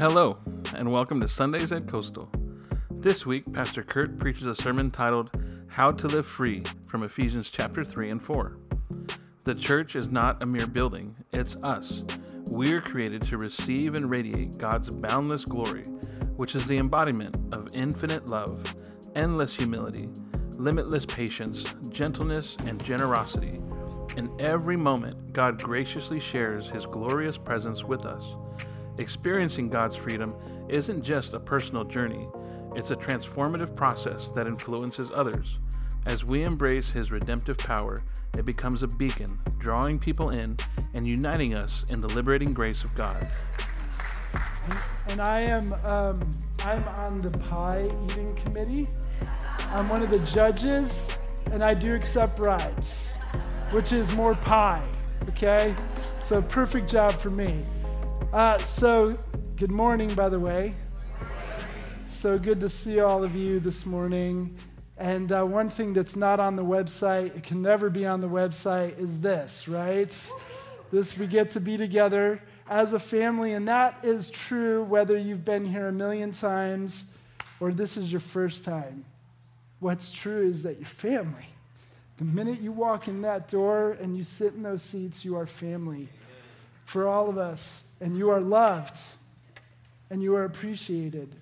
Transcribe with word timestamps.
Hello, 0.00 0.38
and 0.74 0.90
welcome 0.90 1.20
to 1.20 1.28
Sundays 1.28 1.72
at 1.72 1.86
Coastal. 1.86 2.30
This 2.90 3.26
week, 3.26 3.52
Pastor 3.52 3.82
Kurt 3.82 4.18
preaches 4.18 4.46
a 4.46 4.54
sermon 4.54 4.90
titled 4.90 5.28
How 5.66 5.92
to 5.92 6.06
Live 6.06 6.24
Free 6.24 6.62
from 6.86 7.02
Ephesians 7.02 7.50
chapter 7.50 7.84
3 7.84 8.08
and 8.08 8.22
4. 8.22 8.56
The 9.44 9.54
church 9.54 9.96
is 9.96 10.08
not 10.08 10.42
a 10.42 10.46
mere 10.46 10.66
building, 10.66 11.16
it's 11.34 11.56
us. 11.56 12.02
We're 12.46 12.80
created 12.80 13.20
to 13.26 13.36
receive 13.36 13.94
and 13.94 14.08
radiate 14.08 14.56
God's 14.56 14.88
boundless 14.88 15.44
glory, 15.44 15.84
which 16.36 16.54
is 16.54 16.66
the 16.66 16.78
embodiment 16.78 17.36
of 17.52 17.68
infinite 17.74 18.26
love, 18.26 18.74
endless 19.14 19.54
humility, 19.54 20.08
limitless 20.52 21.04
patience, 21.04 21.74
gentleness, 21.90 22.56
and 22.64 22.82
generosity. 22.82 23.60
In 24.16 24.34
every 24.40 24.78
moment, 24.78 25.34
God 25.34 25.62
graciously 25.62 26.20
shares 26.20 26.68
His 26.68 26.86
glorious 26.86 27.36
presence 27.36 27.84
with 27.84 28.06
us. 28.06 28.24
Experiencing 28.98 29.68
God's 29.68 29.96
freedom 29.96 30.34
isn't 30.68 31.02
just 31.02 31.32
a 31.32 31.40
personal 31.40 31.84
journey, 31.84 32.28
it's 32.76 32.90
a 32.90 32.96
transformative 32.96 33.74
process 33.74 34.30
that 34.34 34.46
influences 34.46 35.10
others. 35.14 35.58
As 36.06 36.24
we 36.24 36.44
embrace 36.44 36.90
His 36.90 37.10
redemptive 37.10 37.58
power, 37.58 38.02
it 38.38 38.44
becomes 38.44 38.82
a 38.82 38.88
beacon, 38.88 39.38
drawing 39.58 39.98
people 39.98 40.30
in 40.30 40.56
and 40.94 41.06
uniting 41.06 41.54
us 41.54 41.84
in 41.88 42.00
the 42.00 42.08
liberating 42.08 42.52
grace 42.52 42.84
of 42.84 42.94
God. 42.94 43.28
And 45.08 45.20
I 45.20 45.40
am 45.40 45.72
um, 45.84 46.38
I'm 46.64 46.86
on 46.88 47.20
the 47.20 47.30
pie 47.30 47.90
eating 48.04 48.34
committee. 48.36 48.88
I'm 49.70 49.88
one 49.88 50.02
of 50.02 50.10
the 50.10 50.18
judges, 50.20 51.16
and 51.52 51.64
I 51.64 51.74
do 51.74 51.94
accept 51.94 52.36
bribes, 52.36 53.12
which 53.70 53.92
is 53.92 54.14
more 54.14 54.34
pie. 54.34 54.86
Okay, 55.30 55.74
so 56.18 56.42
perfect 56.42 56.88
job 56.88 57.12
for 57.12 57.30
me. 57.30 57.62
Uh, 58.32 58.56
so 58.58 59.18
good 59.56 59.72
morning, 59.72 60.14
by 60.14 60.28
the 60.28 60.38
way. 60.38 60.72
So 62.06 62.38
good 62.38 62.60
to 62.60 62.68
see 62.68 63.00
all 63.00 63.24
of 63.24 63.34
you 63.34 63.58
this 63.58 63.84
morning. 63.84 64.56
And 64.98 65.32
uh, 65.32 65.44
one 65.44 65.68
thing 65.68 65.94
that's 65.94 66.14
not 66.14 66.38
on 66.38 66.54
the 66.54 66.64
website, 66.64 67.36
it 67.36 67.42
can 67.42 67.60
never 67.60 67.90
be 67.90 68.06
on 68.06 68.20
the 68.20 68.28
website, 68.28 68.96
is 69.00 69.20
this, 69.20 69.66
right? 69.66 70.06
This 70.92 71.18
we 71.18 71.26
get 71.26 71.50
to 71.50 71.60
be 71.60 71.76
together 71.76 72.40
as 72.68 72.92
a 72.92 73.00
family, 73.00 73.54
and 73.54 73.66
that 73.66 73.96
is 74.04 74.30
true 74.30 74.84
whether 74.84 75.18
you've 75.18 75.44
been 75.44 75.64
here 75.64 75.88
a 75.88 75.92
million 75.92 76.30
times 76.30 77.18
or 77.58 77.72
this 77.72 77.96
is 77.96 78.12
your 78.12 78.20
first 78.20 78.64
time. 78.64 79.04
What's 79.80 80.12
true 80.12 80.48
is 80.48 80.62
that 80.62 80.78
you're 80.78 80.86
family. 80.86 81.48
The 82.18 82.26
minute 82.26 82.60
you 82.60 82.70
walk 82.70 83.08
in 83.08 83.22
that 83.22 83.48
door 83.48 83.98
and 84.00 84.16
you 84.16 84.22
sit 84.22 84.54
in 84.54 84.62
those 84.62 84.82
seats, 84.82 85.24
you 85.24 85.36
are 85.36 85.46
family 85.46 86.08
for 86.84 87.08
all 87.08 87.28
of 87.28 87.36
us, 87.36 87.84
and 88.00 88.16
you 88.16 88.30
are 88.30 88.40
loved 88.40 88.98
and 90.10 90.22
you 90.22 90.34
are 90.34 90.44
appreciated. 90.44 91.34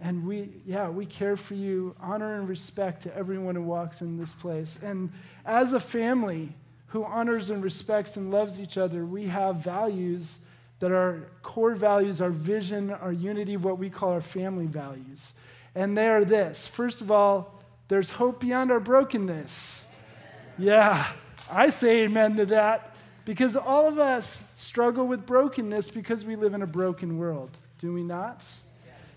And 0.00 0.26
we, 0.26 0.48
yeah, 0.64 0.88
we 0.88 1.04
care 1.04 1.36
for 1.36 1.54
you, 1.54 1.94
honor 2.00 2.36
and 2.36 2.48
respect 2.48 3.02
to 3.02 3.14
everyone 3.14 3.54
who 3.54 3.62
walks 3.62 4.00
in 4.00 4.18
this 4.18 4.32
place. 4.32 4.78
And 4.82 5.12
as 5.44 5.72
a 5.72 5.80
family 5.80 6.54
who 6.88 7.04
honors 7.04 7.50
and 7.50 7.62
respects 7.62 8.16
and 8.16 8.30
loves 8.30 8.58
each 8.58 8.78
other, 8.78 9.04
we 9.04 9.26
have 9.26 9.56
values 9.56 10.38
that 10.78 10.90
are 10.90 11.28
core 11.42 11.74
values, 11.74 12.22
our 12.22 12.30
vision, 12.30 12.90
our 12.90 13.12
unity, 13.12 13.56
what 13.58 13.78
we 13.78 13.90
call 13.90 14.10
our 14.12 14.22
family 14.22 14.66
values. 14.66 15.34
And 15.74 15.96
they 15.96 16.08
are 16.08 16.24
this 16.24 16.66
first 16.66 17.00
of 17.00 17.10
all, 17.10 17.62
there's 17.88 18.10
hope 18.10 18.40
beyond 18.40 18.72
our 18.72 18.80
brokenness. 18.80 19.86
Yeah, 20.58 21.08
I 21.52 21.70
say 21.70 22.04
amen 22.04 22.36
to 22.36 22.46
that 22.46 22.89
because 23.24 23.56
all 23.56 23.86
of 23.86 23.98
us 23.98 24.50
struggle 24.56 25.06
with 25.06 25.26
brokenness 25.26 25.88
because 25.88 26.24
we 26.24 26.36
live 26.36 26.54
in 26.54 26.62
a 26.62 26.66
broken 26.66 27.18
world, 27.18 27.58
do 27.78 27.92
we 27.92 28.02
not? 28.02 28.44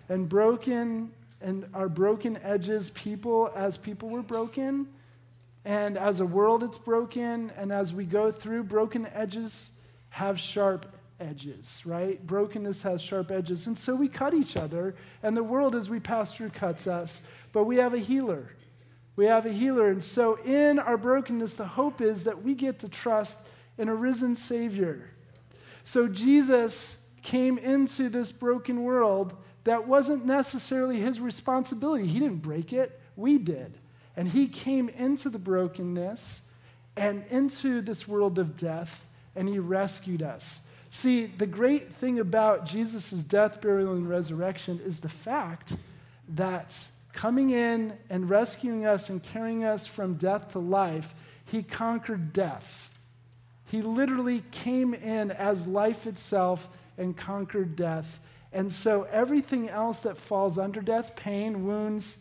and 0.10 0.28
broken 0.28 1.12
and 1.42 1.66
our 1.74 1.90
broken 1.90 2.38
edges, 2.38 2.90
people, 2.92 3.52
as 3.54 3.76
people 3.78 4.10
were 4.10 4.22
broken, 4.22 4.88
and 5.66 5.98
as 5.98 6.22
a 6.22 6.26
world 6.26 6.64
it's 6.64 6.78
broken, 6.78 7.52
and 7.58 7.72
as 7.72 7.94
we 7.94 8.06
go 8.06 8.32
through, 8.32 8.64
broken 8.64 9.06
edges 9.08 9.72
have 10.10 10.40
sharp 10.40 10.86
edges, 11.20 11.82
right? 11.86 12.26
Brokenness 12.26 12.84
has 12.84 13.02
sharp 13.02 13.30
edges. 13.30 13.68
And 13.68 13.78
so 13.78 13.94
we 13.94 14.08
cut 14.08 14.34
each 14.34 14.56
other, 14.56 14.96
and 15.22 15.36
the 15.36 15.44
world 15.44 15.76
as 15.76 15.90
we 15.90 16.00
pass 16.00 16.34
through 16.34 16.52
cuts 16.52 16.88
us, 16.88 17.22
but 17.52 17.66
we 17.66 17.76
have 17.76 17.94
a 17.94 18.00
healer. 18.00 18.56
We 19.18 19.26
have 19.26 19.46
a 19.46 19.52
healer. 19.52 19.90
And 19.90 20.04
so 20.04 20.36
in 20.46 20.80
our 20.80 20.98
brokenness, 20.98 21.56
the 21.56 21.68
hope 21.68 22.00
is 22.00 22.24
that 22.24 22.42
we 22.42 22.56
get 22.56 22.80
to 22.80 22.88
trust 22.88 23.40
in 23.78 23.90
a 23.90 23.96
risen 23.96 24.36
Savior. 24.36 25.10
So 25.86 26.08
Jesus 26.08 27.06
came 27.22 27.58
into 27.58 28.10
this 28.10 28.32
broken 28.32 28.84
world 28.84 29.36
that 29.64 29.88
wasn't 29.88 30.26
necessarily 30.26 31.00
his 31.00 31.20
responsibility. 31.20 32.06
He 32.06 32.20
didn't 32.20 32.42
break 32.42 32.74
it, 32.74 33.00
we 33.16 33.38
did. 33.38 33.78
And 34.16 34.28
he 34.28 34.48
came 34.48 34.90
into 34.90 35.30
the 35.30 35.40
brokenness 35.40 36.50
and 36.96 37.26
into 37.30 37.82
this 37.82 38.08
world 38.08 38.38
of 38.38 38.56
death, 38.56 39.06
and 39.36 39.50
he 39.50 39.58
rescued 39.58 40.22
us. 40.22 40.62
See, 40.92 41.26
the 41.26 41.48
great 41.48 41.92
thing 41.92 42.20
about 42.20 42.68
Jesus' 42.68 43.12
death, 43.12 43.62
burial, 43.62 43.94
and 43.94 44.08
resurrection 44.08 44.80
is 44.86 45.00
the 45.00 45.10
fact 45.10 45.76
that 46.30 46.88
coming 47.14 47.50
in 47.50 47.98
and 48.10 48.30
rescuing 48.30 48.86
us 48.86 49.10
and 49.10 49.24
carrying 49.24 49.64
us 49.64 49.88
from 49.88 50.16
death 50.16 50.52
to 50.52 50.60
life, 50.60 51.16
he 51.46 51.64
conquered 51.64 52.32
death. 52.32 52.92
He 53.74 53.82
literally 53.82 54.44
came 54.52 54.94
in 54.94 55.32
as 55.32 55.66
life 55.66 56.06
itself 56.06 56.70
and 56.96 57.18
conquered 57.18 57.76
death. 57.76 58.20
And 58.52 58.72
so 58.72 59.08
everything 59.10 59.68
else 59.68 60.02
that 60.02 60.16
falls 60.16 60.60
under 60.60 60.80
death, 60.80 61.16
pain, 61.16 61.66
wounds, 61.66 62.18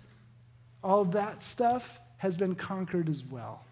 all 0.83 1.05
that 1.05 1.43
stuff 1.43 2.01
has 2.17 2.39
been 2.39 2.55
conquered 2.55 3.07
as 3.07 3.23
well. 3.23 3.67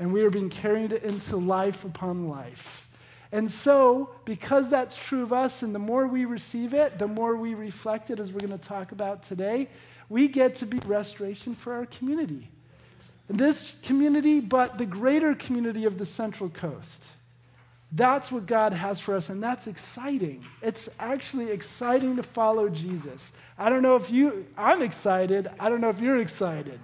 And 0.00 0.10
we 0.10 0.22
are 0.22 0.30
being 0.30 0.48
carried 0.48 0.92
into 0.94 1.36
life 1.36 1.84
upon 1.84 2.30
life. 2.30 2.88
And 3.30 3.50
so, 3.50 4.08
because 4.24 4.70
that's 4.70 4.96
true 4.96 5.24
of 5.24 5.34
us, 5.34 5.60
and 5.60 5.74
the 5.74 5.78
more 5.78 6.06
we 6.06 6.24
receive 6.24 6.72
it, 6.72 6.98
the 6.98 7.08
more 7.08 7.36
we 7.36 7.52
reflect 7.52 8.08
it, 8.08 8.18
as 8.18 8.32
we're 8.32 8.40
going 8.40 8.58
to 8.58 8.68
talk 8.68 8.92
about 8.92 9.22
today, 9.22 9.68
we 10.08 10.28
get 10.28 10.54
to 10.54 10.66
be 10.66 10.78
restoration 10.86 11.54
for 11.54 11.74
our 11.74 11.84
community. 11.84 12.48
This 13.28 13.76
community, 13.82 14.40
but 14.40 14.78
the 14.78 14.86
greater 14.86 15.34
community 15.34 15.84
of 15.84 15.98
the 15.98 16.06
Central 16.06 16.48
Coast. 16.48 17.04
That's 17.90 18.30
what 18.30 18.46
God 18.46 18.74
has 18.74 19.00
for 19.00 19.14
us, 19.14 19.30
and 19.30 19.42
that's 19.42 19.66
exciting. 19.66 20.44
It's 20.60 20.94
actually 20.98 21.50
exciting 21.50 22.16
to 22.16 22.22
follow 22.22 22.68
Jesus. 22.68 23.32
I 23.58 23.70
don't 23.70 23.82
know 23.82 23.96
if 23.96 24.10
you, 24.10 24.46
I'm 24.56 24.82
excited. 24.82 25.48
I 25.58 25.70
don't 25.70 25.80
know 25.80 25.88
if 25.88 26.00
you're 26.00 26.20
excited. 26.20 26.78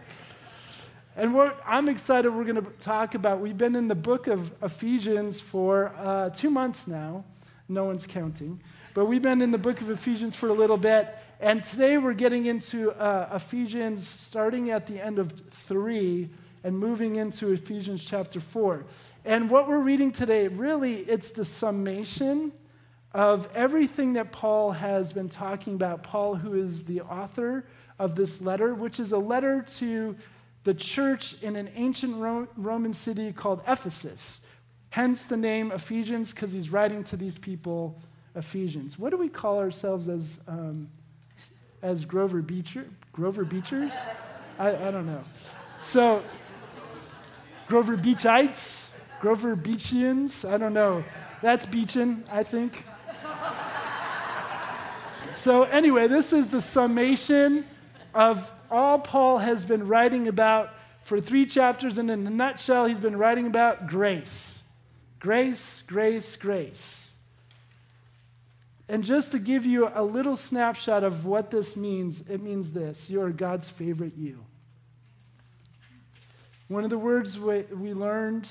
And 1.16 1.34
what 1.34 1.60
I'm 1.66 1.88
excited 1.88 2.34
we're 2.34 2.44
going 2.44 2.62
to 2.62 2.70
talk 2.80 3.14
about, 3.14 3.40
we've 3.40 3.56
been 3.56 3.76
in 3.76 3.88
the 3.88 3.94
book 3.94 4.26
of 4.26 4.52
Ephesians 4.62 5.40
for 5.40 5.94
uh, 5.98 6.30
two 6.30 6.50
months 6.50 6.88
now. 6.88 7.24
No 7.68 7.84
one's 7.84 8.06
counting. 8.06 8.60
But 8.94 9.06
we've 9.06 9.22
been 9.22 9.42
in 9.42 9.50
the 9.50 9.58
book 9.58 9.80
of 9.80 9.90
Ephesians 9.90 10.34
for 10.34 10.48
a 10.48 10.52
little 10.52 10.76
bit. 10.76 11.14
And 11.40 11.64
today 11.64 11.98
we're 11.98 12.14
getting 12.14 12.46
into 12.46 12.92
uh, 12.92 13.28
Ephesians 13.34 14.06
starting 14.06 14.70
at 14.70 14.86
the 14.86 15.04
end 15.04 15.18
of 15.18 15.32
three 15.50 16.30
and 16.62 16.78
moving 16.78 17.16
into 17.16 17.52
Ephesians 17.52 18.04
chapter 18.04 18.40
four. 18.40 18.86
And 19.24 19.50
what 19.50 19.68
we're 19.68 19.78
reading 19.78 20.12
today, 20.12 20.48
really, 20.48 20.96
it's 20.96 21.30
the 21.30 21.44
summation 21.44 22.52
of 23.12 23.48
everything 23.54 24.14
that 24.14 24.32
Paul 24.32 24.72
has 24.72 25.12
been 25.12 25.28
talking 25.28 25.74
about. 25.74 26.02
Paul, 26.02 26.36
who 26.36 26.54
is 26.54 26.84
the 26.84 27.00
author 27.00 27.66
of 27.98 28.16
this 28.16 28.40
letter, 28.40 28.74
which 28.74 29.00
is 29.00 29.12
a 29.12 29.18
letter 29.18 29.62
to 29.78 30.16
the 30.62 30.74
church 30.74 31.40
in 31.42 31.56
an 31.56 31.68
ancient 31.74 32.16
Roman 32.56 32.92
city 32.92 33.32
called 33.32 33.62
Ephesus. 33.68 34.46
Hence 34.90 35.26
the 35.26 35.36
name 35.36 35.72
Ephesians, 35.72 36.32
because 36.32 36.52
he's 36.52 36.70
writing 36.70 37.04
to 37.04 37.16
these 37.16 37.36
people 37.36 38.00
Ephesians. 38.34 38.98
What 38.98 39.10
do 39.10 39.16
we 39.16 39.28
call 39.28 39.58
ourselves 39.58 40.08
as, 40.08 40.40
um, 40.48 40.88
as 41.84 42.06
Grover 42.06 42.40
Beecher? 42.40 42.86
Grover 43.12 43.44
Beechers? 43.44 43.94
I, 44.58 44.70
I 44.70 44.90
don't 44.90 45.04
know. 45.04 45.22
So, 45.80 46.22
Grover 47.68 47.98
Beachites? 47.98 48.90
Grover 49.20 49.54
Beachians? 49.54 50.50
I 50.50 50.56
don't 50.56 50.72
know. 50.72 51.04
That's 51.42 51.66
Beachin, 51.66 52.22
I 52.32 52.42
think. 52.42 52.86
so, 55.34 55.64
anyway, 55.64 56.08
this 56.08 56.32
is 56.32 56.48
the 56.48 56.62
summation 56.62 57.66
of 58.14 58.50
all 58.70 58.98
Paul 58.98 59.38
has 59.38 59.62
been 59.62 59.86
writing 59.86 60.26
about 60.26 60.70
for 61.02 61.20
three 61.20 61.44
chapters, 61.44 61.98
and 61.98 62.10
in 62.10 62.26
a 62.26 62.30
nutshell, 62.30 62.86
he's 62.86 62.98
been 62.98 63.16
writing 63.16 63.46
about 63.46 63.88
grace. 63.88 64.62
Grace, 65.20 65.82
grace, 65.86 66.34
grace. 66.36 67.13
And 68.88 69.02
just 69.02 69.32
to 69.32 69.38
give 69.38 69.64
you 69.64 69.90
a 69.94 70.02
little 70.02 70.36
snapshot 70.36 71.04
of 71.04 71.24
what 71.24 71.50
this 71.50 71.74
means, 71.76 72.28
it 72.28 72.42
means 72.42 72.72
this 72.72 73.08
you 73.08 73.22
are 73.22 73.30
God's 73.30 73.68
favorite 73.68 74.14
you. 74.16 74.44
One 76.68 76.84
of 76.84 76.90
the 76.90 76.98
words 76.98 77.38
we, 77.38 77.60
we 77.62 77.94
learned 77.94 78.48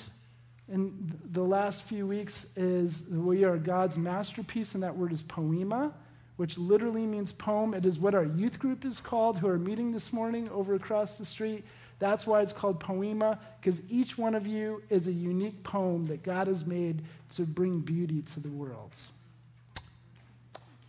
in 0.68 1.20
the 1.32 1.44
last 1.44 1.84
few 1.84 2.08
weeks 2.08 2.46
is 2.56 3.04
we 3.10 3.44
are 3.44 3.58
God's 3.58 3.98
masterpiece, 3.98 4.74
and 4.76 4.84
that 4.84 4.96
word 4.96 5.12
is 5.12 5.22
poema. 5.22 5.94
which 6.36 6.58
literally 6.58 7.06
means 7.06 7.32
poem. 7.32 7.74
It 7.74 7.86
is 7.86 8.00
what 8.00 8.16
our 8.16 8.26
youth 8.26 8.60
group 8.60 8.86
is 8.86 9.00
called, 9.00 9.38
who 9.38 9.48
are 9.48 9.60
meeting 9.60 9.92
this 9.92 10.12
morning 10.12 10.50
over 10.50 10.74
across 10.74 11.16
the 11.16 11.26
street. 11.26 11.64
That's 12.00 12.26
why 12.26 12.42
it's 12.42 12.54
called 12.54 12.80
Poema, 12.80 13.40
because 13.62 13.82
each 13.90 14.18
one 14.18 14.36
of 14.36 14.48
you 14.48 14.82
is 14.90 15.08
a 15.08 15.12
unique 15.12 15.64
poem 15.64 16.08
that 16.08 16.24
God 16.24 16.48
has 16.48 16.66
made 16.66 17.04
to 17.36 17.44
bring 17.44 17.80
beauty 17.80 18.22
to 18.34 18.40
the 18.40 18.50
world. 18.50 18.96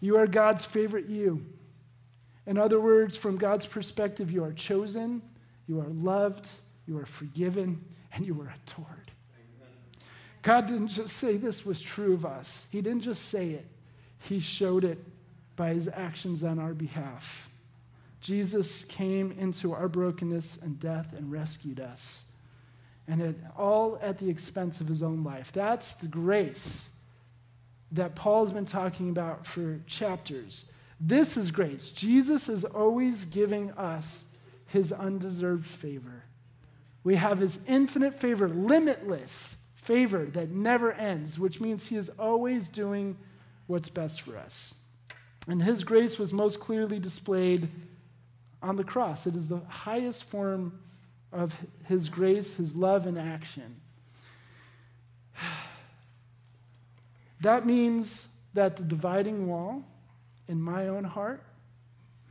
You 0.04 0.18
are 0.18 0.26
God's 0.26 0.66
favorite 0.66 1.08
you. 1.08 1.46
In 2.44 2.58
other 2.58 2.78
words, 2.78 3.16
from 3.16 3.38
God's 3.38 3.64
perspective, 3.64 4.30
you 4.30 4.44
are 4.44 4.52
chosen, 4.52 5.22
you 5.66 5.80
are 5.80 5.88
loved, 5.88 6.46
you 6.86 6.98
are 6.98 7.06
forgiven, 7.06 7.82
and 8.12 8.26
you 8.26 8.38
are 8.42 8.52
adored. 8.66 9.12
God 10.42 10.66
didn't 10.66 10.88
just 10.88 11.16
say 11.16 11.38
this 11.38 11.64
was 11.64 11.80
true 11.80 12.12
of 12.12 12.26
us, 12.26 12.66
He 12.70 12.82
didn't 12.82 13.00
just 13.00 13.30
say 13.30 13.52
it, 13.52 13.66
He 14.18 14.40
showed 14.40 14.84
it 14.84 15.02
by 15.56 15.72
His 15.72 15.88
actions 15.88 16.44
on 16.44 16.58
our 16.58 16.74
behalf. 16.74 17.48
Jesus 18.20 18.84
came 18.84 19.32
into 19.32 19.72
our 19.72 19.88
brokenness 19.88 20.58
and 20.62 20.78
death 20.78 21.14
and 21.16 21.32
rescued 21.32 21.80
us. 21.80 22.30
And 23.08 23.22
it 23.22 23.36
all 23.56 23.98
at 24.02 24.18
the 24.18 24.28
expense 24.28 24.82
of 24.82 24.86
his 24.86 25.02
own 25.02 25.24
life. 25.24 25.50
That's 25.52 25.94
the 25.94 26.08
grace 26.08 26.93
that 27.92 28.14
Paul's 28.14 28.52
been 28.52 28.66
talking 28.66 29.08
about 29.08 29.46
for 29.46 29.80
chapters. 29.86 30.64
This 31.00 31.36
is 31.36 31.50
grace. 31.50 31.90
Jesus 31.90 32.48
is 32.48 32.64
always 32.64 33.24
giving 33.24 33.70
us 33.72 34.24
his 34.66 34.92
undeserved 34.92 35.66
favor. 35.66 36.24
We 37.02 37.16
have 37.16 37.38
his 37.38 37.64
infinite 37.68 38.14
favor, 38.14 38.48
limitless 38.48 39.58
favor 39.76 40.24
that 40.24 40.50
never 40.50 40.92
ends, 40.92 41.38
which 41.38 41.60
means 41.60 41.86
he 41.86 41.96
is 41.96 42.08
always 42.18 42.68
doing 42.68 43.16
what's 43.66 43.90
best 43.90 44.22
for 44.22 44.36
us. 44.36 44.74
And 45.46 45.62
his 45.62 45.84
grace 45.84 46.18
was 46.18 46.32
most 46.32 46.58
clearly 46.58 46.98
displayed 46.98 47.68
on 48.62 48.76
the 48.76 48.84
cross. 48.84 49.26
It 49.26 49.36
is 49.36 49.48
the 49.48 49.60
highest 49.68 50.24
form 50.24 50.80
of 51.30 51.58
his 51.84 52.08
grace, 52.08 52.56
his 52.56 52.74
love 52.74 53.06
in 53.06 53.18
action. 53.18 53.80
That 57.44 57.66
means 57.66 58.28
that 58.54 58.76
the 58.76 58.82
dividing 58.82 59.46
wall 59.46 59.84
in 60.48 60.62
my 60.62 60.88
own 60.88 61.04
heart, 61.04 61.42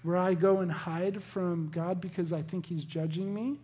where 0.01 0.17
I 0.17 0.33
go 0.33 0.61
and 0.61 0.71
hide 0.71 1.21
from 1.21 1.69
God 1.69 2.01
because 2.01 2.33
I 2.33 2.41
think 2.41 2.65
He's 2.65 2.83
judging 2.83 3.31
me 3.31 3.59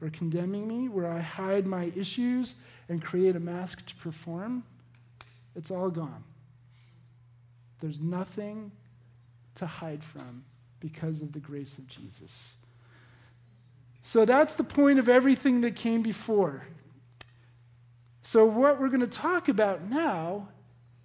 or 0.00 0.08
condemning 0.08 0.66
me, 0.66 0.88
where 0.88 1.06
I 1.06 1.20
hide 1.20 1.66
my 1.66 1.92
issues 1.94 2.54
and 2.88 3.04
create 3.04 3.36
a 3.36 3.40
mask 3.40 3.84
to 3.84 3.94
perform, 3.96 4.64
it's 5.54 5.70
all 5.70 5.90
gone. 5.90 6.24
There's 7.80 8.00
nothing 8.00 8.72
to 9.56 9.66
hide 9.66 10.02
from 10.02 10.44
because 10.80 11.20
of 11.20 11.32
the 11.32 11.38
grace 11.38 11.76
of 11.76 11.86
Jesus. 11.86 12.56
So 14.00 14.24
that's 14.24 14.54
the 14.54 14.64
point 14.64 14.98
of 14.98 15.10
everything 15.10 15.60
that 15.60 15.76
came 15.76 16.00
before. 16.00 16.66
So, 18.22 18.46
what 18.46 18.80
we're 18.80 18.88
going 18.88 19.00
to 19.00 19.06
talk 19.06 19.50
about 19.50 19.82
now 19.90 20.48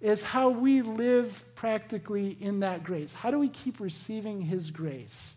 is 0.00 0.22
how 0.22 0.48
we 0.48 0.82
live 0.82 1.44
practically 1.54 2.36
in 2.40 2.60
that 2.60 2.84
grace. 2.84 3.12
How 3.12 3.30
do 3.30 3.38
we 3.38 3.48
keep 3.48 3.80
receiving 3.80 4.40
his 4.40 4.70
grace? 4.70 5.34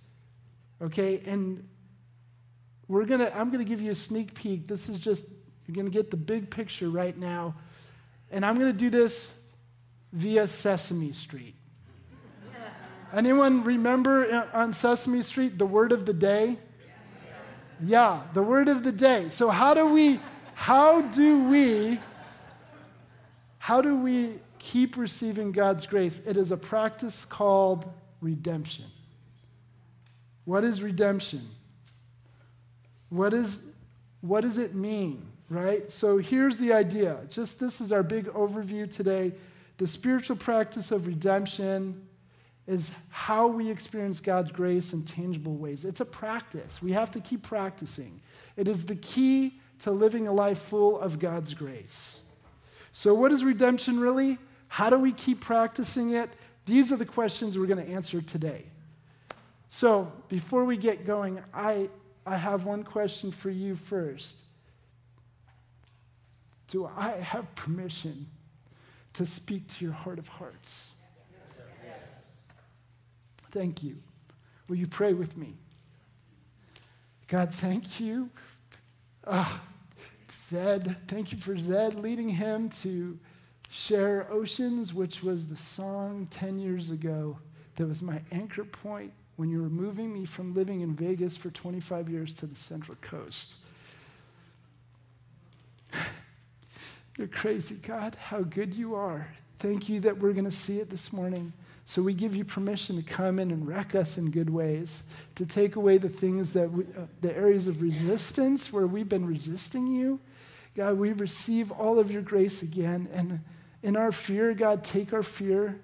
Okay, 0.81 1.21
and 1.25 1.67
we're 2.87 3.05
gonna, 3.05 3.31
I'm 3.35 3.49
gonna 3.49 3.63
give 3.63 3.81
you 3.81 3.91
a 3.91 3.95
sneak 3.95 4.33
peek. 4.33 4.67
This 4.67 4.89
is 4.89 4.99
just, 4.99 5.25
you're 5.67 5.75
gonna 5.75 5.89
get 5.89 6.11
the 6.11 6.17
big 6.17 6.49
picture 6.49 6.89
right 6.89 7.17
now. 7.17 7.55
And 8.31 8.45
I'm 8.45 8.57
gonna 8.57 8.73
do 8.73 8.89
this 8.89 9.31
via 10.11 10.47
Sesame 10.47 11.11
Street. 11.11 11.55
Anyone 13.13 13.63
remember 13.63 14.25
uh, 14.25 14.47
on 14.53 14.73
Sesame 14.73 15.21
Street 15.21 15.57
the 15.57 15.65
word 15.65 15.91
of 15.91 16.05
the 16.05 16.13
day? 16.13 16.57
Yeah, 17.79 18.21
the 18.33 18.41
word 18.41 18.69
of 18.69 18.83
the 18.83 18.91
day. 18.91 19.27
So 19.29 19.49
how 19.49 19.73
do 19.73 19.87
we 19.87 20.19
how 20.55 21.01
do 21.01 21.43
we 21.43 21.99
how 23.59 23.81
do 23.81 23.95
we 23.97 24.39
keep 24.63 24.95
receiving 24.95 25.51
God's 25.51 25.85
grace. 25.85 26.21
It 26.25 26.37
is 26.37 26.51
a 26.51 26.57
practice 26.57 27.25
called 27.25 27.85
redemption. 28.21 28.85
What 30.45 30.63
is 30.63 30.81
redemption? 30.81 31.49
What, 33.09 33.33
is, 33.33 33.73
what 34.21 34.41
does 34.41 34.57
it 34.57 34.73
mean, 34.73 35.27
right? 35.49 35.91
So 35.91 36.17
here's 36.17 36.57
the 36.57 36.71
idea. 36.71 37.17
Just 37.29 37.59
this 37.59 37.81
is 37.81 37.91
our 37.91 38.03
big 38.03 38.27
overview 38.27 38.89
today. 38.89 39.33
The 39.77 39.87
spiritual 39.87 40.37
practice 40.37 40.91
of 40.91 41.07
redemption 41.07 42.07
is 42.65 42.91
how 43.09 43.47
we 43.47 43.69
experience 43.69 44.21
God's 44.21 44.53
grace 44.53 44.93
in 44.93 45.03
tangible 45.03 45.55
ways. 45.55 45.83
It's 45.83 45.99
a 45.99 46.05
practice. 46.05 46.81
We 46.81 46.93
have 46.93 47.11
to 47.11 47.19
keep 47.19 47.43
practicing. 47.43 48.21
It 48.55 48.69
is 48.69 48.85
the 48.85 48.95
key 48.95 49.59
to 49.79 49.91
living 49.91 50.29
a 50.29 50.31
life 50.31 50.59
full 50.59 50.97
of 50.97 51.19
God's 51.19 51.53
grace. 51.53 52.21
So, 52.93 53.13
what 53.13 53.33
is 53.33 53.43
redemption 53.43 53.99
really? 53.99 54.37
How 54.73 54.89
do 54.89 54.97
we 54.97 55.11
keep 55.11 55.39
practicing 55.39 56.15
it? 56.15 56.31
These 56.65 56.91
are 56.91 56.95
the 56.97 57.05
questions 57.05 57.59
we're 57.59 57.67
going 57.67 57.85
to 57.85 57.91
answer 57.91 58.23
today. 58.23 58.65
So, 59.69 60.11
before 60.29 60.65
we 60.65 60.77
get 60.77 61.05
going, 61.05 61.39
I, 61.53 61.89
I 62.25 62.37
have 62.37 62.65
one 62.65 62.83
question 62.83 63.31
for 63.31 63.51
you 63.51 63.75
first. 63.75 64.35
Do 66.69 66.89
I 66.97 67.09
have 67.09 67.53
permission 67.53 68.25
to 69.13 69.27
speak 69.27 69.67
to 69.75 69.85
your 69.85 69.93
heart 69.93 70.17
of 70.17 70.27
hearts? 70.27 70.93
Thank 73.51 73.83
you. 73.83 73.97
Will 74.67 74.77
you 74.77 74.87
pray 74.87 75.13
with 75.13 75.37
me? 75.37 75.53
God, 77.27 77.53
thank 77.53 77.99
you. 77.99 78.31
Uh, 79.23 79.55
Zed, 80.31 80.95
thank 81.07 81.31
you 81.31 81.37
for 81.37 81.55
Zed 81.59 81.99
leading 81.99 82.29
him 82.29 82.69
to 82.81 83.19
Share 83.73 84.31
Oceans, 84.31 84.93
which 84.93 85.23
was 85.23 85.47
the 85.47 85.57
song 85.57 86.27
10 86.29 86.59
years 86.59 86.91
ago 86.91 87.39
that 87.75 87.87
was 87.87 88.03
my 88.03 88.21
anchor 88.31 88.63
point 88.63 89.13
when 89.35 89.49
you 89.49 89.63
were 89.63 89.69
moving 89.69 90.13
me 90.13 90.25
from 90.25 90.53
living 90.53 90.81
in 90.81 90.93
Vegas 90.95 91.35
for 91.35 91.49
25 91.49 92.07
years 92.07 92.35
to 92.35 92.45
the 92.45 92.53
Central 92.53 92.95
Coast. 93.01 93.55
You're 97.17 97.27
crazy, 97.27 97.77
God, 97.81 98.13
how 98.13 98.41
good 98.41 98.75
you 98.75 98.93
are. 98.93 99.33
Thank 99.57 99.89
you 99.89 99.99
that 100.01 100.19
we're 100.19 100.33
going 100.33 100.45
to 100.45 100.51
see 100.51 100.77
it 100.77 100.91
this 100.91 101.11
morning. 101.11 101.51
So 101.85 102.03
we 102.03 102.13
give 102.13 102.35
you 102.35 102.45
permission 102.45 102.95
to 102.97 103.01
come 103.01 103.39
in 103.39 103.49
and 103.49 103.67
wreck 103.67 103.95
us 103.95 104.19
in 104.19 104.29
good 104.29 104.51
ways, 104.51 105.01
to 105.33 105.47
take 105.47 105.77
away 105.77 105.97
the 105.97 106.09
things 106.09 106.53
that, 106.53 106.71
we, 106.71 106.83
uh, 106.83 107.07
the 107.21 107.35
areas 107.35 107.65
of 107.65 107.81
resistance 107.81 108.71
where 108.71 108.85
we've 108.85 109.09
been 109.09 109.25
resisting 109.25 109.87
you. 109.87 110.19
God, 110.75 110.99
we 110.99 111.11
receive 111.11 111.71
all 111.71 111.97
of 111.97 112.11
your 112.11 112.21
grace 112.21 112.61
again 112.61 113.09
and 113.11 113.39
in 113.83 113.97
our 113.97 114.11
fear, 114.11 114.53
God, 114.53 114.83
take 114.83 115.13
our 115.13 115.21
fear. 115.21 115.79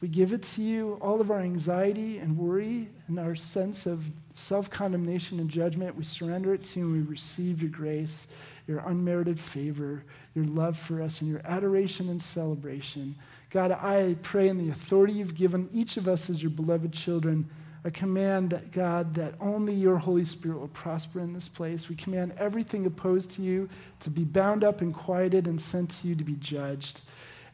We 0.00 0.06
give 0.06 0.32
it 0.32 0.42
to 0.44 0.62
you, 0.62 0.98
all 1.00 1.20
of 1.20 1.30
our 1.30 1.40
anxiety 1.40 2.18
and 2.18 2.38
worry 2.38 2.88
and 3.08 3.18
our 3.18 3.34
sense 3.34 3.86
of 3.86 4.04
self 4.32 4.70
condemnation 4.70 5.40
and 5.40 5.50
judgment. 5.50 5.96
We 5.96 6.04
surrender 6.04 6.54
it 6.54 6.62
to 6.64 6.80
you 6.80 6.86
and 6.86 6.94
we 6.94 7.10
receive 7.10 7.60
your 7.60 7.70
grace, 7.70 8.28
your 8.68 8.78
unmerited 8.80 9.40
favor, 9.40 10.04
your 10.34 10.44
love 10.44 10.78
for 10.78 11.02
us, 11.02 11.20
and 11.20 11.28
your 11.28 11.40
adoration 11.44 12.08
and 12.08 12.22
celebration. 12.22 13.16
God, 13.50 13.72
I 13.72 14.14
pray 14.22 14.48
in 14.48 14.58
the 14.58 14.68
authority 14.68 15.14
you've 15.14 15.34
given 15.34 15.68
each 15.72 15.96
of 15.96 16.06
us 16.06 16.28
as 16.28 16.42
your 16.42 16.50
beloved 16.50 16.92
children, 16.92 17.48
a 17.82 17.90
command 17.90 18.50
that, 18.50 18.70
God, 18.70 19.14
that 19.14 19.34
only 19.40 19.72
your 19.72 19.96
Holy 19.96 20.26
Spirit 20.26 20.58
will 20.58 20.68
prosper 20.68 21.18
in 21.18 21.32
this 21.32 21.48
place. 21.48 21.88
We 21.88 21.96
command 21.96 22.34
everything 22.36 22.84
opposed 22.84 23.30
to 23.32 23.42
you 23.42 23.68
to 24.00 24.10
be 24.10 24.24
bound 24.24 24.62
up 24.62 24.80
and 24.80 24.94
quieted 24.94 25.46
and 25.46 25.60
sent 25.60 25.90
to 26.02 26.08
you 26.08 26.14
to 26.14 26.24
be 26.24 26.34
judged. 26.34 27.00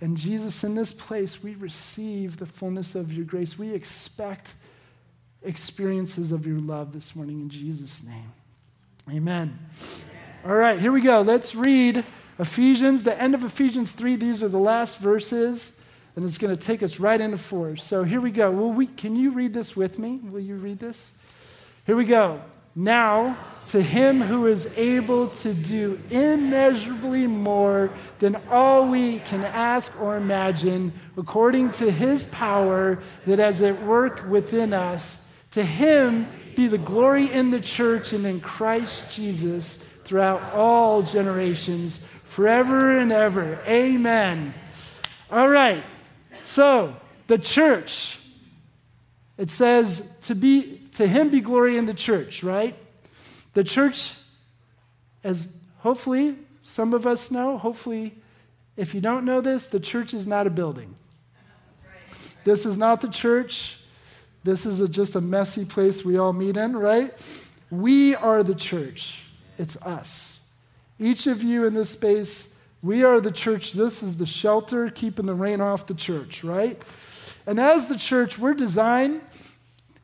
And 0.00 0.16
Jesus, 0.16 0.64
in 0.64 0.74
this 0.74 0.92
place, 0.92 1.42
we 1.42 1.54
receive 1.54 2.38
the 2.38 2.46
fullness 2.46 2.94
of 2.94 3.12
your 3.12 3.24
grace. 3.24 3.58
We 3.58 3.72
expect 3.72 4.54
experiences 5.42 6.32
of 6.32 6.46
your 6.46 6.58
love 6.58 6.92
this 6.92 7.14
morning 7.14 7.40
in 7.40 7.50
Jesus' 7.50 8.02
name. 8.02 8.32
Amen. 9.10 9.58
All 10.44 10.54
right, 10.54 10.78
here 10.78 10.92
we 10.92 11.00
go. 11.00 11.20
Let's 11.20 11.54
read 11.54 12.04
Ephesians, 12.38 13.04
the 13.04 13.20
end 13.20 13.34
of 13.34 13.44
Ephesians 13.44 13.92
3. 13.92 14.16
These 14.16 14.42
are 14.42 14.48
the 14.48 14.58
last 14.58 14.98
verses, 14.98 15.80
and 16.16 16.24
it's 16.24 16.38
going 16.38 16.54
to 16.54 16.62
take 16.62 16.82
us 16.82 16.98
right 16.98 17.20
into 17.20 17.38
4. 17.38 17.76
So 17.76 18.04
here 18.04 18.20
we 18.20 18.30
go. 18.30 18.50
Will 18.50 18.72
we, 18.72 18.86
can 18.86 19.16
you 19.16 19.30
read 19.30 19.54
this 19.54 19.76
with 19.76 19.98
me? 19.98 20.20
Will 20.22 20.40
you 20.40 20.56
read 20.56 20.80
this? 20.80 21.12
Here 21.86 21.96
we 21.96 22.06
go. 22.06 22.40
Now, 22.76 23.36
to 23.66 23.80
him 23.80 24.20
who 24.20 24.46
is 24.46 24.66
able 24.76 25.28
to 25.28 25.54
do 25.54 26.00
immeasurably 26.10 27.26
more 27.26 27.90
than 28.18 28.36
all 28.50 28.88
we 28.88 29.20
can 29.20 29.44
ask 29.44 29.98
or 30.00 30.16
imagine, 30.16 30.92
according 31.16 31.72
to 31.72 31.90
his 31.90 32.24
power 32.24 32.98
that 33.26 33.38
is 33.38 33.62
at 33.62 33.82
work 33.82 34.28
within 34.28 34.72
us, 34.72 35.32
to 35.52 35.64
him 35.64 36.26
be 36.56 36.66
the 36.66 36.78
glory 36.78 37.30
in 37.30 37.50
the 37.50 37.60
church 37.60 38.12
and 38.12 38.26
in 38.26 38.40
Christ 38.40 39.14
Jesus 39.14 39.76
throughout 39.76 40.52
all 40.52 41.02
generations, 41.02 41.98
forever 42.24 42.98
and 42.98 43.12
ever. 43.12 43.60
Amen. 43.66 44.52
All 45.30 45.48
right. 45.48 45.82
So, 46.42 46.94
the 47.26 47.38
church 47.38 48.20
It 49.36 49.50
says, 49.50 50.16
to, 50.22 50.34
be, 50.34 50.80
to 50.94 51.06
him 51.06 51.28
be 51.28 51.40
glory 51.40 51.76
in 51.76 51.86
the 51.86 51.94
church, 51.94 52.42
right? 52.42 52.76
The 53.52 53.64
church, 53.64 54.14
as 55.22 55.54
hopefully 55.78 56.36
some 56.62 56.94
of 56.94 57.06
us 57.06 57.30
know, 57.30 57.58
hopefully, 57.58 58.14
if 58.76 58.94
you 58.94 59.00
don't 59.00 59.24
know 59.24 59.40
this, 59.40 59.66
the 59.66 59.80
church 59.80 60.14
is 60.14 60.26
not 60.26 60.46
a 60.46 60.50
building. 60.50 60.96
This 62.44 62.66
is 62.66 62.76
not 62.76 63.00
the 63.00 63.08
church. 63.08 63.78
This 64.42 64.66
is 64.66 64.80
a, 64.80 64.88
just 64.88 65.14
a 65.14 65.20
messy 65.20 65.64
place 65.64 66.04
we 66.04 66.18
all 66.18 66.32
meet 66.32 66.56
in, 66.56 66.76
right? 66.76 67.12
We 67.70 68.14
are 68.14 68.42
the 68.42 68.54
church. 68.54 69.22
It's 69.56 69.76
us. 69.82 70.48
Each 70.98 71.26
of 71.26 71.42
you 71.42 71.64
in 71.64 71.74
this 71.74 71.90
space, 71.90 72.60
we 72.82 73.02
are 73.02 73.20
the 73.20 73.32
church. 73.32 73.72
This 73.72 74.02
is 74.02 74.18
the 74.18 74.26
shelter 74.26 74.90
keeping 74.90 75.26
the 75.26 75.34
rain 75.34 75.60
off 75.60 75.86
the 75.86 75.94
church, 75.94 76.44
right? 76.44 76.80
And 77.46 77.58
as 77.58 77.88
the 77.88 77.96
church, 77.96 78.38
we're 78.38 78.54
designed, 78.54 79.22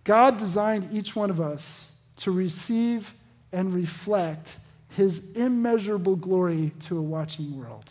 God 0.05 0.39
designed 0.39 0.89
each 0.93 1.15
one 1.15 1.31
of 1.31 1.41
us 1.41 1.93
to 2.17 2.31
receive 2.31 3.15
and 3.53 3.73
reflect 3.75 4.59
his 4.89 5.37
immeasurable 5.37 6.17
glory 6.17 6.73
to 6.81 6.99
a 6.99 7.03
watching 7.03 7.59
world. 7.59 7.91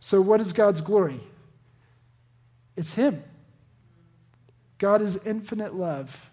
So, 0.00 0.20
what 0.20 0.40
is 0.40 0.52
God's 0.52 0.80
glory? 0.80 1.20
It's 2.76 2.94
him. 2.94 3.22
God 4.78 5.00
is 5.00 5.26
infinite 5.26 5.74
love, 5.74 6.30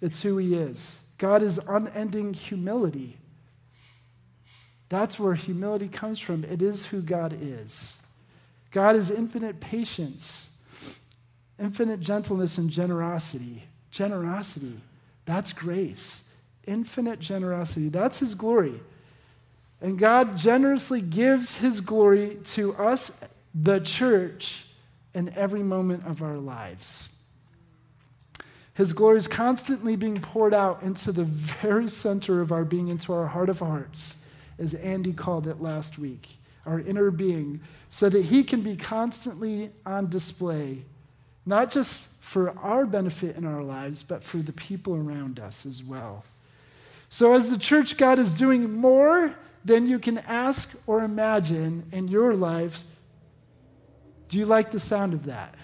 it's 0.00 0.22
who 0.22 0.38
he 0.38 0.54
is. 0.54 1.00
God 1.18 1.42
is 1.42 1.58
unending 1.68 2.34
humility. 2.34 3.18
That's 4.88 5.18
where 5.18 5.34
humility 5.34 5.88
comes 5.88 6.18
from. 6.18 6.44
It 6.44 6.60
is 6.60 6.86
who 6.86 7.00
God 7.00 7.32
is. 7.40 8.00
God 8.70 8.96
is 8.96 9.10
infinite 9.10 9.60
patience 9.60 10.52
infinite 11.62 12.00
gentleness 12.00 12.58
and 12.58 12.70
generosity. 12.70 13.64
Generosity, 13.92 14.80
that's 15.24 15.52
grace. 15.52 16.28
Infinite 16.66 17.20
generosity, 17.20 17.88
that's 17.88 18.18
His 18.18 18.34
glory. 18.34 18.80
And 19.80 19.98
God 19.98 20.36
generously 20.36 21.00
gives 21.00 21.56
His 21.56 21.80
glory 21.80 22.38
to 22.46 22.74
us, 22.74 23.24
the 23.54 23.78
church, 23.78 24.66
in 25.14 25.32
every 25.36 25.62
moment 25.62 26.06
of 26.06 26.22
our 26.22 26.38
lives. 26.38 27.10
His 28.74 28.94
glory 28.94 29.18
is 29.18 29.28
constantly 29.28 29.96
being 29.96 30.16
poured 30.16 30.54
out 30.54 30.82
into 30.82 31.12
the 31.12 31.24
very 31.24 31.90
center 31.90 32.40
of 32.40 32.50
our 32.50 32.64
being, 32.64 32.88
into 32.88 33.12
our 33.12 33.26
heart 33.26 33.50
of 33.50 33.58
hearts, 33.58 34.16
as 34.58 34.72
Andy 34.74 35.12
called 35.12 35.46
it 35.46 35.60
last 35.60 35.98
week, 35.98 36.38
our 36.64 36.80
inner 36.80 37.10
being, 37.10 37.60
so 37.90 38.08
that 38.08 38.24
He 38.24 38.42
can 38.42 38.62
be 38.62 38.76
constantly 38.76 39.70
on 39.84 40.08
display 40.08 40.84
not 41.44 41.70
just 41.70 42.11
for 42.32 42.58
our 42.60 42.86
benefit 42.86 43.36
in 43.36 43.44
our 43.44 43.62
lives, 43.62 44.02
but 44.02 44.24
for 44.24 44.38
the 44.38 44.54
people 44.54 44.96
around 44.96 45.38
us 45.38 45.66
as 45.66 45.84
well. 45.84 46.24
So, 47.10 47.34
as 47.34 47.50
the 47.50 47.58
church, 47.58 47.98
God 47.98 48.18
is 48.18 48.32
doing 48.32 48.72
more 48.72 49.34
than 49.66 49.86
you 49.86 49.98
can 49.98 50.16
ask 50.16 50.74
or 50.86 51.04
imagine 51.04 51.84
in 51.92 52.08
your 52.08 52.34
lives. 52.34 52.86
Do 54.30 54.38
you 54.38 54.46
like 54.46 54.70
the 54.70 54.80
sound 54.80 55.12
of 55.12 55.26
that? 55.26 55.54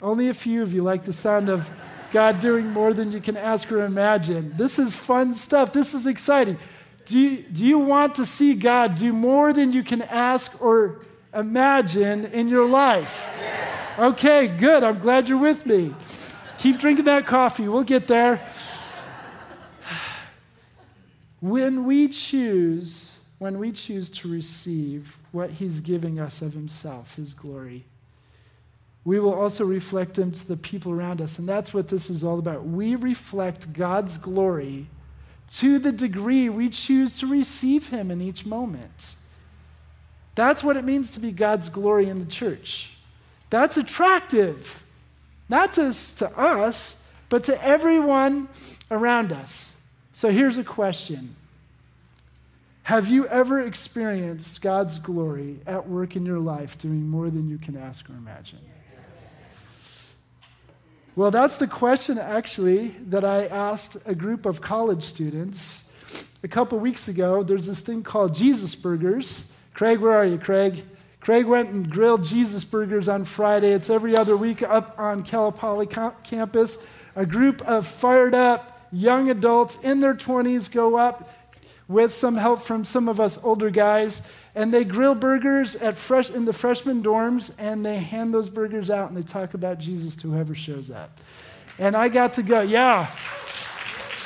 Only 0.00 0.30
a 0.30 0.34
few 0.34 0.62
of 0.62 0.72
you 0.72 0.82
like 0.82 1.04
the 1.04 1.12
sound 1.12 1.50
of 1.50 1.70
God 2.10 2.40
doing 2.40 2.70
more 2.70 2.94
than 2.94 3.12
you 3.12 3.20
can 3.20 3.36
ask 3.36 3.70
or 3.70 3.84
imagine. 3.84 4.54
This 4.56 4.78
is 4.78 4.96
fun 4.96 5.34
stuff. 5.34 5.74
This 5.74 5.92
is 5.92 6.06
exciting. 6.06 6.56
Do 7.04 7.18
you, 7.18 7.42
do 7.42 7.66
you 7.66 7.78
want 7.78 8.14
to 8.14 8.24
see 8.24 8.54
God 8.54 8.94
do 8.94 9.12
more 9.12 9.52
than 9.52 9.74
you 9.74 9.82
can 9.82 10.00
ask 10.00 10.62
or 10.62 11.02
imagine 11.34 12.24
in 12.24 12.48
your 12.48 12.66
life? 12.66 13.28
Okay, 14.00 14.48
good. 14.48 14.82
I'm 14.82 14.98
glad 14.98 15.28
you're 15.28 15.36
with 15.36 15.66
me. 15.66 15.94
Keep 16.56 16.78
drinking 16.78 17.04
that 17.04 17.26
coffee. 17.26 17.68
We'll 17.68 17.82
get 17.82 18.06
there. 18.06 18.40
When 21.40 21.84
we 21.84 22.08
choose, 22.08 23.18
when 23.38 23.58
we 23.58 23.72
choose 23.72 24.10
to 24.10 24.28
receive 24.28 25.18
what 25.32 25.50
he's 25.52 25.80
giving 25.80 26.18
us 26.18 26.40
of 26.40 26.52
himself, 26.52 27.16
his 27.16 27.34
glory, 27.34 27.84
we 29.04 29.20
will 29.20 29.34
also 29.34 29.64
reflect 29.64 30.18
him 30.18 30.32
to 30.32 30.48
the 30.48 30.56
people 30.56 30.92
around 30.92 31.20
us. 31.20 31.38
And 31.38 31.46
that's 31.46 31.72
what 31.74 31.88
this 31.88 32.08
is 32.08 32.24
all 32.24 32.38
about. 32.38 32.64
We 32.64 32.94
reflect 32.94 33.72
God's 33.74 34.16
glory 34.16 34.86
to 35.56 35.78
the 35.78 35.92
degree 35.92 36.48
we 36.48 36.70
choose 36.70 37.18
to 37.18 37.26
receive 37.26 37.88
him 37.88 38.10
in 38.10 38.22
each 38.22 38.46
moment. 38.46 39.14
That's 40.34 40.64
what 40.64 40.78
it 40.78 40.84
means 40.84 41.10
to 41.12 41.20
be 41.20 41.32
God's 41.32 41.68
glory 41.68 42.08
in 42.08 42.18
the 42.18 42.30
church. 42.30 42.96
That's 43.50 43.76
attractive, 43.76 44.84
not 45.48 45.74
just 45.74 46.18
to 46.18 46.38
us, 46.38 47.06
but 47.28 47.44
to 47.44 47.64
everyone 47.64 48.48
around 48.90 49.32
us. 49.32 49.76
So 50.12 50.30
here's 50.30 50.58
a 50.58 50.64
question 50.64 51.34
Have 52.84 53.08
you 53.08 53.26
ever 53.26 53.60
experienced 53.60 54.62
God's 54.62 54.98
glory 54.98 55.58
at 55.66 55.88
work 55.88 56.16
in 56.16 56.24
your 56.24 56.38
life 56.38 56.78
doing 56.78 57.08
more 57.08 57.28
than 57.28 57.48
you 57.48 57.58
can 57.58 57.76
ask 57.76 58.08
or 58.08 58.14
imagine? 58.14 58.60
Well, 61.16 61.32
that's 61.32 61.58
the 61.58 61.66
question 61.66 62.18
actually 62.18 62.88
that 63.08 63.24
I 63.24 63.46
asked 63.46 63.96
a 64.06 64.14
group 64.14 64.46
of 64.46 64.60
college 64.60 65.02
students 65.02 65.90
a 66.42 66.48
couple 66.48 66.78
weeks 66.78 67.08
ago. 67.08 67.42
There's 67.42 67.66
this 67.66 67.80
thing 67.80 68.02
called 68.02 68.34
Jesus 68.34 68.74
Burgers. 68.76 69.50
Craig, 69.74 69.98
where 69.98 70.14
are 70.14 70.24
you, 70.24 70.38
Craig? 70.38 70.84
Craig 71.20 71.46
went 71.46 71.68
and 71.68 71.90
grilled 71.90 72.24
Jesus 72.24 72.64
burgers 72.64 73.06
on 73.06 73.26
Friday. 73.26 73.72
It's 73.72 73.90
every 73.90 74.16
other 74.16 74.36
week 74.36 74.62
up 74.62 74.98
on 74.98 75.22
Cal 75.22 75.52
Poly 75.52 75.86
campus. 75.86 76.84
A 77.14 77.26
group 77.26 77.60
of 77.62 77.86
fired 77.86 78.34
up 78.34 78.88
young 78.90 79.30
adults 79.30 79.76
in 79.82 80.00
their 80.00 80.14
20s 80.14 80.72
go 80.72 80.96
up 80.96 81.28
with 81.88 82.12
some 82.12 82.36
help 82.36 82.62
from 82.62 82.84
some 82.84 83.08
of 83.08 83.20
us 83.20 83.38
older 83.42 83.68
guys, 83.68 84.22
and 84.54 84.72
they 84.72 84.84
grill 84.84 85.14
burgers 85.14 85.74
at 85.76 85.96
fresh, 85.96 86.30
in 86.30 86.44
the 86.44 86.52
freshman 86.52 87.02
dorms, 87.02 87.52
and 87.58 87.84
they 87.84 87.96
hand 87.96 88.32
those 88.32 88.48
burgers 88.48 88.90
out 88.90 89.08
and 89.08 89.16
they 89.16 89.22
talk 89.22 89.54
about 89.54 89.78
Jesus 89.78 90.16
to 90.16 90.30
whoever 90.30 90.54
shows 90.54 90.90
up. 90.90 91.10
And 91.78 91.96
I 91.96 92.08
got 92.08 92.34
to 92.34 92.42
go, 92.42 92.60
yeah. 92.62 93.12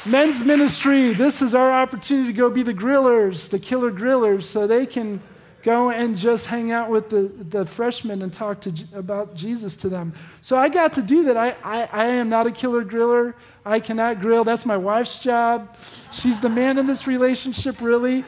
Men's 0.06 0.44
ministry, 0.44 1.14
this 1.14 1.40
is 1.40 1.54
our 1.54 1.72
opportunity 1.72 2.28
to 2.28 2.32
go 2.34 2.50
be 2.50 2.62
the 2.62 2.74
grillers, 2.74 3.48
the 3.48 3.58
killer 3.58 3.90
grillers, 3.90 4.42
so 4.42 4.66
they 4.66 4.84
can 4.84 5.20
go 5.64 5.90
and 5.90 6.16
just 6.18 6.46
hang 6.46 6.70
out 6.70 6.90
with 6.90 7.08
the, 7.08 7.22
the 7.22 7.64
freshmen 7.64 8.20
and 8.20 8.32
talk 8.32 8.60
to, 8.60 8.72
about 8.94 9.34
Jesus 9.34 9.76
to 9.78 9.88
them. 9.88 10.12
So 10.42 10.56
I 10.58 10.68
got 10.68 10.92
to 10.94 11.02
do 11.02 11.24
that. 11.24 11.36
I, 11.38 11.56
I, 11.64 11.88
I 11.90 12.04
am 12.06 12.28
not 12.28 12.46
a 12.46 12.52
killer 12.52 12.84
griller. 12.84 13.34
I 13.64 13.80
cannot 13.80 14.20
grill. 14.20 14.44
That's 14.44 14.66
my 14.66 14.76
wife's 14.76 15.18
job. 15.18 15.74
She's 16.12 16.40
the 16.40 16.50
man 16.50 16.76
in 16.76 16.86
this 16.86 17.06
relationship, 17.06 17.80
really. 17.80 18.24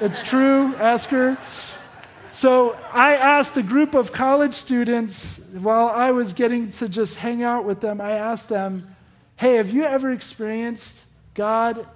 It's 0.00 0.22
true. 0.22 0.74
Ask 0.76 1.08
her. 1.08 1.38
So 2.30 2.78
I 2.92 3.14
asked 3.14 3.56
a 3.56 3.62
group 3.62 3.94
of 3.94 4.12
college 4.12 4.54
students 4.54 5.48
while 5.54 5.88
I 5.88 6.10
was 6.10 6.34
getting 6.34 6.70
to 6.72 6.90
just 6.90 7.16
hang 7.16 7.42
out 7.42 7.64
with 7.64 7.80
them, 7.80 8.00
I 8.00 8.12
asked 8.12 8.50
them, 8.50 8.94
hey, 9.36 9.54
have 9.54 9.70
you 9.70 9.84
ever 9.84 10.12
experienced 10.12 11.06
God 11.32 11.86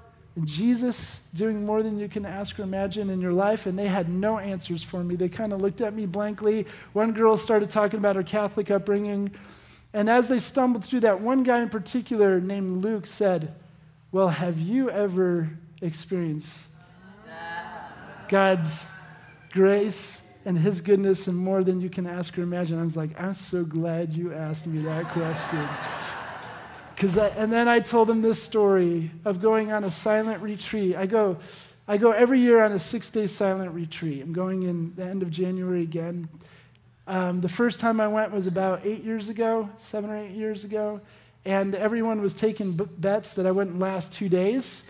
Jesus 0.44 1.26
doing 1.34 1.64
more 1.64 1.82
than 1.82 1.98
you 1.98 2.08
can 2.08 2.26
ask 2.26 2.58
or 2.58 2.62
imagine 2.62 3.10
in 3.10 3.20
your 3.20 3.32
life, 3.32 3.66
and 3.66 3.78
they 3.78 3.88
had 3.88 4.08
no 4.08 4.38
answers 4.38 4.82
for 4.82 5.02
me. 5.02 5.16
They 5.16 5.28
kind 5.28 5.52
of 5.52 5.62
looked 5.62 5.80
at 5.80 5.94
me 5.94 6.06
blankly. 6.06 6.66
One 6.92 7.12
girl 7.12 7.36
started 7.36 7.70
talking 7.70 7.98
about 7.98 8.16
her 8.16 8.22
Catholic 8.22 8.70
upbringing, 8.70 9.30
and 9.92 10.10
as 10.10 10.28
they 10.28 10.38
stumbled 10.38 10.84
through 10.84 11.00
that, 11.00 11.20
one 11.20 11.42
guy 11.42 11.60
in 11.60 11.70
particular 11.70 12.40
named 12.40 12.84
Luke 12.84 13.06
said, 13.06 13.54
Well, 14.12 14.28
have 14.28 14.58
you 14.58 14.90
ever 14.90 15.50
experienced 15.80 16.66
God's 18.28 18.92
grace 19.52 20.22
and 20.44 20.58
His 20.58 20.80
goodness 20.80 21.26
and 21.26 21.36
more 21.36 21.64
than 21.64 21.80
you 21.80 21.88
can 21.88 22.06
ask 22.06 22.38
or 22.38 22.42
imagine? 22.42 22.78
I 22.78 22.84
was 22.84 22.96
like, 22.96 23.18
I'm 23.18 23.34
so 23.34 23.64
glad 23.64 24.12
you 24.12 24.34
asked 24.34 24.66
me 24.66 24.82
that 24.82 25.08
question. 25.08 25.66
Cause 26.98 27.16
I, 27.16 27.28
and 27.28 27.52
then 27.52 27.68
I 27.68 27.78
told 27.78 28.10
him 28.10 28.22
this 28.22 28.42
story 28.42 29.12
of 29.24 29.40
going 29.40 29.70
on 29.70 29.84
a 29.84 29.90
silent 29.90 30.42
retreat. 30.42 30.96
I 30.96 31.06
go, 31.06 31.38
I 31.86 31.96
go 31.96 32.10
every 32.10 32.40
year 32.40 32.64
on 32.64 32.72
a 32.72 32.78
six 32.80 33.08
day 33.08 33.28
silent 33.28 33.72
retreat. 33.72 34.20
I'm 34.20 34.32
going 34.32 34.64
in 34.64 34.96
the 34.96 35.04
end 35.04 35.22
of 35.22 35.30
January 35.30 35.82
again. 35.82 36.28
Um, 37.06 37.40
the 37.40 37.48
first 37.48 37.78
time 37.78 38.00
I 38.00 38.08
went 38.08 38.32
was 38.32 38.48
about 38.48 38.84
eight 38.84 39.04
years 39.04 39.28
ago, 39.28 39.70
seven 39.78 40.10
or 40.10 40.16
eight 40.16 40.32
years 40.32 40.64
ago. 40.64 41.00
And 41.44 41.76
everyone 41.76 42.20
was 42.20 42.34
taking 42.34 42.72
bets 42.72 43.34
that 43.34 43.46
I 43.46 43.52
wouldn't 43.52 43.78
last 43.78 44.12
two 44.12 44.28
days. 44.28 44.82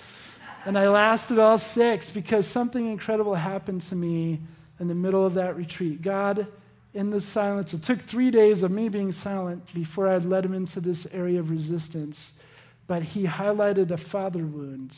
And 0.65 0.79
I 0.79 0.89
lasted 0.89 1.39
all 1.39 1.59
six 1.59 2.09
because 2.09 2.47
something 2.47 2.87
incredible 2.87 3.35
happened 3.35 3.83
to 3.83 3.95
me 3.95 4.41
in 4.81 4.89
the 4.89 4.95
middle 4.95 5.27
of 5.27 5.35
that 5.35 5.57
retreat. 5.57 6.01
God 6.01 6.47
in 6.95 7.11
the 7.11 7.21
silence. 7.21 7.75
It 7.75 7.83
took 7.83 8.01
three 8.01 8.31
days 8.31 8.63
of 8.63 8.71
me 8.71 8.89
being 8.89 9.13
silent 9.13 9.73
before 9.75 10.09
I'd 10.09 10.25
led 10.25 10.45
him 10.45 10.55
into 10.55 10.81
this 10.81 11.13
area 11.15 11.41
of 11.41 11.51
resistance. 11.51 12.41
But 12.87 13.03
he 13.03 13.25
highlighted 13.25 13.91
a 13.91 13.97
father 13.97 14.47
wound 14.47 14.97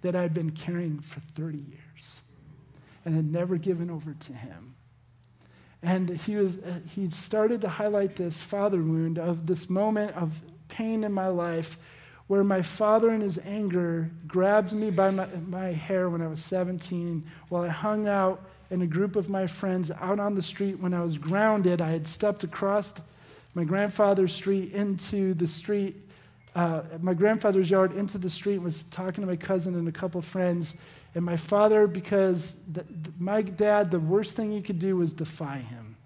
that 0.00 0.16
I'd 0.16 0.34
been 0.34 0.50
carrying 0.50 1.00
for 1.00 1.20
30 1.34 1.58
years 1.58 2.16
and 3.04 3.14
had 3.14 3.30
never 3.30 3.56
given 3.56 3.90
over 3.90 4.14
to 4.14 4.32
him. 4.32 4.74
And 5.82 6.08
he, 6.08 6.36
was, 6.36 6.58
uh, 6.58 6.80
he 6.94 7.10
started 7.10 7.60
to 7.60 7.68
highlight 7.68 8.16
this 8.16 8.40
father 8.40 8.78
wound 8.78 9.18
of 9.18 9.46
this 9.46 9.68
moment 9.68 10.16
of 10.16 10.40
pain 10.68 11.04
in 11.04 11.12
my 11.12 11.28
life 11.28 11.76
where 12.26 12.42
my 12.42 12.62
father, 12.62 13.12
in 13.12 13.20
his 13.20 13.38
anger, 13.44 14.10
grabbed 14.26 14.72
me 14.72 14.90
by 14.90 15.10
my, 15.10 15.26
my 15.46 15.72
hair 15.72 16.08
when 16.08 16.22
I 16.22 16.26
was 16.26 16.42
17 16.42 17.22
while 17.50 17.64
I 17.64 17.68
hung 17.68 18.08
out 18.08 18.42
in 18.74 18.82
a 18.82 18.86
group 18.86 19.14
of 19.14 19.30
my 19.30 19.46
friends 19.46 19.90
out 20.00 20.18
on 20.18 20.34
the 20.34 20.42
street 20.42 20.80
when 20.80 20.92
I 20.92 21.00
was 21.00 21.16
grounded. 21.16 21.80
I 21.80 21.90
had 21.90 22.08
stepped 22.08 22.42
across 22.42 22.92
my 23.54 23.62
grandfather's 23.62 24.32
street 24.32 24.72
into 24.72 25.32
the 25.32 25.46
street, 25.46 25.96
uh, 26.56 26.82
my 27.00 27.14
grandfather's 27.14 27.70
yard 27.70 27.92
into 27.92 28.18
the 28.18 28.28
street, 28.28 28.58
was 28.58 28.82
talking 28.84 29.22
to 29.22 29.26
my 29.26 29.36
cousin 29.36 29.76
and 29.76 29.86
a 29.86 29.92
couple 29.92 30.20
friends. 30.20 30.80
And 31.14 31.24
my 31.24 31.36
father, 31.36 31.86
because 31.86 32.60
the, 32.70 32.84
my 33.18 33.42
dad, 33.42 33.92
the 33.92 34.00
worst 34.00 34.34
thing 34.34 34.50
you 34.50 34.60
could 34.60 34.80
do 34.80 34.96
was 34.96 35.12
defy 35.12 35.58
him. 35.58 35.96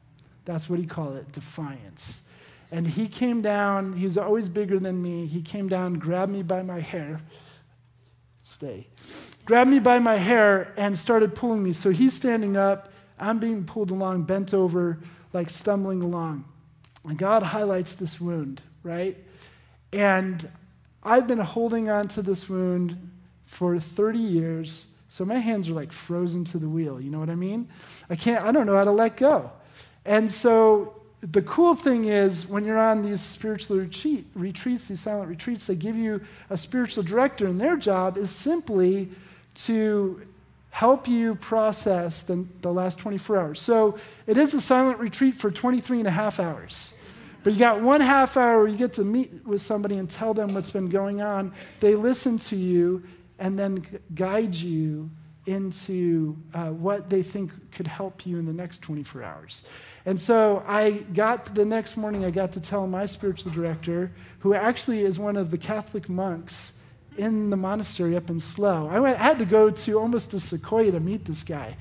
That's 0.45 0.69
what 0.69 0.79
he 0.79 0.85
called 0.85 1.17
it, 1.17 1.33
defiance. 1.33 2.23
And 2.71 2.87
he 2.87 3.09
came 3.09 3.41
down, 3.41 3.95
he 3.95 4.05
was 4.05 4.19
always 4.19 4.51
bigger 4.51 4.79
than 4.79 5.03
me. 5.03 5.27
He 5.27 5.41
came 5.41 5.69
down, 5.69 5.95
grabbed 5.95 6.33
me 6.33 6.43
by 6.43 6.63
my 6.63 6.81
hair. 6.81 7.23
Stay. 8.43 8.87
Grabbed 9.49 9.71
me 9.71 9.79
by 9.79 9.99
my 9.99 10.17
hair 10.17 10.75
and 10.77 10.99
started 10.99 11.35
pulling 11.35 11.63
me. 11.63 11.73
So 11.73 11.89
he's 11.89 12.13
standing 12.13 12.55
up, 12.55 12.93
I'm 13.19 13.39
being 13.39 13.65
pulled 13.65 13.91
along, 13.91 14.25
bent 14.25 14.53
over, 14.53 14.99
like 15.33 15.49
stumbling 15.49 16.03
along. 16.03 16.45
And 17.03 17.17
God 17.17 17.43
highlights 17.43 17.95
this 17.95 18.21
wound, 18.21 18.61
right? 18.83 19.17
And 19.91 20.51
I've 21.03 21.27
been 21.27 21.39
holding 21.39 21.89
on 21.89 22.09
to 22.09 22.21
this 22.21 22.47
wound 22.47 23.11
for 23.47 23.81
30 23.81 24.19
years. 24.19 24.89
So 25.09 25.25
my 25.25 25.39
hands 25.39 25.71
are 25.71 25.73
like 25.73 25.93
frozen 25.93 26.45
to 26.45 26.59
the 26.59 26.69
wheel. 26.69 27.01
You 27.01 27.09
know 27.09 27.19
what 27.19 27.31
I 27.31 27.35
mean? 27.35 27.71
I 28.11 28.17
can't, 28.17 28.45
I 28.45 28.53
don't 28.53 28.67
know 28.67 28.77
how 28.77 28.85
to 28.85 28.93
let 28.93 29.17
go. 29.17 29.51
And 30.05 30.31
so 30.31 31.01
the 31.23 31.41
cool 31.41 31.75
thing 31.75 32.05
is 32.05 32.47
when 32.47 32.67
you're 32.67 32.79
on 32.79 33.01
these 33.01 33.23
spiritual 33.23 33.79
retreat, 33.79 34.27
retreats, 34.35 34.85
these 34.85 35.01
silent 35.01 35.31
retreats, 35.31 35.69
they 35.69 35.75
give 35.75 35.97
you 35.97 36.21
a 36.51 36.59
spiritual 36.59 37.03
director, 37.03 37.47
and 37.47 37.59
their 37.59 37.79
job 37.79 38.19
is 38.19 38.29
simply 38.29 39.09
to 39.65 40.23
help 40.71 41.09
you 41.09 41.35
process 41.35 42.23
the, 42.23 42.47
the 42.61 42.73
last 42.73 42.99
24 42.99 43.37
hours. 43.37 43.61
So 43.61 43.99
it 44.27 44.37
is 44.37 44.55
a 44.55 44.61
silent 44.61 44.99
retreat 44.99 45.35
for 45.35 45.51
23 45.51 45.99
and 45.99 46.07
a 46.07 46.13
half 46.13 46.39
hours. 46.39 46.93
But 47.43 47.55
you 47.55 47.59
got 47.59 47.81
one 47.81 48.01
half 48.01 48.37
hour 48.37 48.59
where 48.59 48.69
you 48.69 48.77
get 48.77 48.93
to 48.95 49.05
meet 49.05 49.47
with 49.47 49.63
somebody 49.63 49.97
and 49.97 50.09
tell 50.09 50.35
them 50.35 50.55
what's 50.55 50.71
been 50.71 50.89
going 50.89 51.23
on. 51.23 51.53
They 51.81 51.95
listen 51.95 52.39
to 52.41 52.57
you 52.57 53.05
and 53.39 53.59
then 53.59 53.85
guide 54.15 54.55
you 54.55 55.11
into 55.47 56.37
uh, 56.53 56.67
what 56.67 57.09
they 57.09 57.23
think 57.23 57.73
could 57.73 57.87
help 57.87 58.27
you 58.27 58.39
in 58.39 58.45
the 58.45 58.53
next 58.53 58.83
24 58.83 59.23
hours. 59.23 59.63
And 60.05 60.21
so 60.21 60.63
I 60.67 61.05
got 61.15 61.55
the 61.55 61.65
next 61.65 61.97
morning, 61.97 62.25
I 62.25 62.31
got 62.31 62.53
to 62.53 62.61
tell 62.61 62.87
my 62.87 63.07
spiritual 63.07 63.53
director, 63.53 64.13
who 64.41 64.53
actually 64.55 65.01
is 65.01 65.19
one 65.19 65.37
of 65.37 65.51
the 65.51 65.59
Catholic 65.59 66.09
monks 66.09 66.78
in 67.19 67.51
the 67.51 67.57
monastery 67.57 68.17
up 68.17 68.31
in 68.31 68.41
Slough. 68.41 68.91
I, 68.91 69.01
went, 69.01 69.21
I 69.21 69.25
had 69.25 69.39
to 69.41 69.45
go 69.45 69.71
to 69.71 69.99
almost 69.99 70.31
to 70.31 70.41
Sequoia 70.41 70.93
to 70.93 71.01
meet 71.01 71.25
this 71.25 71.43
guy. 71.43 71.77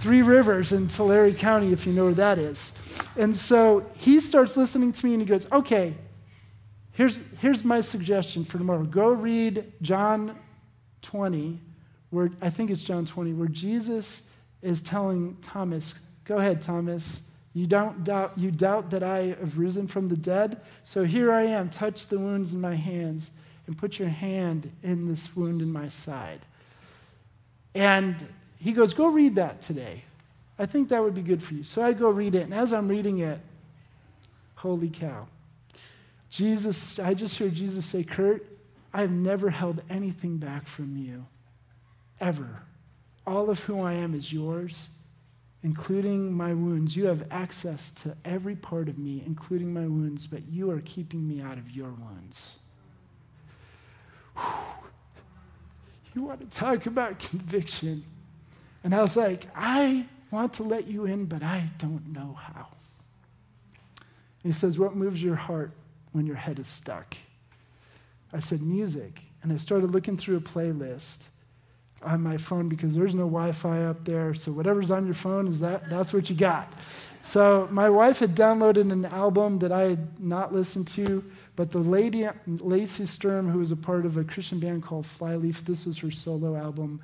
Three 0.00 0.22
Rivers 0.22 0.72
in 0.72 0.86
Tulare 0.86 1.32
County, 1.32 1.72
if 1.72 1.86
you 1.86 1.92
know 1.92 2.04
where 2.04 2.14
that 2.14 2.38
is. 2.38 2.72
And 3.16 3.34
so 3.34 3.84
he 3.96 4.20
starts 4.20 4.56
listening 4.56 4.92
to 4.92 5.06
me 5.06 5.14
and 5.14 5.20
he 5.20 5.26
goes, 5.26 5.50
Okay, 5.50 5.94
here's, 6.92 7.20
here's 7.40 7.64
my 7.64 7.80
suggestion 7.80 8.44
for 8.44 8.58
tomorrow. 8.58 8.84
Go 8.84 9.08
read 9.10 9.72
John 9.82 10.38
20, 11.02 11.60
where 12.10 12.30
I 12.40 12.50
think 12.50 12.70
it's 12.70 12.80
John 12.80 13.06
20, 13.06 13.32
where 13.32 13.48
Jesus 13.48 14.32
is 14.62 14.80
telling 14.80 15.36
Thomas, 15.42 15.94
Go 16.24 16.36
ahead, 16.36 16.60
Thomas. 16.60 17.28
You 17.54 17.66
don't 17.66 18.04
doubt, 18.04 18.34
you 18.36 18.52
doubt 18.52 18.90
that 18.90 19.02
I 19.02 19.34
have 19.40 19.58
risen 19.58 19.88
from 19.88 20.08
the 20.08 20.16
dead? 20.16 20.60
So 20.84 21.04
here 21.04 21.32
I 21.32 21.42
am. 21.42 21.70
Touch 21.70 22.06
the 22.06 22.18
wounds 22.18 22.52
in 22.52 22.60
my 22.60 22.74
hands 22.74 23.32
and 23.68 23.76
put 23.76 23.98
your 23.98 24.08
hand 24.08 24.72
in 24.82 25.06
this 25.06 25.36
wound 25.36 25.60
in 25.60 25.70
my 25.70 25.88
side. 25.88 26.40
And 27.74 28.26
he 28.58 28.72
goes, 28.72 28.94
Go 28.94 29.08
read 29.08 29.36
that 29.36 29.60
today. 29.60 30.04
I 30.58 30.64
think 30.66 30.88
that 30.88 31.02
would 31.02 31.14
be 31.14 31.20
good 31.20 31.42
for 31.42 31.54
you. 31.54 31.62
So 31.62 31.82
I 31.82 31.92
go 31.92 32.08
read 32.08 32.34
it. 32.34 32.42
And 32.42 32.54
as 32.54 32.72
I'm 32.72 32.88
reading 32.88 33.18
it, 33.18 33.38
holy 34.56 34.88
cow. 34.88 35.28
Jesus, 36.30 36.98
I 36.98 37.12
just 37.12 37.38
heard 37.38 37.54
Jesus 37.54 37.84
say, 37.84 38.02
Kurt, 38.02 38.44
I 38.92 39.02
have 39.02 39.12
never 39.12 39.50
held 39.50 39.82
anything 39.88 40.38
back 40.38 40.66
from 40.66 40.96
you, 40.96 41.26
ever. 42.20 42.62
All 43.26 43.50
of 43.50 43.64
who 43.64 43.80
I 43.80 43.92
am 43.92 44.14
is 44.14 44.32
yours, 44.32 44.88
including 45.62 46.32
my 46.32 46.54
wounds. 46.54 46.96
You 46.96 47.06
have 47.06 47.26
access 47.30 47.90
to 48.02 48.16
every 48.24 48.56
part 48.56 48.88
of 48.88 48.98
me, 48.98 49.22
including 49.24 49.74
my 49.74 49.86
wounds, 49.86 50.26
but 50.26 50.48
you 50.48 50.70
are 50.70 50.80
keeping 50.80 51.28
me 51.28 51.42
out 51.42 51.58
of 51.58 51.70
your 51.70 51.90
wounds. 51.90 52.60
You 56.14 56.22
want 56.22 56.40
to 56.40 56.56
talk 56.56 56.86
about 56.86 57.18
conviction? 57.18 58.04
And 58.82 58.94
I 58.94 59.02
was 59.02 59.16
like, 59.16 59.46
I 59.54 60.06
want 60.30 60.54
to 60.54 60.62
let 60.62 60.86
you 60.88 61.04
in, 61.04 61.26
but 61.26 61.42
I 61.42 61.70
don't 61.78 62.12
know 62.12 62.38
how. 62.40 62.66
he 64.42 64.52
says, 64.52 64.78
What 64.78 64.96
moves 64.96 65.22
your 65.22 65.36
heart 65.36 65.70
when 66.12 66.26
your 66.26 66.36
head 66.36 66.58
is 66.58 66.66
stuck? 66.66 67.16
I 68.32 68.40
said, 68.40 68.62
Music. 68.62 69.20
And 69.42 69.52
I 69.52 69.56
started 69.58 69.92
looking 69.92 70.16
through 70.16 70.36
a 70.36 70.40
playlist 70.40 71.28
on 72.02 72.22
my 72.22 72.36
phone 72.36 72.68
because 72.68 72.94
there's 72.94 73.14
no 73.14 73.24
Wi-Fi 73.24 73.84
up 73.84 74.04
there. 74.04 74.34
So 74.34 74.52
whatever's 74.52 74.90
on 74.90 75.04
your 75.04 75.14
phone 75.14 75.46
is 75.48 75.60
that 75.60 75.88
that's 75.88 76.12
what 76.12 76.28
you 76.30 76.36
got. 76.36 76.72
So 77.22 77.68
my 77.70 77.90
wife 77.90 78.20
had 78.20 78.34
downloaded 78.34 78.90
an 78.92 79.04
album 79.06 79.58
that 79.60 79.72
I 79.72 79.82
had 79.82 80.20
not 80.20 80.52
listened 80.52 80.88
to, 80.88 81.24
but 81.58 81.70
the 81.70 81.80
lady 81.80 82.24
Lacey 82.46 83.04
Sturm, 83.04 83.50
who 83.50 83.58
was 83.58 83.72
a 83.72 83.76
part 83.76 84.06
of 84.06 84.16
a 84.16 84.22
Christian 84.22 84.60
band 84.60 84.84
called 84.84 85.04
Flyleaf, 85.04 85.64
this 85.64 85.84
was 85.84 85.98
her 85.98 86.10
solo 86.12 86.54
album, 86.54 87.02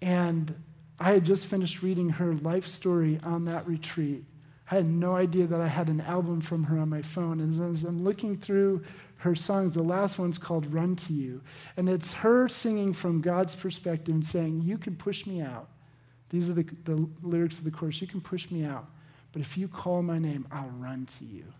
and 0.00 0.54
I 1.00 1.14
had 1.14 1.24
just 1.24 1.46
finished 1.46 1.82
reading 1.82 2.10
her 2.10 2.32
life 2.32 2.64
story 2.64 3.18
on 3.24 3.46
that 3.46 3.66
retreat. 3.66 4.22
I 4.70 4.76
had 4.76 4.86
no 4.86 5.16
idea 5.16 5.48
that 5.48 5.60
I 5.60 5.66
had 5.66 5.88
an 5.88 6.00
album 6.00 6.40
from 6.42 6.62
her 6.64 6.78
on 6.78 6.88
my 6.88 7.02
phone. 7.02 7.40
And 7.40 7.50
as 7.50 7.82
I'm 7.82 8.04
looking 8.04 8.36
through 8.36 8.84
her 9.18 9.34
songs, 9.34 9.74
the 9.74 9.82
last 9.82 10.16
one's 10.16 10.38
called 10.38 10.72
Run 10.72 10.94
to 10.94 11.12
You. 11.12 11.40
And 11.76 11.88
it's 11.88 12.12
her 12.12 12.48
singing 12.48 12.92
from 12.92 13.20
God's 13.20 13.56
perspective 13.56 14.14
and 14.14 14.24
saying, 14.24 14.62
You 14.62 14.78
can 14.78 14.94
push 14.94 15.26
me 15.26 15.40
out. 15.40 15.70
These 16.30 16.48
are 16.48 16.54
the, 16.54 16.68
the 16.84 17.08
lyrics 17.20 17.58
of 17.58 17.64
the 17.64 17.72
chorus. 17.72 18.00
You 18.00 18.06
can 18.06 18.20
push 18.20 18.48
me 18.48 18.62
out. 18.62 18.86
But 19.32 19.42
if 19.42 19.58
you 19.58 19.66
call 19.66 20.02
my 20.02 20.20
name, 20.20 20.46
I'll 20.52 20.70
run 20.78 21.06
to 21.18 21.24
you. 21.24 21.52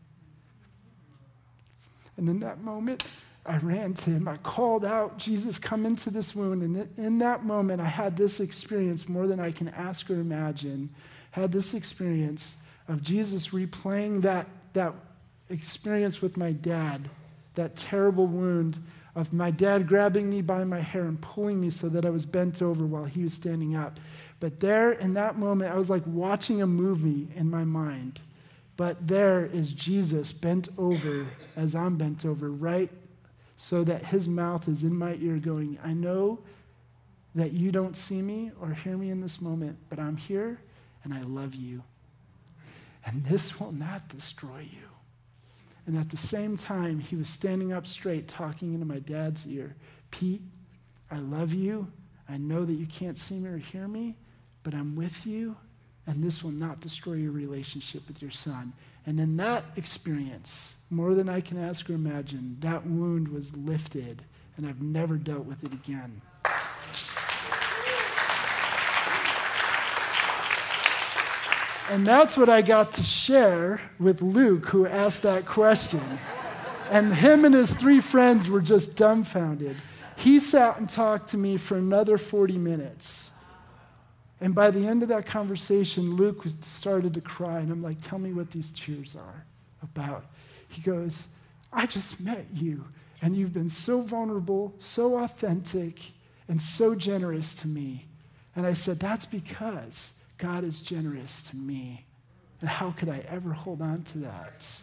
And 2.18 2.28
in 2.28 2.40
that 2.40 2.61
moment, 2.61 3.04
I 3.46 3.57
ran 3.57 3.94
to 3.94 4.11
him. 4.11 4.28
I 4.28 4.37
called 4.37 4.85
out, 4.85 5.16
Jesus, 5.16 5.59
come 5.59 5.87
into 5.87 6.11
this 6.11 6.35
wound. 6.35 6.62
And 6.62 6.88
in 6.98 7.18
that 7.20 7.44
moment, 7.44 7.81
I 7.81 7.87
had 7.87 8.16
this 8.16 8.40
experience 8.40 9.09
more 9.09 9.26
than 9.26 9.40
I 9.40 9.52
can 9.52 9.68
ask 9.68 10.11
or 10.11 10.14
imagine. 10.14 10.90
Had 11.31 11.52
this 11.52 11.72
experience 11.72 12.59
of 12.88 13.02
Jesus 13.02 13.48
replaying 13.48 14.22
that, 14.22 14.46
that 14.74 14.92
experience 15.48 16.20
with 16.20 16.37
my 16.37 16.52
dad, 16.52 17.09
that 17.54 17.76
terrible 17.76 18.26
wound 18.26 18.83
of 19.14 19.33
my 19.33 19.50
dad 19.50 19.88
grabbing 19.88 20.28
me 20.28 20.42
by 20.42 20.64
my 20.64 20.81
hair 20.81 21.04
and 21.04 21.20
pulling 21.20 21.61
me 21.61 21.70
so 21.70 21.88
that 21.88 22.04
I 22.04 22.11
was 22.11 22.26
bent 22.26 22.61
over 22.61 22.85
while 22.85 23.04
he 23.04 23.24
was 23.24 23.35
standing 23.35 23.74
up. 23.74 23.98
But 24.40 24.61
there, 24.61 24.92
in 24.92 25.14
that 25.14 25.38
moment, 25.38 25.72
I 25.72 25.76
was 25.76 25.90
like 25.90 26.04
watching 26.07 26.61
a 26.61 26.66
movie 26.66 27.28
in 27.35 27.50
my 27.50 27.64
mind. 27.64 28.20
But 28.78 29.08
there 29.08 29.44
is 29.44 29.72
Jesus 29.72 30.32
bent 30.32 30.68
over 30.78 31.26
as 31.54 31.74
I'm 31.74 31.98
bent 31.98 32.24
over, 32.24 32.48
right 32.48 32.90
so 33.58 33.82
that 33.82 34.06
his 34.06 34.28
mouth 34.28 34.68
is 34.68 34.84
in 34.84 34.96
my 34.96 35.18
ear 35.20 35.36
going, 35.38 35.78
I 35.84 35.92
know 35.92 36.38
that 37.34 37.52
you 37.52 37.72
don't 37.72 37.96
see 37.96 38.22
me 38.22 38.52
or 38.60 38.70
hear 38.70 38.96
me 38.96 39.10
in 39.10 39.20
this 39.20 39.40
moment, 39.40 39.78
but 39.90 39.98
I'm 39.98 40.16
here 40.16 40.60
and 41.02 41.12
I 41.12 41.22
love 41.22 41.56
you. 41.56 41.82
And 43.04 43.24
this 43.24 43.58
will 43.58 43.72
not 43.72 44.08
destroy 44.08 44.60
you. 44.60 44.86
And 45.86 45.96
at 45.96 46.10
the 46.10 46.16
same 46.16 46.56
time, 46.56 47.00
he 47.00 47.16
was 47.16 47.28
standing 47.28 47.72
up 47.72 47.86
straight, 47.86 48.28
talking 48.28 48.74
into 48.74 48.86
my 48.86 49.00
dad's 49.00 49.44
ear 49.46 49.74
Pete, 50.12 50.42
I 51.10 51.18
love 51.18 51.52
you. 51.52 51.90
I 52.28 52.36
know 52.36 52.64
that 52.64 52.74
you 52.74 52.86
can't 52.86 53.18
see 53.18 53.38
me 53.40 53.48
or 53.48 53.58
hear 53.58 53.88
me, 53.88 54.16
but 54.62 54.72
I'm 54.72 54.94
with 54.94 55.26
you, 55.26 55.56
and 56.09 56.25
this 56.25 56.42
will 56.42 56.51
not 56.51 56.81
destroy 56.81 57.12
your 57.12 57.33
relationship 57.33 58.09
with 58.09 58.23
your 58.23 58.31
son. 58.31 58.73
And 59.05 59.21
in 59.21 59.37
that 59.37 59.62
experience, 59.77 60.77
more 60.90 61.14
than 61.14 61.29
I 61.29 61.42
can 61.42 61.62
ask 61.62 61.88
or 61.90 61.92
imagine, 61.92 62.57
that 62.61 62.87
wound 62.87 63.29
was 63.29 63.55
lifted, 63.55 64.23
and 64.57 64.66
I've 64.66 64.81
never 64.81 65.16
dealt 65.16 65.44
with 65.44 65.62
it 65.62 65.73
again. 65.75 66.23
And 71.90 72.07
that's 72.07 72.38
what 72.38 72.49
I 72.49 72.62
got 72.62 72.92
to 72.94 73.03
share 73.03 73.83
with 73.99 74.23
Luke, 74.23 74.66
who 74.66 74.87
asked 74.87 75.23
that 75.23 75.44
question. 75.44 76.18
And 76.90 77.12
him 77.12 77.44
and 77.44 77.55
his 77.55 77.75
three 77.75 78.01
friends 78.01 78.49
were 78.49 78.62
just 78.62 78.97
dumbfounded. 78.97 79.77
He 80.16 80.40
sat 80.40 80.79
and 80.79 80.88
talked 80.88 81.29
to 81.31 81.37
me 81.37 81.59
for 81.59 81.77
another 81.77 82.16
40 82.16 82.57
minutes. 82.57 83.31
And 84.40 84.55
by 84.55 84.70
the 84.70 84.87
end 84.87 85.03
of 85.03 85.09
that 85.09 85.27
conversation, 85.27 86.16
Luke 86.16 86.44
started 86.61 87.14
to 87.14 87.20
cry. 87.20 87.59
And 87.59 87.72
I'm 87.72 87.83
like, 87.83 88.01
tell 88.01 88.18
me 88.18 88.33
what 88.33 88.51
these 88.53 88.70
tears 88.70 89.16
are 89.16 89.44
about. 89.83 90.27
He 90.68 90.81
goes, 90.83 91.29
I 91.72 91.87
just 91.87 92.20
met 92.20 92.46
you. 92.55 92.87
And 93.20 93.37
you've 93.37 93.53
been 93.53 93.70
so 93.70 94.01
vulnerable, 94.01 94.74
so 94.79 95.18
authentic, 95.18 96.12
and 96.46 96.62
so 96.62 96.94
generous 96.94 97.53
to 97.55 97.68
me. 97.68 98.07
And 98.55 98.66
I 98.66 98.74
said, 98.74 99.01
That's 99.01 99.27
because 99.27 100.18
God 100.38 100.64
is 100.64 100.81
generous 100.81 101.42
to 101.51 101.57
me. 101.57 102.07
And 102.61 102.70
how 102.70 102.92
could 102.92 103.09
I 103.09 103.24
ever 103.29 103.53
hold 103.53 103.83
on 103.83 104.03
to 104.05 104.18
that 104.18 104.81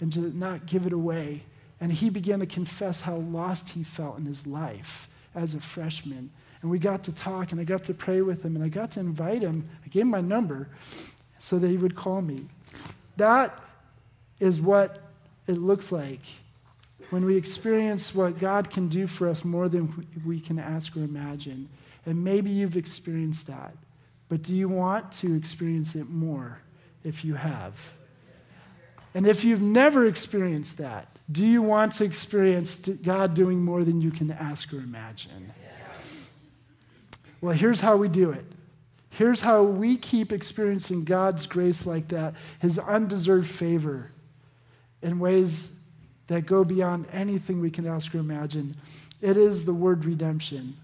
and 0.00 0.12
to 0.12 0.36
not 0.36 0.66
give 0.66 0.86
it 0.86 0.92
away? 0.92 1.44
And 1.80 1.92
he 1.92 2.10
began 2.10 2.40
to 2.40 2.46
confess 2.46 3.02
how 3.02 3.16
lost 3.16 3.70
he 3.70 3.82
felt 3.82 4.18
in 4.18 4.26
his 4.26 4.46
life 4.46 5.08
as 5.34 5.54
a 5.54 5.60
freshman. 5.60 6.30
And 6.62 6.70
we 6.70 6.78
got 6.78 7.04
to 7.04 7.12
talk, 7.12 7.52
and 7.52 7.60
I 7.60 7.64
got 7.64 7.84
to 7.84 7.94
pray 7.94 8.20
with 8.20 8.44
him, 8.44 8.54
and 8.54 8.64
I 8.64 8.68
got 8.68 8.92
to 8.92 9.00
invite 9.00 9.42
him. 9.42 9.68
I 9.84 9.88
gave 9.88 10.02
him 10.02 10.08
my 10.08 10.20
number 10.20 10.68
so 11.38 11.58
that 11.58 11.68
he 11.68 11.76
would 11.76 11.94
call 11.94 12.20
me. 12.20 12.46
That 13.16 13.58
is 14.38 14.60
what 14.60 14.98
it 15.46 15.58
looks 15.58 15.90
like 15.90 16.20
when 17.10 17.24
we 17.24 17.36
experience 17.36 18.14
what 18.14 18.38
God 18.38 18.70
can 18.70 18.88
do 18.88 19.06
for 19.06 19.28
us 19.28 19.44
more 19.44 19.68
than 19.68 20.06
we 20.24 20.40
can 20.40 20.58
ask 20.58 20.96
or 20.96 21.00
imagine. 21.00 21.68
And 22.06 22.24
maybe 22.24 22.50
you've 22.50 22.76
experienced 22.76 23.46
that, 23.48 23.74
but 24.28 24.42
do 24.42 24.54
you 24.54 24.68
want 24.68 25.12
to 25.12 25.34
experience 25.34 25.94
it 25.94 26.08
more 26.08 26.60
if 27.04 27.24
you 27.24 27.34
have? 27.34 27.92
And 29.14 29.26
if 29.26 29.44
you've 29.44 29.62
never 29.62 30.06
experienced 30.06 30.78
that, 30.78 31.08
do 31.30 31.44
you 31.44 31.62
want 31.62 31.94
to 31.94 32.04
experience 32.04 32.76
God 32.76 33.34
doing 33.34 33.60
more 33.60 33.84
than 33.84 34.00
you 34.00 34.10
can 34.10 34.30
ask 34.30 34.72
or 34.72 34.78
imagine? 34.78 35.52
Well, 37.40 37.54
here's 37.54 37.80
how 37.80 37.96
we 37.96 38.08
do 38.08 38.30
it. 38.30 38.44
Here's 39.10 39.40
how 39.40 39.62
we 39.64 39.96
keep 39.96 40.32
experiencing 40.32 41.04
God's 41.04 41.46
grace 41.46 41.84
like 41.84 42.08
that, 42.08 42.34
his 42.60 42.78
undeserved 42.78 43.50
favor 43.50 44.12
in 45.02 45.18
ways 45.18 45.78
that 46.28 46.46
go 46.46 46.62
beyond 46.62 47.06
anything 47.12 47.60
we 47.60 47.70
can 47.70 47.86
ask 47.86 48.14
or 48.14 48.18
imagine. 48.18 48.76
It 49.20 49.36
is 49.36 49.64
the 49.64 49.74
word 49.74 50.04
redemption. 50.04 50.76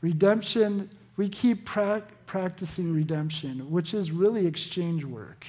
Redemption, 0.00 0.90
we 1.16 1.28
keep 1.28 1.64
pra- 1.64 2.04
practicing 2.26 2.94
redemption, 2.94 3.70
which 3.70 3.92
is 3.92 4.10
really 4.12 4.46
exchange 4.46 5.04
work, 5.04 5.44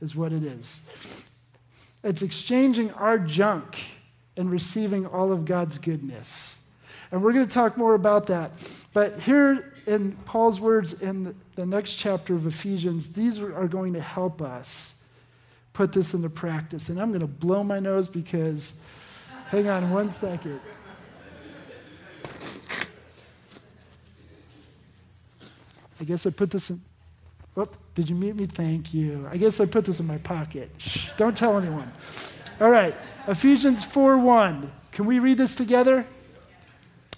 is 0.00 0.14
what 0.14 0.32
it 0.32 0.44
is. 0.44 0.86
It's 2.02 2.20
exchanging 2.20 2.90
our 2.92 3.18
junk 3.18 3.82
and 4.36 4.50
receiving 4.50 5.06
all 5.06 5.32
of 5.32 5.46
God's 5.46 5.78
goodness. 5.78 6.66
And 7.10 7.22
we're 7.22 7.32
going 7.32 7.46
to 7.46 7.54
talk 7.54 7.78
more 7.78 7.94
about 7.94 8.26
that. 8.26 8.52
But 8.94 9.20
here 9.20 9.72
in 9.86 10.12
Paul's 10.24 10.60
words 10.60 11.02
in 11.02 11.34
the 11.56 11.66
next 11.66 11.96
chapter 11.96 12.34
of 12.34 12.46
Ephesians, 12.46 13.12
these 13.12 13.38
are 13.40 13.68
going 13.68 13.92
to 13.92 14.00
help 14.00 14.40
us 14.40 15.04
put 15.72 15.92
this 15.92 16.14
into 16.14 16.30
practice. 16.30 16.88
And 16.88 16.98
I'm 16.98 17.08
going 17.08 17.20
to 17.20 17.26
blow 17.26 17.62
my 17.64 17.80
nose 17.80 18.08
because, 18.08 18.80
hang 19.48 19.68
on 19.68 19.90
one 19.90 20.10
second. 20.10 20.60
I 26.00 26.04
guess 26.04 26.24
I 26.26 26.30
put 26.30 26.50
this 26.50 26.70
in. 26.70 26.80
Oh, 27.56 27.68
did 27.94 28.08
you 28.08 28.14
meet 28.14 28.36
me? 28.36 28.46
Thank 28.46 28.94
you. 28.94 29.28
I 29.30 29.36
guess 29.36 29.60
I 29.60 29.66
put 29.66 29.84
this 29.84 30.00
in 30.00 30.06
my 30.06 30.18
pocket. 30.18 30.70
Shh, 30.78 31.10
don't 31.16 31.36
tell 31.36 31.58
anyone. 31.58 31.92
All 32.60 32.70
right, 32.70 32.94
Ephesians 33.26 33.84
4 33.84 34.18
1. 34.18 34.72
Can 34.92 35.06
we 35.06 35.18
read 35.18 35.38
this 35.38 35.54
together? 35.54 36.06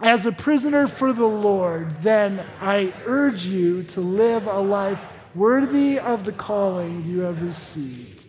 As 0.01 0.27
a 0.27 0.33
prisoner 0.33 0.87
for 0.87 1.13
the 1.13 1.27
Lord, 1.27 1.91
then 2.03 2.45
I 2.61 2.93
urge 3.07 3.47
you 3.47 3.83
to 3.85 4.01
live 4.01 4.47
a 4.47 4.61
life 4.61 5.09
worthy 5.35 5.99
of 5.99 6.25
the 6.25 6.33
calling 6.33 7.05
you 7.05 7.21
have 7.21 7.43
received. 7.43 8.27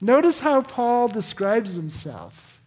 Notice 0.00 0.40
how 0.40 0.62
Paul 0.62 1.08
describes 1.08 1.74
himself. 1.74 2.60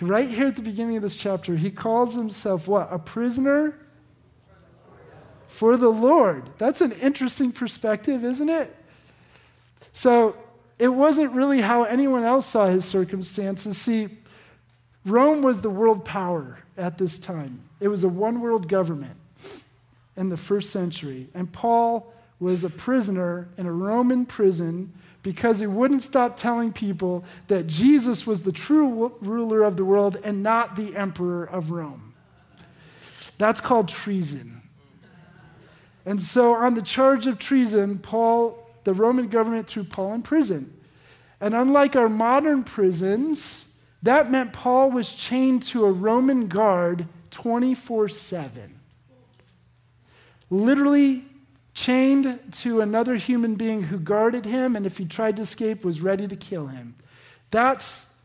Right 0.00 0.28
here 0.28 0.48
at 0.48 0.56
the 0.56 0.62
beginning 0.62 0.96
of 0.96 1.02
this 1.02 1.14
chapter, 1.14 1.56
he 1.56 1.70
calls 1.70 2.14
himself 2.14 2.68
what? 2.68 2.88
A 2.90 2.98
prisoner 2.98 3.78
for 5.46 5.76
the 5.76 5.88
Lord. 5.88 6.50
That's 6.58 6.80
an 6.80 6.92
interesting 6.92 7.52
perspective, 7.52 8.24
isn't 8.24 8.48
it? 8.48 8.74
So 9.92 10.36
it 10.78 10.88
wasn't 10.88 11.32
really 11.32 11.60
how 11.60 11.84
anyone 11.84 12.24
else 12.24 12.46
saw 12.46 12.66
his 12.66 12.84
circumstances. 12.84 13.78
See, 13.78 14.08
Rome 15.04 15.42
was 15.42 15.62
the 15.62 15.70
world 15.70 16.04
power 16.04 16.58
at 16.76 16.98
this 16.98 17.18
time, 17.18 17.60
it 17.80 17.88
was 17.88 18.02
a 18.02 18.08
one 18.08 18.40
world 18.40 18.68
government 18.68 19.16
in 20.16 20.28
the 20.28 20.36
first 20.36 20.70
century. 20.70 21.28
And 21.34 21.52
Paul 21.52 22.12
was 22.40 22.64
a 22.64 22.70
prisoner 22.70 23.48
in 23.56 23.66
a 23.66 23.72
Roman 23.72 24.26
prison 24.26 24.92
because 25.22 25.58
he 25.58 25.66
wouldn't 25.66 26.02
stop 26.02 26.36
telling 26.36 26.72
people 26.72 27.24
that 27.48 27.66
Jesus 27.66 28.26
was 28.26 28.42
the 28.42 28.52
true 28.52 29.14
ruler 29.20 29.62
of 29.62 29.76
the 29.76 29.84
world 29.84 30.16
and 30.22 30.42
not 30.42 30.76
the 30.76 30.94
emperor 30.96 31.44
of 31.44 31.70
Rome. 31.70 32.14
That's 33.38 33.60
called 33.60 33.88
treason. 33.88 34.62
And 36.06 36.22
so, 36.22 36.54
on 36.54 36.74
the 36.74 36.82
charge 36.82 37.26
of 37.26 37.38
treason, 37.38 37.98
Paul, 37.98 38.58
the 38.84 38.92
Roman 38.92 39.28
government 39.28 39.66
threw 39.66 39.84
Paul 39.84 40.12
in 40.12 40.22
prison. 40.22 40.76
And 41.40 41.54
unlike 41.54 41.96
our 41.96 42.10
modern 42.10 42.62
prisons, 42.62 43.73
that 44.04 44.30
meant 44.30 44.52
Paul 44.52 44.90
was 44.90 45.14
chained 45.14 45.62
to 45.64 45.86
a 45.86 45.90
Roman 45.90 46.46
guard 46.46 47.08
24 47.30 48.10
7. 48.10 48.80
Literally 50.50 51.24
chained 51.72 52.38
to 52.52 52.82
another 52.82 53.16
human 53.16 53.54
being 53.54 53.84
who 53.84 53.98
guarded 53.98 54.44
him, 54.44 54.76
and 54.76 54.84
if 54.84 54.98
he 54.98 55.06
tried 55.06 55.36
to 55.36 55.42
escape, 55.42 55.84
was 55.84 56.02
ready 56.02 56.28
to 56.28 56.36
kill 56.36 56.66
him. 56.66 56.94
That's 57.50 58.22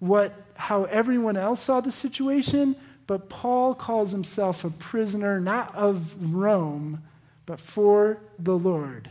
what, 0.00 0.34
how 0.54 0.84
everyone 0.84 1.38
else 1.38 1.62
saw 1.62 1.80
the 1.80 1.90
situation, 1.90 2.76
but 3.06 3.30
Paul 3.30 3.74
calls 3.74 4.12
himself 4.12 4.64
a 4.64 4.70
prisoner 4.70 5.40
not 5.40 5.74
of 5.74 6.34
Rome, 6.34 7.02
but 7.46 7.58
for 7.58 8.18
the 8.38 8.56
Lord. 8.56 9.10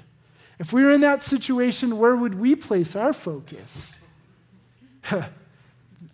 If 0.59 0.71
we 0.71 0.83
were 0.83 0.91
in 0.91 1.01
that 1.01 1.23
situation, 1.23 1.97
where 1.97 2.15
would 2.15 2.35
we 2.35 2.55
place 2.55 2.95
our 2.95 3.11
focus? 3.11 3.97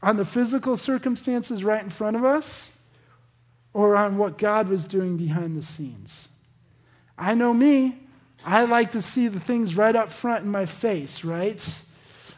on 0.01 0.17
the 0.17 0.25
physical 0.25 0.77
circumstances 0.77 1.63
right 1.63 1.83
in 1.83 1.89
front 1.89 2.15
of 2.15 2.23
us 2.23 2.79
or 3.73 3.95
on 3.95 4.17
what 4.17 4.37
God 4.37 4.69
was 4.69 4.85
doing 4.85 5.17
behind 5.17 5.57
the 5.57 5.63
scenes? 5.63 6.29
I 7.17 7.33
know 7.33 7.53
me. 7.53 7.95
I 8.45 8.65
like 8.65 8.91
to 8.91 9.01
see 9.01 9.27
the 9.27 9.39
things 9.39 9.75
right 9.75 9.95
up 9.95 10.09
front 10.09 10.43
in 10.43 10.51
my 10.51 10.65
face, 10.65 11.23
right? 11.23 11.81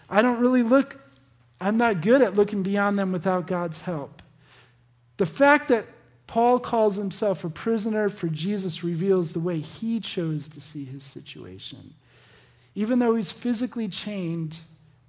I 0.09 0.21
don't 0.21 0.39
really 0.39 0.63
look, 0.63 0.99
I'm 1.59 1.77
not 1.77 2.01
good 2.01 2.21
at 2.21 2.35
looking 2.35 2.63
beyond 2.63 2.97
them 2.97 3.11
without 3.11 3.45
God's 3.45 3.81
help. 3.81 4.21
The 5.17 5.25
fact 5.25 5.67
that 5.67 5.85
Paul 6.25 6.59
calls 6.59 6.95
himself 6.95 7.43
a 7.43 7.49
prisoner 7.49 8.07
for 8.07 8.27
Jesus 8.27 8.83
reveals 8.83 9.33
the 9.33 9.39
way 9.39 9.59
he 9.59 9.99
chose 9.99 10.47
to 10.49 10.61
see 10.61 10.85
his 10.85 11.03
situation. 11.03 11.95
Even 12.75 12.99
though 12.99 13.15
he's 13.15 13.31
physically 13.31 13.87
chained 13.87 14.59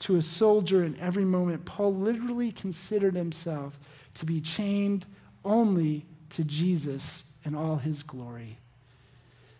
to 0.00 0.16
a 0.16 0.22
soldier 0.22 0.84
in 0.84 0.98
every 0.98 1.24
moment, 1.24 1.64
Paul 1.64 1.94
literally 1.94 2.52
considered 2.52 3.14
himself 3.14 3.78
to 4.14 4.26
be 4.26 4.40
chained 4.40 5.06
only 5.44 6.04
to 6.30 6.44
Jesus 6.44 7.24
and 7.44 7.56
all 7.56 7.76
his 7.76 8.02
glory. 8.02 8.58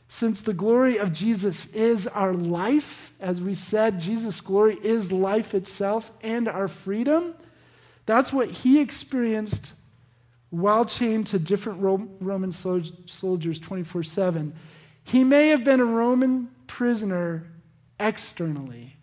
Since 0.08 0.42
the 0.42 0.54
glory 0.54 0.98
of 0.98 1.12
Jesus 1.12 1.72
is 1.72 2.06
our 2.08 2.34
life, 2.34 3.14
as 3.20 3.40
we 3.40 3.54
said, 3.54 4.00
Jesus' 4.00 4.40
glory 4.40 4.76
is 4.82 5.12
life 5.12 5.54
itself 5.54 6.10
and 6.20 6.48
our 6.48 6.66
freedom, 6.66 7.34
that's 8.06 8.32
what 8.32 8.50
he 8.50 8.80
experienced 8.80 9.72
while 10.50 10.84
chained 10.84 11.28
to 11.28 11.38
different 11.38 11.80
Roman 11.80 12.50
soldiers 12.50 13.58
24 13.60 14.02
7, 14.02 14.52
he 15.04 15.24
may 15.24 15.48
have 15.48 15.64
been 15.64 15.80
a 15.80 15.84
Roman 15.84 16.50
prisoner 16.66 17.46
externally, 17.98 18.96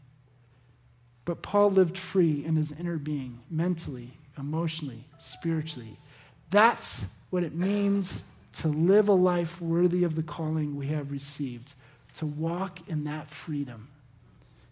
but 1.28 1.42
Paul 1.42 1.72
lived 1.72 1.98
free 1.98 2.46
in 2.46 2.56
his 2.56 2.72
inner 2.72 2.98
being, 2.98 3.40
mentally, 3.52 4.14
emotionally, 4.38 5.04
spiritually. 5.18 5.98
That's 6.52 7.14
what 7.32 7.44
it 7.44 7.54
means 7.54 8.30
to 8.54 8.70
live 8.70 9.10
a 9.10 9.14
life 9.14 9.60
worthy 9.62 10.06
of 10.06 10.16
the 10.16 10.24
calling 10.24 10.78
we 10.78 10.88
have 10.88 11.12
received, 11.12 11.74
to 12.14 12.26
walk 12.26 12.80
in 12.88 13.04
that 13.04 13.30
freedom. 13.30 13.90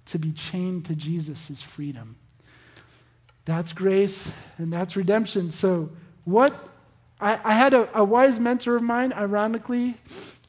To 0.05 0.17
be 0.17 0.31
chained 0.31 0.85
to 0.85 0.95
Jesus 0.95 1.61
freedom. 1.61 2.15
That's 3.43 3.73
grace 3.73 4.33
and 4.57 4.71
that's 4.71 4.95
redemption. 4.95 5.51
So, 5.51 5.89
what 6.23 6.55
I, 7.19 7.37
I 7.43 7.53
had 7.53 7.73
a, 7.73 7.89
a 7.99 8.05
wise 8.05 8.39
mentor 8.39 8.77
of 8.77 8.81
mine, 8.81 9.11
ironically, 9.11 9.95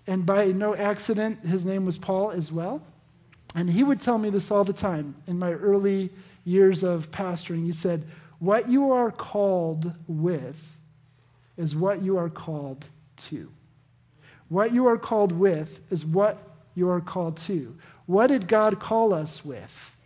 and 0.07 0.25
by 0.25 0.53
no 0.53 0.77
accident, 0.77 1.45
his 1.45 1.64
name 1.64 1.85
was 1.85 1.99
Paul 1.99 2.31
as 2.31 2.53
well. 2.53 2.81
And 3.57 3.71
he 3.71 3.83
would 3.83 4.03
tell 4.03 4.19
me 4.19 4.29
this 4.29 4.51
all 4.51 4.64
the 4.64 4.75
time 4.75 5.16
in 5.27 5.38
my 5.38 5.53
early 5.53 6.11
years 6.45 6.83
of 6.83 7.11
pastoring. 7.11 7.64
He 7.64 7.73
said, 7.73 8.05
What 8.38 8.69
you 8.69 8.92
are 8.92 9.11
called 9.11 9.95
with 10.07 10.77
is 11.57 11.75
what 11.75 12.03
you 12.03 12.19
are 12.19 12.29
called 12.29 12.85
to. 13.16 13.51
What 14.51 14.75
you 14.75 14.87
are 14.87 14.99
called 14.99 15.33
with 15.33 15.81
is 15.90 16.05
what 16.05 16.37
you 16.75 16.90
are 16.90 17.01
called 17.01 17.38
to. 17.38 17.75
What 18.05 18.27
did 18.27 18.47
God 18.47 18.79
call 18.79 19.14
us 19.14 19.42
with? 19.42 19.97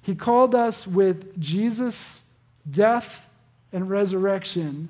He 0.00 0.14
called 0.14 0.54
us 0.54 0.86
with 0.86 1.38
Jesus' 1.40 2.24
death 2.70 3.28
and 3.72 3.90
resurrection 3.90 4.88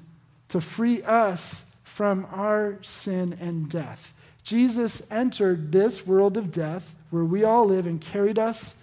to 0.49 0.61
free 0.61 1.03
us 1.05 1.73
from 1.83 2.27
our 2.31 2.79
sin 2.83 3.39
and 3.41 3.71
death. 3.71 4.13
Jesus 4.43 5.11
entered 5.11 5.73
this 5.73 6.07
world 6.07 6.37
of 6.37 6.53
death 6.53 6.95
where 7.11 7.25
we 7.25 7.45
all 7.45 7.67
live 7.67 7.87
and 7.87 8.01
carried 8.01 8.39
us 8.39 8.83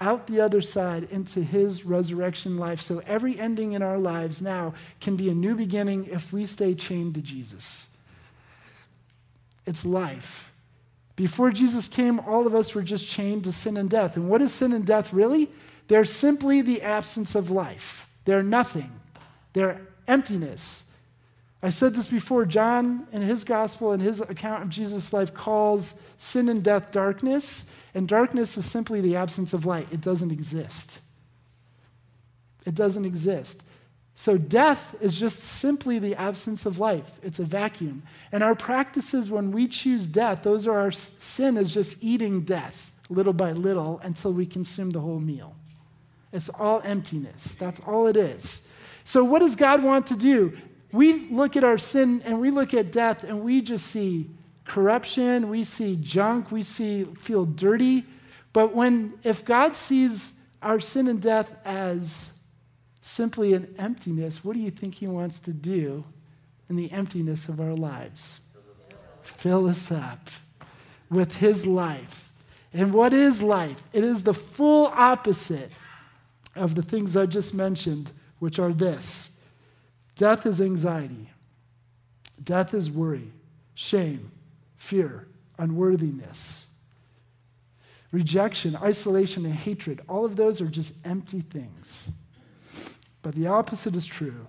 out 0.00 0.26
the 0.26 0.40
other 0.40 0.60
side 0.60 1.04
into 1.04 1.42
his 1.42 1.84
resurrection 1.84 2.56
life. 2.56 2.80
So 2.80 3.02
every 3.06 3.38
ending 3.38 3.72
in 3.72 3.82
our 3.82 3.98
lives 3.98 4.42
now 4.42 4.74
can 5.00 5.16
be 5.16 5.30
a 5.30 5.34
new 5.34 5.54
beginning 5.54 6.06
if 6.06 6.32
we 6.32 6.46
stay 6.46 6.74
chained 6.74 7.14
to 7.14 7.20
Jesus. 7.20 7.94
It's 9.66 9.84
life. 9.84 10.52
Before 11.16 11.50
Jesus 11.50 11.86
came, 11.86 12.18
all 12.18 12.46
of 12.46 12.54
us 12.54 12.74
were 12.74 12.82
just 12.82 13.08
chained 13.08 13.44
to 13.44 13.52
sin 13.52 13.76
and 13.76 13.88
death. 13.88 14.16
And 14.16 14.28
what 14.28 14.42
is 14.42 14.52
sin 14.52 14.72
and 14.72 14.84
death 14.84 15.12
really? 15.12 15.50
They're 15.88 16.04
simply 16.04 16.60
the 16.60 16.82
absence 16.82 17.34
of 17.34 17.50
life. 17.50 18.08
They're 18.24 18.42
nothing. 18.42 18.90
They're 19.52 19.82
emptiness. 20.08 20.90
I 21.64 21.70
said 21.70 21.94
this 21.94 22.06
before. 22.06 22.44
John, 22.44 23.06
in 23.10 23.22
his 23.22 23.42
gospel, 23.42 23.92
and 23.92 24.02
his 24.02 24.20
account 24.20 24.62
of 24.62 24.68
Jesus' 24.68 25.14
life, 25.14 25.32
calls 25.32 25.94
sin 26.18 26.50
and 26.50 26.62
death 26.62 26.92
darkness. 26.92 27.70
And 27.94 28.06
darkness 28.06 28.58
is 28.58 28.66
simply 28.66 29.00
the 29.00 29.16
absence 29.16 29.54
of 29.54 29.64
light, 29.64 29.88
it 29.90 30.02
doesn't 30.02 30.30
exist. 30.30 31.00
It 32.66 32.74
doesn't 32.74 33.06
exist. 33.06 33.62
So, 34.14 34.36
death 34.36 34.94
is 35.00 35.18
just 35.18 35.40
simply 35.40 35.98
the 35.98 36.14
absence 36.14 36.66
of 36.66 36.78
life. 36.78 37.18
It's 37.22 37.38
a 37.38 37.44
vacuum. 37.44 38.02
And 38.30 38.42
our 38.42 38.54
practices, 38.54 39.30
when 39.30 39.50
we 39.50 39.66
choose 39.66 40.06
death, 40.06 40.42
those 40.42 40.66
are 40.66 40.78
our 40.78 40.92
sin, 40.92 41.56
is 41.56 41.72
just 41.72 41.96
eating 42.02 42.42
death 42.42 42.92
little 43.08 43.32
by 43.32 43.52
little 43.52 44.00
until 44.04 44.34
we 44.34 44.44
consume 44.44 44.90
the 44.90 45.00
whole 45.00 45.18
meal. 45.18 45.56
It's 46.30 46.50
all 46.50 46.82
emptiness. 46.84 47.54
That's 47.54 47.80
all 47.86 48.06
it 48.06 48.18
is. 48.18 48.70
So, 49.04 49.24
what 49.24 49.38
does 49.38 49.56
God 49.56 49.82
want 49.82 50.06
to 50.08 50.16
do? 50.16 50.58
We 50.94 51.28
look 51.28 51.56
at 51.56 51.64
our 51.64 51.76
sin 51.76 52.22
and 52.24 52.40
we 52.40 52.50
look 52.50 52.72
at 52.72 52.92
death 52.92 53.24
and 53.24 53.42
we 53.42 53.62
just 53.62 53.88
see 53.88 54.30
corruption, 54.64 55.48
we 55.48 55.64
see 55.64 55.96
junk, 55.96 56.52
we 56.52 56.62
see 56.62 57.02
feel 57.02 57.44
dirty. 57.44 58.04
But 58.52 58.76
when 58.76 59.14
if 59.24 59.44
God 59.44 59.74
sees 59.74 60.34
our 60.62 60.78
sin 60.78 61.08
and 61.08 61.20
death 61.20 61.50
as 61.64 62.38
simply 63.02 63.54
an 63.54 63.74
emptiness, 63.76 64.44
what 64.44 64.52
do 64.52 64.60
you 64.60 64.70
think 64.70 64.94
he 64.94 65.08
wants 65.08 65.40
to 65.40 65.52
do 65.52 66.04
in 66.70 66.76
the 66.76 66.92
emptiness 66.92 67.48
of 67.48 67.58
our 67.58 67.74
lives? 67.74 68.38
Fill 69.20 69.66
us 69.66 69.90
up 69.90 70.30
with 71.10 71.38
his 71.38 71.66
life. 71.66 72.30
And 72.72 72.94
what 72.94 73.12
is 73.12 73.42
life? 73.42 73.82
It 73.92 74.04
is 74.04 74.22
the 74.22 74.32
full 74.32 74.86
opposite 74.94 75.72
of 76.54 76.76
the 76.76 76.82
things 76.82 77.16
I 77.16 77.26
just 77.26 77.52
mentioned, 77.52 78.12
which 78.38 78.60
are 78.60 78.72
this 78.72 79.33
death 80.16 80.46
is 80.46 80.60
anxiety, 80.60 81.30
death 82.42 82.74
is 82.74 82.90
worry, 82.90 83.32
shame, 83.74 84.30
fear, 84.76 85.26
unworthiness, 85.58 86.66
rejection, 88.12 88.76
isolation, 88.76 89.44
and 89.44 89.54
hatred. 89.54 90.00
All 90.08 90.24
of 90.24 90.36
those 90.36 90.60
are 90.60 90.66
just 90.66 90.94
empty 91.06 91.40
things. 91.40 92.10
But 93.22 93.34
the 93.34 93.46
opposite 93.46 93.94
is 93.94 94.06
true 94.06 94.46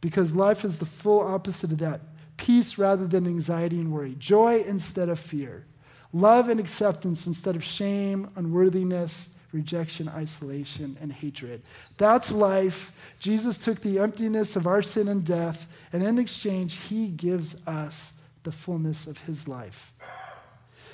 because 0.00 0.34
life 0.34 0.64
is 0.64 0.78
the 0.78 0.86
full 0.86 1.20
opposite 1.20 1.72
of 1.72 1.78
that 1.78 2.00
peace 2.36 2.78
rather 2.78 3.06
than 3.06 3.26
anxiety 3.26 3.80
and 3.80 3.92
worry, 3.92 4.14
joy 4.18 4.62
instead 4.66 5.08
of 5.08 5.18
fear, 5.18 5.66
love 6.12 6.48
and 6.48 6.60
acceptance 6.60 7.26
instead 7.26 7.56
of 7.56 7.64
shame, 7.64 8.30
unworthiness, 8.36 9.36
rejection, 9.54 10.08
isolation, 10.08 10.98
and 11.00 11.12
hatred. 11.12 11.62
That's 11.96 12.32
life. 12.32 12.92
Jesus 13.20 13.56
took 13.56 13.80
the 13.80 14.00
emptiness 14.00 14.56
of 14.56 14.66
our 14.66 14.82
sin 14.82 15.06
and 15.06 15.24
death, 15.24 15.66
and 15.92 16.02
in 16.02 16.18
exchange, 16.18 16.74
he 16.88 17.06
gives 17.06 17.66
us 17.66 18.20
the 18.42 18.52
fullness 18.52 19.06
of 19.06 19.18
his 19.20 19.46
life. 19.48 19.92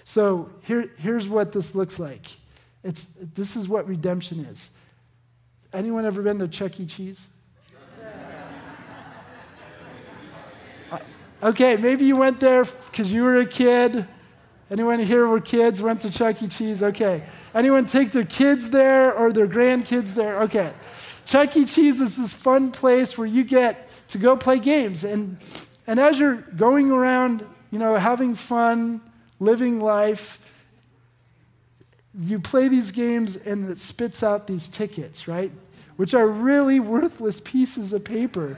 So 0.04 0.50
here, 0.62 0.90
here's 0.98 1.26
what 1.26 1.52
this 1.52 1.74
looks 1.74 1.98
like. 1.98 2.26
It's, 2.84 3.02
this 3.34 3.56
is 3.56 3.68
what 3.68 3.88
redemption 3.88 4.40
is. 4.40 4.70
Anyone 5.72 6.04
ever 6.04 6.22
been 6.22 6.38
to 6.38 6.48
Chuck 6.48 6.78
E. 6.78 6.86
Cheese? 6.86 7.28
Uh, 10.92 10.98
okay, 11.40 11.76
maybe 11.76 12.04
you 12.04 12.16
went 12.16 12.40
there 12.40 12.64
because 12.64 13.12
you 13.12 13.22
were 13.22 13.38
a 13.38 13.46
kid. 13.46 14.08
Anyone 14.70 15.00
here 15.00 15.26
were 15.26 15.40
kids, 15.40 15.82
went 15.82 16.00
to 16.02 16.10
Chuck 16.10 16.40
E. 16.42 16.46
Cheese? 16.46 16.82
Okay. 16.82 17.24
Anyone 17.54 17.86
take 17.86 18.12
their 18.12 18.24
kids 18.24 18.70
there 18.70 19.12
or 19.12 19.32
their 19.32 19.48
grandkids 19.48 20.14
there? 20.14 20.42
Okay. 20.42 20.72
Chuck 21.26 21.56
E. 21.56 21.64
Cheese 21.64 22.00
is 22.00 22.16
this 22.16 22.32
fun 22.32 22.70
place 22.70 23.18
where 23.18 23.26
you 23.26 23.42
get 23.42 23.88
to 24.08 24.18
go 24.18 24.36
play 24.36 24.60
games. 24.60 25.02
And, 25.02 25.38
and 25.88 25.98
as 25.98 26.20
you're 26.20 26.36
going 26.36 26.92
around, 26.92 27.44
you 27.72 27.80
know, 27.80 27.96
having 27.96 28.36
fun, 28.36 29.00
living 29.40 29.80
life, 29.80 30.38
you 32.16 32.38
play 32.38 32.68
these 32.68 32.92
games 32.92 33.36
and 33.36 33.68
it 33.68 33.78
spits 33.78 34.22
out 34.22 34.46
these 34.46 34.68
tickets, 34.68 35.26
right? 35.26 35.50
Which 35.96 36.14
are 36.14 36.26
really 36.26 36.78
worthless 36.78 37.40
pieces 37.40 37.92
of 37.92 38.04
paper. 38.04 38.56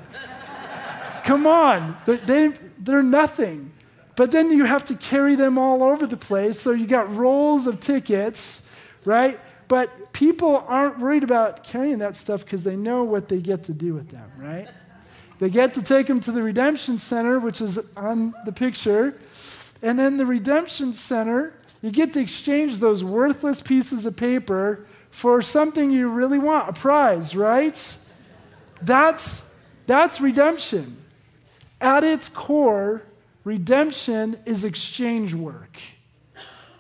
Come 1.24 1.46
on, 1.46 1.96
they, 2.04 2.52
they're 2.78 3.02
nothing. 3.02 3.70
But 4.14 4.30
then 4.30 4.50
you 4.50 4.64
have 4.64 4.84
to 4.86 4.94
carry 4.94 5.34
them 5.34 5.58
all 5.58 5.82
over 5.82 6.06
the 6.06 6.16
place. 6.16 6.60
So 6.60 6.72
you 6.72 6.86
got 6.86 7.14
rolls 7.14 7.66
of 7.66 7.80
tickets, 7.80 8.70
right? 9.04 9.40
But 9.68 10.12
people 10.12 10.64
aren't 10.68 10.98
worried 10.98 11.22
about 11.22 11.64
carrying 11.64 11.98
that 11.98 12.16
stuff 12.16 12.44
because 12.44 12.64
they 12.64 12.76
know 12.76 13.04
what 13.04 13.28
they 13.28 13.40
get 13.40 13.64
to 13.64 13.72
do 13.72 13.94
with 13.94 14.10
them, 14.10 14.30
right? 14.36 14.68
They 15.38 15.48
get 15.48 15.74
to 15.74 15.82
take 15.82 16.06
them 16.06 16.20
to 16.20 16.32
the 16.32 16.42
Redemption 16.42 16.98
Center, 16.98 17.38
which 17.38 17.60
is 17.60 17.78
on 17.96 18.34
the 18.44 18.52
picture. 18.52 19.18
And 19.82 19.98
then 19.98 20.18
the 20.18 20.26
Redemption 20.26 20.92
Center 20.92 21.54
you 21.82 21.90
get 21.90 22.12
to 22.12 22.20
exchange 22.20 22.78
those 22.78 23.02
worthless 23.02 23.60
pieces 23.60 24.06
of 24.06 24.16
paper 24.16 24.86
for 25.10 25.42
something 25.42 25.90
you 25.90 26.08
really 26.08 26.38
want, 26.38 26.68
a 26.68 26.72
prize, 26.72 27.34
right? 27.34 27.98
That's, 28.80 29.54
that's 29.86 30.20
redemption. 30.20 30.96
At 31.80 32.04
its 32.04 32.28
core, 32.28 33.02
redemption 33.44 34.38
is 34.44 34.64
exchange 34.64 35.34
work. 35.34 35.78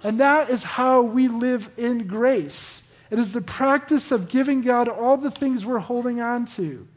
And 0.04 0.18
that 0.20 0.50
is 0.50 0.62
how 0.62 1.02
we 1.02 1.28
live 1.28 1.70
in 1.76 2.06
grace. 2.06 2.92
It 3.10 3.18
is 3.18 3.32
the 3.32 3.40
practice 3.40 4.10
of 4.10 4.28
giving 4.28 4.62
God 4.62 4.88
all 4.88 5.16
the 5.16 5.30
things 5.30 5.64
we're 5.64 5.78
holding 5.78 6.20
on 6.20 6.46
to. 6.46 6.88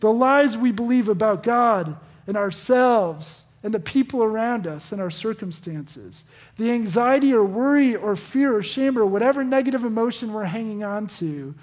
The 0.00 0.12
lies 0.12 0.56
we 0.56 0.72
believe 0.72 1.08
about 1.08 1.42
God 1.42 1.96
and 2.26 2.36
ourselves 2.36 3.44
and 3.62 3.72
the 3.72 3.80
people 3.80 4.22
around 4.24 4.66
us 4.66 4.90
and 4.90 5.00
our 5.00 5.10
circumstances. 5.10 6.24
The 6.56 6.72
anxiety 6.72 7.32
or 7.32 7.44
worry 7.44 7.94
or 7.94 8.16
fear 8.16 8.56
or 8.56 8.62
shame 8.62 8.98
or 8.98 9.06
whatever 9.06 9.44
negative 9.44 9.84
emotion 9.84 10.32
we're 10.32 10.44
hanging 10.44 10.82
on 10.82 11.06
to, 11.08 11.54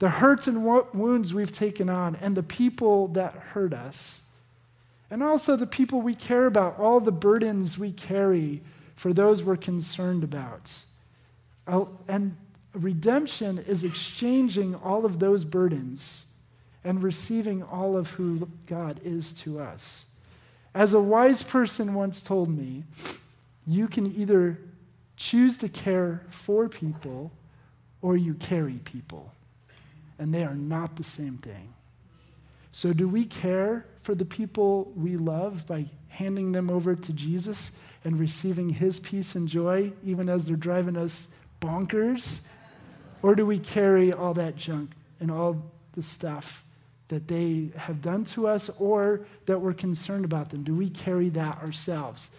the 0.00 0.08
hurts 0.08 0.48
and 0.48 0.64
wounds 0.64 1.32
we've 1.32 1.52
taken 1.52 1.88
on, 1.88 2.16
and 2.16 2.36
the 2.36 2.42
people 2.42 3.06
that 3.08 3.34
hurt 3.34 3.72
us, 3.72 4.21
and 5.12 5.22
also 5.22 5.56
the 5.56 5.66
people 5.66 6.00
we 6.00 6.14
care 6.14 6.46
about, 6.46 6.80
all 6.80 6.98
the 6.98 7.12
burdens 7.12 7.76
we 7.76 7.92
carry 7.92 8.62
for 8.96 9.12
those 9.12 9.42
we're 9.42 9.58
concerned 9.58 10.24
about. 10.24 10.84
And 12.08 12.34
redemption 12.72 13.58
is 13.58 13.84
exchanging 13.84 14.74
all 14.74 15.04
of 15.04 15.18
those 15.18 15.44
burdens 15.44 16.24
and 16.82 17.02
receiving 17.02 17.62
all 17.62 17.94
of 17.94 18.12
who 18.12 18.48
God 18.64 19.00
is 19.04 19.32
to 19.32 19.60
us. 19.60 20.06
As 20.74 20.94
a 20.94 21.00
wise 21.00 21.42
person 21.42 21.92
once 21.92 22.22
told 22.22 22.48
me, 22.48 22.84
you 23.66 23.88
can 23.88 24.06
either 24.06 24.58
choose 25.18 25.58
to 25.58 25.68
care 25.68 26.24
for 26.30 26.70
people 26.70 27.32
or 28.00 28.16
you 28.16 28.32
carry 28.32 28.80
people. 28.82 29.34
And 30.18 30.34
they 30.34 30.44
are 30.44 30.54
not 30.54 30.96
the 30.96 31.04
same 31.04 31.36
thing. 31.36 31.74
So, 32.72 32.94
do 32.94 33.06
we 33.06 33.26
care 33.26 33.84
for 34.02 34.14
the 34.14 34.24
people 34.24 34.92
we 34.94 35.16
love 35.16 35.66
by 35.66 35.86
handing 36.08 36.52
them 36.52 36.70
over 36.70 36.94
to 36.94 37.12
Jesus 37.12 37.72
and 38.04 38.18
receiving 38.18 38.68
his 38.68 39.00
peace 39.00 39.34
and 39.34 39.48
joy, 39.48 39.92
even 40.04 40.28
as 40.28 40.44
they're 40.44 40.56
driving 40.56 40.96
us 40.96 41.28
bonkers? 41.60 42.40
Or 43.22 43.34
do 43.34 43.46
we 43.46 43.58
carry 43.58 44.12
all 44.12 44.34
that 44.34 44.56
junk 44.56 44.90
and 45.20 45.30
all 45.30 45.70
the 45.92 46.02
stuff 46.02 46.64
that 47.08 47.28
they 47.28 47.70
have 47.76 48.02
done 48.02 48.24
to 48.24 48.46
us 48.48 48.68
or 48.80 49.24
that 49.46 49.60
we're 49.60 49.72
concerned 49.72 50.24
about 50.24 50.50
them? 50.50 50.64
Do 50.64 50.74
we 50.74 50.90
carry 50.90 51.28
that 51.30 51.62
ourselves? 51.62 52.30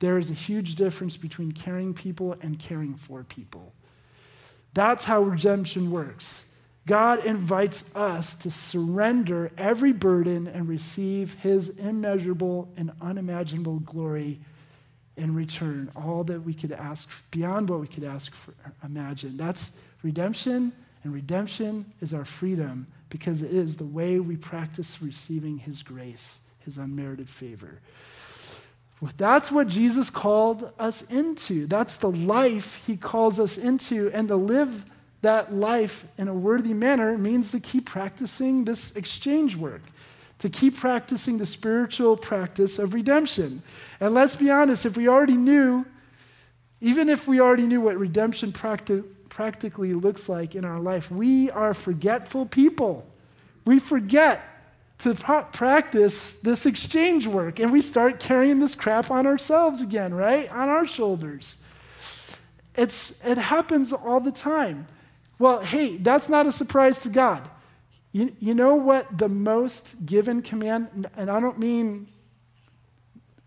There 0.00 0.18
is 0.18 0.30
a 0.30 0.34
huge 0.34 0.74
difference 0.74 1.16
between 1.16 1.52
caring 1.52 1.94
people 1.94 2.34
and 2.42 2.58
caring 2.58 2.96
for 2.96 3.22
people. 3.22 3.72
That's 4.74 5.04
how 5.04 5.22
redemption 5.22 5.92
works. 5.92 6.48
God 6.86 7.24
invites 7.24 7.94
us 7.94 8.34
to 8.36 8.50
surrender 8.50 9.52
every 9.56 9.92
burden 9.92 10.48
and 10.48 10.68
receive 10.68 11.34
his 11.34 11.68
immeasurable 11.78 12.68
and 12.76 12.90
unimaginable 13.00 13.78
glory 13.80 14.40
in 15.16 15.34
return 15.34 15.90
all 15.94 16.24
that 16.24 16.40
we 16.40 16.54
could 16.54 16.72
ask, 16.72 17.08
beyond 17.30 17.68
what 17.68 17.80
we 17.80 17.86
could 17.86 18.04
ask 18.04 18.32
for, 18.32 18.54
imagine. 18.82 19.36
That's 19.36 19.78
redemption, 20.02 20.72
and 21.04 21.12
redemption 21.12 21.92
is 22.00 22.12
our 22.12 22.24
freedom 22.24 22.86
because 23.10 23.42
it 23.42 23.52
is 23.52 23.76
the 23.76 23.84
way 23.84 24.18
we 24.18 24.36
practice 24.36 25.02
receiving 25.02 25.58
His 25.58 25.82
grace, 25.82 26.40
His 26.60 26.78
unmerited 26.78 27.28
favor. 27.28 27.80
That's 29.16 29.50
what 29.50 29.68
Jesus 29.68 30.10
called 30.10 30.72
us 30.78 31.02
into. 31.10 31.66
That's 31.66 31.96
the 31.96 32.10
life 32.10 32.82
He 32.86 32.96
calls 32.96 33.38
us 33.38 33.58
into. 33.58 34.10
And 34.14 34.28
to 34.28 34.36
live 34.36 34.86
that 35.22 35.54
life 35.54 36.06
in 36.18 36.28
a 36.28 36.34
worthy 36.34 36.74
manner 36.74 37.16
means 37.16 37.52
to 37.52 37.60
keep 37.60 37.86
practicing 37.86 38.64
this 38.64 38.94
exchange 38.96 39.56
work 39.56 39.82
to 40.42 40.50
keep 40.50 40.76
practicing 40.76 41.38
the 41.38 41.46
spiritual 41.46 42.16
practice 42.16 42.80
of 42.80 42.94
redemption. 42.94 43.62
And 44.00 44.12
let's 44.12 44.34
be 44.34 44.50
honest, 44.50 44.84
if 44.84 44.96
we 44.96 45.06
already 45.06 45.36
knew, 45.36 45.86
even 46.80 47.08
if 47.08 47.28
we 47.28 47.40
already 47.40 47.62
knew 47.62 47.80
what 47.80 47.96
redemption 47.96 48.50
practi- 48.50 49.04
practically 49.28 49.94
looks 49.94 50.28
like 50.28 50.56
in 50.56 50.64
our 50.64 50.80
life, 50.80 51.12
we 51.12 51.48
are 51.52 51.72
forgetful 51.72 52.46
people. 52.46 53.06
We 53.64 53.78
forget 53.78 54.42
to 54.98 55.14
pra- 55.14 55.46
practice 55.52 56.40
this 56.40 56.66
exchange 56.66 57.28
work 57.28 57.60
and 57.60 57.70
we 57.70 57.80
start 57.80 58.18
carrying 58.18 58.58
this 58.58 58.74
crap 58.74 59.12
on 59.12 59.28
ourselves 59.28 59.80
again, 59.80 60.12
right? 60.12 60.50
On 60.50 60.68
our 60.68 60.88
shoulders. 60.88 61.56
It's, 62.74 63.24
it 63.24 63.38
happens 63.38 63.92
all 63.92 64.18
the 64.18 64.32
time. 64.32 64.88
Well, 65.42 65.58
hey, 65.58 65.96
that's 65.96 66.28
not 66.28 66.46
a 66.46 66.52
surprise 66.52 67.00
to 67.00 67.08
God. 67.08 67.50
You, 68.12 68.32
you 68.38 68.54
know 68.54 68.76
what 68.76 69.18
the 69.18 69.28
most 69.28 70.06
given 70.06 70.40
command, 70.40 71.10
and 71.16 71.28
I 71.28 71.40
don't 71.40 71.58
mean 71.58 72.06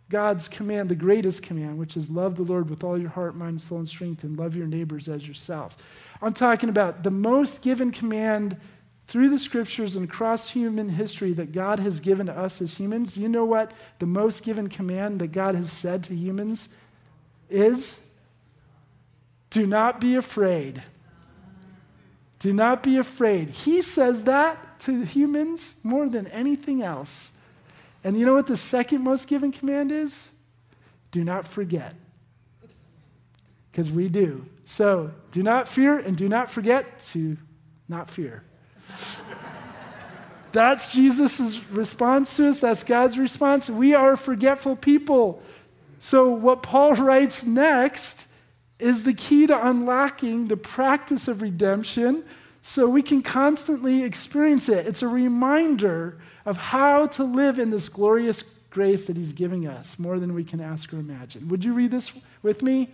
God's 0.09 0.49
command, 0.49 0.89
the 0.89 0.95
greatest 0.95 1.41
command, 1.41 1.77
which 1.77 1.95
is 1.95 2.09
love 2.09 2.35
the 2.35 2.43
Lord 2.43 2.69
with 2.69 2.83
all 2.83 2.99
your 2.99 3.11
heart, 3.11 3.33
mind, 3.37 3.61
soul, 3.61 3.77
and 3.77 3.87
strength, 3.87 4.25
and 4.25 4.37
love 4.37 4.57
your 4.57 4.67
neighbors 4.67 5.07
as 5.07 5.25
yourself. 5.25 5.77
I'm 6.21 6.33
talking 6.33 6.67
about 6.67 7.03
the 7.03 7.11
most 7.11 7.61
given 7.61 7.93
command 7.93 8.57
through 9.07 9.29
the 9.29 9.39
scriptures 9.39 9.95
and 9.95 10.03
across 10.03 10.49
human 10.49 10.89
history 10.89 11.31
that 11.31 11.53
God 11.53 11.79
has 11.79 12.01
given 12.01 12.25
to 12.25 12.37
us 12.37 12.61
as 12.61 12.77
humans. 12.77 13.15
You 13.15 13.29
know 13.29 13.45
what 13.45 13.71
the 13.99 14.05
most 14.05 14.43
given 14.43 14.67
command 14.67 15.19
that 15.21 15.31
God 15.31 15.55
has 15.55 15.71
said 15.71 16.03
to 16.03 16.13
humans 16.13 16.75
is? 17.49 18.11
Do 19.49 19.65
not 19.65 20.01
be 20.01 20.17
afraid. 20.17 20.83
Do 22.45 22.53
not 22.53 22.83
be 22.83 22.99
afraid. 22.99 23.49
He 23.49 23.81
says 23.81 24.25
that 24.25 24.79
to 24.81 25.03
humans 25.03 25.79
more 25.83 26.07
than 26.07 26.27
anything 26.27 26.83
else. 26.83 27.31
And 28.03 28.15
you 28.15 28.23
know 28.23 28.35
what 28.35 28.45
the 28.45 28.55
second 28.55 29.03
most 29.03 29.27
given 29.27 29.51
command 29.51 29.91
is? 29.91 30.29
Do 31.09 31.23
not 31.23 31.47
forget. 31.47 31.95
Because 33.71 33.89
we 33.89 34.09
do. 34.09 34.45
So 34.63 35.09
do 35.31 35.41
not 35.41 35.67
fear 35.67 35.97
and 35.97 36.15
do 36.15 36.29
not 36.29 36.51
forget 36.51 36.99
to 37.13 37.35
not 37.89 38.07
fear. 38.07 38.43
That's 40.51 40.93
Jesus' 40.93 41.67
response 41.71 42.37
to 42.37 42.49
us. 42.49 42.59
That's 42.59 42.83
God's 42.83 43.17
response. 43.17 43.71
We 43.71 43.95
are 43.95 44.15
forgetful 44.15 44.75
people. 44.75 45.41
So, 45.97 46.29
what 46.29 46.61
Paul 46.61 46.93
writes 47.07 47.43
next 47.43 48.27
is 48.79 49.03
the 49.03 49.13
key 49.13 49.47
to 49.47 49.67
unlocking 49.67 50.47
the 50.47 50.57
practice 50.57 51.27
of 51.27 51.41
redemption 51.41 52.23
so 52.61 52.89
we 52.89 53.01
can 53.01 53.21
constantly 53.21 54.03
experience 54.03 54.67
it. 54.69 54.87
It's 54.87 55.01
a 55.01 55.07
reminder 55.07 56.17
of 56.45 56.57
how 56.57 57.07
to 57.07 57.23
live 57.23 57.59
in 57.59 57.69
this 57.69 57.89
glorious 57.89 58.41
grace 58.69 59.05
that 59.05 59.15
He's 59.15 59.33
giving 59.33 59.67
us 59.67 59.97
more 59.97 60.19
than 60.19 60.33
we 60.33 60.43
can 60.43 60.59
ask 60.59 60.93
or 60.93 60.97
imagine. 60.97 61.47
Would 61.47 61.63
you 61.63 61.73
read 61.73 61.91
this 61.91 62.11
with 62.41 62.61
me? 62.61 62.89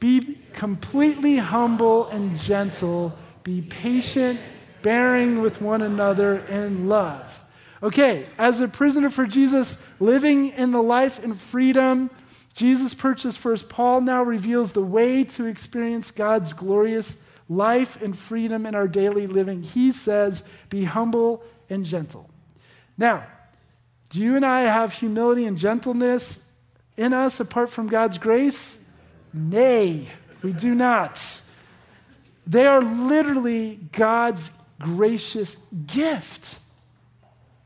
Be 0.00 0.38
completely 0.54 1.36
humble 1.36 2.06
and 2.06 2.38
gentle, 2.40 3.16
be 3.44 3.60
patient, 3.60 4.40
bearing 4.82 5.42
with 5.42 5.60
one 5.60 5.82
another 5.82 6.38
in 6.46 6.88
love. 6.88 7.44
Okay, 7.82 8.26
as 8.38 8.60
a 8.60 8.68
prisoner 8.68 9.10
for 9.10 9.26
Jesus, 9.26 9.82
living 10.00 10.48
in 10.48 10.70
the 10.70 10.82
life 10.82 11.22
and 11.22 11.38
freedom 11.38 12.10
Jesus 12.54 12.94
purchased 12.94 13.44
us, 13.46 13.62
Paul 13.62 14.00
now 14.00 14.22
reveals 14.22 14.72
the 14.72 14.82
way 14.82 15.24
to 15.24 15.46
experience 15.46 16.10
God's 16.10 16.52
glorious 16.52 17.22
life 17.48 18.00
and 18.00 18.16
freedom 18.16 18.66
in 18.66 18.74
our 18.74 18.88
daily 18.88 19.26
living. 19.26 19.62
He 19.62 19.92
says, 19.92 20.48
Be 20.68 20.84
humble 20.84 21.42
and 21.68 21.84
gentle. 21.84 22.28
Now, 22.98 23.24
do 24.10 24.20
you 24.20 24.36
and 24.36 24.44
I 24.44 24.62
have 24.62 24.92
humility 24.94 25.44
and 25.44 25.56
gentleness 25.56 26.46
in 26.96 27.12
us 27.12 27.40
apart 27.40 27.70
from 27.70 27.88
God's 27.88 28.18
grace? 28.18 28.84
Nay, 29.32 30.08
we 30.42 30.52
do 30.52 30.74
not. 30.74 31.42
They 32.46 32.66
are 32.66 32.82
literally 32.82 33.78
God's 33.92 34.50
gracious 34.80 35.54
gift 35.86 36.58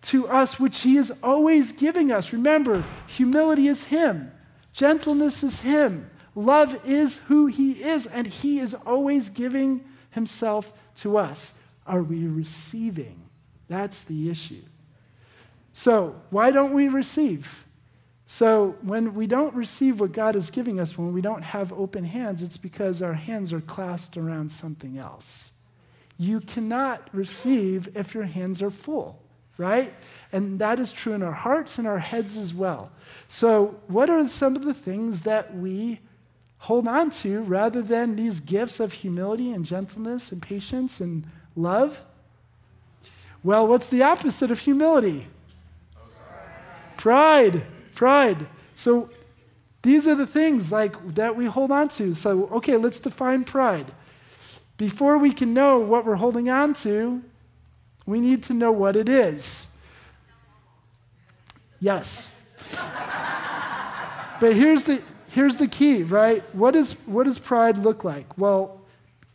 to 0.03 0.29
us, 0.29 0.61
which 0.61 0.81
He 0.81 0.99
is 0.99 1.13
always 1.23 1.73
giving 1.73 2.13
us. 2.13 2.33
Remember, 2.33 2.85
humility 3.07 3.69
is 3.69 3.85
Him, 3.85 4.31
gentleness 4.75 5.43
is 5.43 5.61
Him, 5.61 6.11
love 6.35 6.79
is 6.85 7.27
who 7.29 7.47
He 7.47 7.83
is, 7.83 8.05
and 8.07 8.27
He 8.27 8.61
is 8.61 8.75
always 8.75 9.31
giving 9.31 9.83
Himself 10.11 10.73
to 10.97 11.17
us. 11.17 11.59
Are 11.87 12.03
we 12.03 12.27
receiving? 12.27 13.23
That's 13.69 14.05
the 14.05 14.31
issue. 14.31 14.63
So, 15.73 16.21
why 16.31 16.51
don't 16.51 16.73
we 16.73 16.89
receive? 16.89 17.65
So, 18.27 18.77
when 18.83 19.15
we 19.15 19.27
don't 19.27 19.55
receive 19.55 20.01
what 20.01 20.13
God 20.13 20.37
is 20.37 20.51
giving 20.51 20.79
us, 20.79 20.97
when 20.97 21.13
we 21.13 21.21
don't 21.21 21.43
have 21.43 21.73
open 21.73 22.05
hands, 22.05 22.43
it's 22.43 22.57
because 22.57 23.03
our 23.03 23.15
hands 23.15 23.53
are 23.53 23.61
clasped 23.61 24.17
around 24.17 24.51
something 24.51 24.99
else. 24.99 25.51
You 26.17 26.41
cannot 26.41 27.09
receive 27.13 27.97
if 27.97 28.15
your 28.15 28.25
hands 28.25 28.63
are 28.63 28.71
full, 28.71 29.21
right? 29.57 29.95
And 30.33 30.59
that 30.59 30.81
is 30.81 30.93
true 30.93 31.13
in 31.13 31.23
our 31.23 31.33
hearts 31.33 31.79
and 31.79 31.87
our 31.87 32.01
heads 32.01 32.37
as 32.37 32.53
well. 32.53 32.91
So, 33.29 33.81
what 33.87 34.11
are 34.11 34.29
some 34.29 34.57
of 34.57 34.65
the 34.65 34.75
things 34.75 35.23
that 35.23 35.57
we 35.57 36.01
hold 36.59 36.89
on 36.89 37.11
to 37.11 37.43
rather 37.43 37.83
than 37.83 38.17
these 38.17 38.41
gifts 38.41 38.81
of 38.81 38.95
humility 38.95 39.53
and 39.53 39.65
gentleness 39.65 40.33
and 40.33 40.41
patience 40.41 41.01
and 41.01 41.25
love? 41.55 42.03
Well, 43.43 43.67
what's 43.67 43.89
the 43.91 44.03
opposite 44.03 44.51
of 44.51 44.61
humility? 44.61 45.27
Pride. 46.97 47.67
Pride. 47.93 48.47
So 48.75 49.11
these 49.83 50.09
are 50.09 50.15
the 50.15 50.27
things 50.27 50.73
like 50.73 51.15
that 51.15 51.37
we 51.37 51.45
hold 51.45 51.71
on 51.71 51.89
to. 51.91 52.15
So 52.15 52.47
okay, 52.47 52.77
let's 52.77 52.99
define 52.99 53.45
pride. 53.45 53.93
Before 54.77 55.19
we 55.19 55.31
can 55.31 55.55
know 55.55 55.79
what 55.79 56.05
we're 56.07 56.17
holding 56.17 56.49
on 56.49 56.75
to, 56.75 57.23
we 58.07 58.21
need 58.21 58.43
to 58.45 58.55
know 58.55 58.73
what 58.73 58.97
it 58.97 59.09
is. 59.09 59.77
Yes. 61.81 62.35
but 64.41 64.55
here's 64.55 64.85
the 64.85 65.03
here's 65.35 65.57
the 65.57 65.67
key, 65.67 66.05
right? 66.05 66.43
What, 66.55 66.77
is, 66.77 66.93
what 67.07 67.25
does 67.25 67.39
pride 67.39 67.79
look 67.79 68.05
like? 68.05 68.39
Well, 68.39 68.81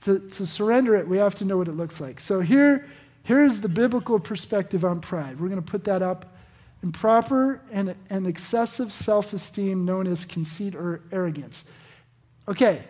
to, 0.03 0.19
to 0.19 0.45
surrender 0.45 0.95
it, 0.95 1.07
we 1.07 1.17
have 1.17 1.35
to 1.35 1.45
know 1.45 1.57
what 1.57 1.67
it 1.67 1.73
looks 1.73 1.99
like. 1.99 2.21
So 2.21 2.39
here, 2.39 2.87
here's 3.23 3.59
the 3.59 3.67
biblical 3.67 4.17
perspective 4.17 4.85
on 4.85 5.01
pride. 5.01 5.41
We're 5.41 5.49
going 5.49 5.61
to 5.61 5.71
put 5.71 5.83
that 5.83 6.01
up 6.01 6.37
improper 6.81 7.61
and, 7.69 7.95
and 8.09 8.25
excessive 8.25 8.93
self 8.93 9.33
esteem 9.33 9.83
known 9.83 10.07
as 10.07 10.23
conceit 10.23 10.73
or 10.73 11.01
arrogance. 11.11 11.65
Okay, 12.47 12.81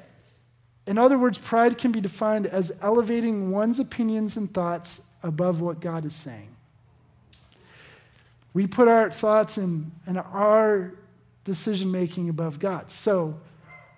in 0.86 1.00
other 1.00 1.18
words, 1.18 1.39
pride 1.39 1.80
can 1.80 1.92
be 1.92 2.00
defined 2.00 2.46
as 2.46 2.78
elevating 2.84 3.50
one's 3.50 3.80
opinions 3.80 4.38
and 4.38 4.54
thoughts 4.54 5.09
above 5.23 5.62
what 5.62 5.79
God 5.79 6.05
is 6.05 6.15
saying. 6.15 6.55
We 8.53 8.67
put 8.67 8.88
our 8.88 9.11
thoughts 9.11 9.57
and, 9.57 9.91
and 10.05 10.17
our 10.17 10.93
decision 11.43 11.91
making 11.91 12.30
above 12.30 12.59
God. 12.59 12.91
So 12.91 13.39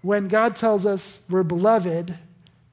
when 0.02 0.28
God 0.28 0.56
tells 0.56 0.86
us 0.86 1.26
we're 1.30 1.44
beloved 1.44 2.18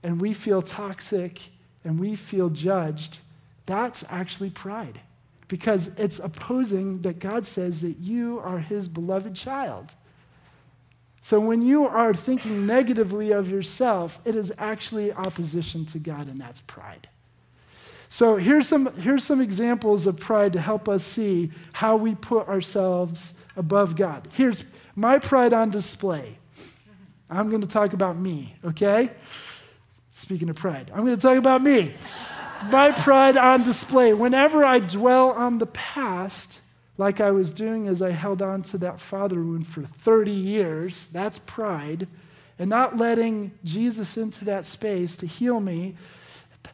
and 0.02 0.20
we 0.20 0.32
feel 0.32 0.62
toxic 0.62 1.40
and 1.84 1.98
we 1.98 2.16
feel 2.16 2.48
judged, 2.48 3.20
that's 3.66 4.04
actually 4.10 4.50
pride 4.50 5.00
because 5.46 5.88
it's 5.98 6.18
opposing 6.18 7.02
that 7.02 7.18
God 7.18 7.46
says 7.46 7.80
that 7.80 7.98
you 7.98 8.38
are 8.40 8.58
his 8.58 8.88
beloved 8.88 9.34
child. 9.34 9.94
So 11.20 11.40
when 11.40 11.62
you 11.62 11.86
are 11.86 12.14
thinking 12.14 12.66
negatively 12.66 13.32
of 13.32 13.50
yourself, 13.50 14.20
it 14.24 14.34
is 14.34 14.52
actually 14.56 15.12
opposition 15.12 15.84
to 15.86 15.98
God, 15.98 16.28
and 16.28 16.40
that's 16.40 16.60
pride. 16.60 17.08
So 18.08 18.36
here's 18.36 18.66
some, 18.66 18.92
here's 18.96 19.24
some 19.24 19.40
examples 19.40 20.06
of 20.06 20.18
pride 20.18 20.54
to 20.54 20.60
help 20.60 20.88
us 20.88 21.04
see 21.04 21.50
how 21.72 21.96
we 21.96 22.14
put 22.14 22.48
ourselves 22.48 23.34
above 23.56 23.96
God. 23.96 24.28
Here's 24.32 24.64
my 24.96 25.18
pride 25.18 25.52
on 25.52 25.70
display. 25.70 26.38
I'm 27.30 27.50
going 27.50 27.60
to 27.60 27.68
talk 27.68 27.92
about 27.92 28.16
me, 28.16 28.54
okay? 28.64 29.10
Speaking 30.10 30.48
of 30.48 30.56
pride, 30.56 30.90
I'm 30.94 31.04
going 31.04 31.16
to 31.16 31.22
talk 31.22 31.36
about 31.36 31.62
me 31.62 31.94
my 32.64 32.92
pride 32.92 33.36
on 33.36 33.64
display. 33.64 34.12
Whenever 34.12 34.64
I 34.64 34.80
dwell 34.80 35.30
on 35.30 35.58
the 35.58 35.66
past, 35.66 36.60
like 36.96 37.20
I 37.20 37.30
was 37.30 37.52
doing 37.52 37.86
as 37.86 38.02
I 38.02 38.10
held 38.10 38.42
on 38.42 38.62
to 38.62 38.78
that 38.78 39.00
father 39.00 39.36
wound 39.36 39.66
for 39.66 39.82
30 39.82 40.30
years. 40.30 41.08
That's 41.12 41.38
pride. 41.38 42.08
And 42.58 42.68
not 42.68 42.96
letting 42.96 43.52
Jesus 43.64 44.16
into 44.16 44.44
that 44.46 44.66
space 44.66 45.16
to 45.18 45.26
heal 45.26 45.60
me, 45.60 45.94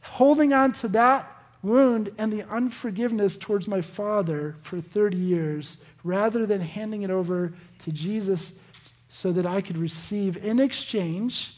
holding 0.02 0.52
on 0.52 0.72
to 0.72 0.88
that 0.88 1.30
wound 1.62 2.10
and 2.18 2.32
the 2.32 2.42
unforgiveness 2.48 3.38
towards 3.38 3.66
my 3.66 3.80
father 3.80 4.56
for 4.62 4.80
30 4.80 5.16
years, 5.16 5.78
rather 6.02 6.44
than 6.44 6.60
handing 6.60 7.02
it 7.02 7.10
over 7.10 7.54
to 7.78 7.92
Jesus 7.92 8.60
so 9.08 9.32
that 9.32 9.46
I 9.46 9.60
could 9.60 9.78
receive 9.78 10.36
in 10.36 10.60
exchange 10.60 11.56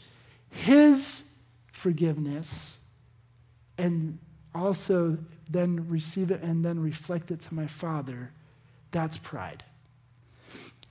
his 0.49 1.35
forgiveness 1.71 2.77
and 3.77 4.17
also 4.55 5.17
then 5.49 5.89
receive 5.89 6.31
it 6.31 6.41
and 6.41 6.63
then 6.63 6.79
reflect 6.79 7.31
it 7.31 7.41
to 7.41 7.53
my 7.53 7.67
father 7.67 8.31
that's 8.91 9.17
pride. 9.17 9.63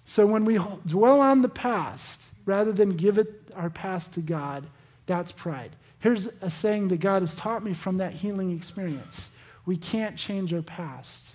So 0.05 0.27
when 0.27 0.45
we 0.45 0.59
dwell 0.87 1.21
on 1.21 1.43
the 1.43 1.49
past 1.49 2.31
rather 2.45 2.73
than 2.73 2.91
give 2.91 3.19
it 3.19 3.51
our 3.55 3.71
past 3.71 4.15
to 4.15 4.21
God, 4.21 4.67
that's 5.07 5.33
pride. 5.33 5.75
Here's 6.01 6.27
a 6.41 6.51
saying 6.51 6.89
that 6.89 7.01
God 7.01 7.23
has 7.23 7.35
taught 7.35 7.65
me 7.65 7.75
from 7.75 7.97
that 7.97 8.15
healing 8.15 8.51
experience 8.51 9.31
we 9.65 9.77
can't 9.77 10.17
change 10.17 10.55
our 10.55 10.63
past, 10.63 11.35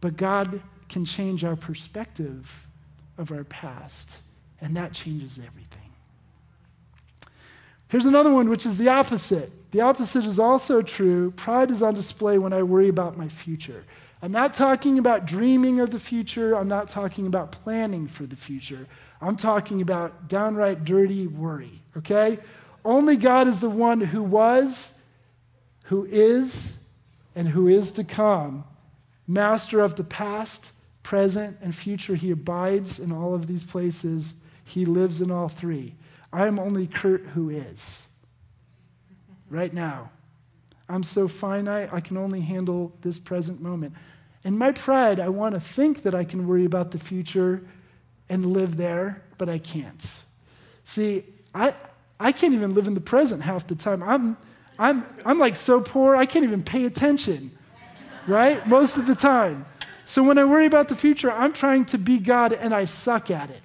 but 0.00 0.16
God 0.16 0.60
can 0.88 1.04
change 1.04 1.44
our 1.44 1.54
perspective 1.54 2.66
of 3.16 3.30
our 3.30 3.44
past, 3.44 4.18
and 4.60 4.76
that 4.76 4.92
changes 4.92 5.38
everything. 5.38 5.92
Here's 7.88 8.06
another 8.06 8.32
one, 8.32 8.48
which 8.48 8.66
is 8.66 8.76
the 8.76 8.88
opposite. 8.88 9.52
The 9.70 9.82
opposite 9.82 10.24
is 10.24 10.40
also 10.40 10.82
true. 10.82 11.30
Pride 11.30 11.70
is 11.70 11.80
on 11.80 11.94
display 11.94 12.38
when 12.38 12.52
I 12.52 12.64
worry 12.64 12.88
about 12.88 13.16
my 13.16 13.28
future. 13.28 13.84
I'm 14.20 14.32
not 14.32 14.54
talking 14.54 14.98
about 14.98 15.26
dreaming 15.26 15.78
of 15.78 15.90
the 15.90 16.00
future. 16.00 16.56
I'm 16.56 16.66
not 16.66 16.88
talking 16.88 17.26
about 17.26 17.52
planning 17.52 18.08
for 18.08 18.26
the 18.26 18.36
future. 18.36 18.88
I'm 19.20 19.36
talking 19.36 19.80
about 19.80 20.28
downright 20.28 20.84
dirty 20.84 21.26
worry, 21.26 21.82
okay? 21.96 22.38
Only 22.84 23.16
God 23.16 23.48
is 23.48 23.60
the 23.60 23.70
one 23.70 24.00
who 24.00 24.22
was, 24.22 25.02
who 25.84 26.04
is, 26.04 26.88
and 27.34 27.48
who 27.48 27.66
is 27.66 27.92
to 27.92 28.04
come, 28.04 28.64
master 29.26 29.80
of 29.80 29.96
the 29.96 30.04
past, 30.04 30.72
present, 31.02 31.56
and 31.60 31.74
future. 31.74 32.14
He 32.14 32.30
abides 32.30 32.98
in 32.98 33.10
all 33.10 33.34
of 33.34 33.46
these 33.46 33.64
places, 33.64 34.34
He 34.64 34.84
lives 34.84 35.20
in 35.20 35.30
all 35.30 35.48
three. 35.48 35.94
I 36.32 36.46
am 36.46 36.58
only 36.58 36.86
Kurt 36.86 37.22
who 37.28 37.48
is, 37.48 38.08
right 39.48 39.72
now. 39.72 40.10
I'm 40.88 41.02
so 41.02 41.28
finite, 41.28 41.88
I 41.92 42.00
can 42.00 42.16
only 42.16 42.42
handle 42.42 42.92
this 43.00 43.18
present 43.18 43.62
moment. 43.62 43.94
In 44.42 44.58
my 44.58 44.72
pride, 44.72 45.18
I 45.18 45.30
want 45.30 45.54
to 45.54 45.60
think 45.60 46.02
that 46.02 46.14
I 46.14 46.24
can 46.24 46.46
worry 46.46 46.66
about 46.66 46.90
the 46.90 46.98
future 46.98 47.62
and 48.28 48.44
live 48.44 48.76
there, 48.76 49.22
but 49.38 49.48
I 49.48 49.58
can't. 49.58 50.22
See, 50.82 51.24
I, 51.54 51.74
I 52.18 52.32
can't 52.32 52.54
even 52.54 52.74
live 52.74 52.86
in 52.86 52.94
the 52.94 53.00
present 53.00 53.42
half 53.42 53.66
the 53.66 53.74
time. 53.74 54.02
I'm, 54.02 54.36
I'm, 54.78 55.06
I'm 55.24 55.38
like 55.38 55.56
so 55.56 55.80
poor, 55.80 56.16
I 56.16 56.26
can't 56.26 56.44
even 56.44 56.62
pay 56.62 56.84
attention, 56.84 57.50
right? 58.26 58.66
Most 58.66 58.96
of 58.96 59.06
the 59.06 59.14
time. 59.14 59.66
So 60.06 60.22
when 60.22 60.38
I 60.38 60.44
worry 60.44 60.66
about 60.66 60.88
the 60.88 60.96
future, 60.96 61.32
I'm 61.32 61.52
trying 61.52 61.86
to 61.86 61.98
be 61.98 62.18
God 62.18 62.52
and 62.52 62.74
I 62.74 62.84
suck 62.84 63.30
at 63.30 63.50
it. 63.50 63.62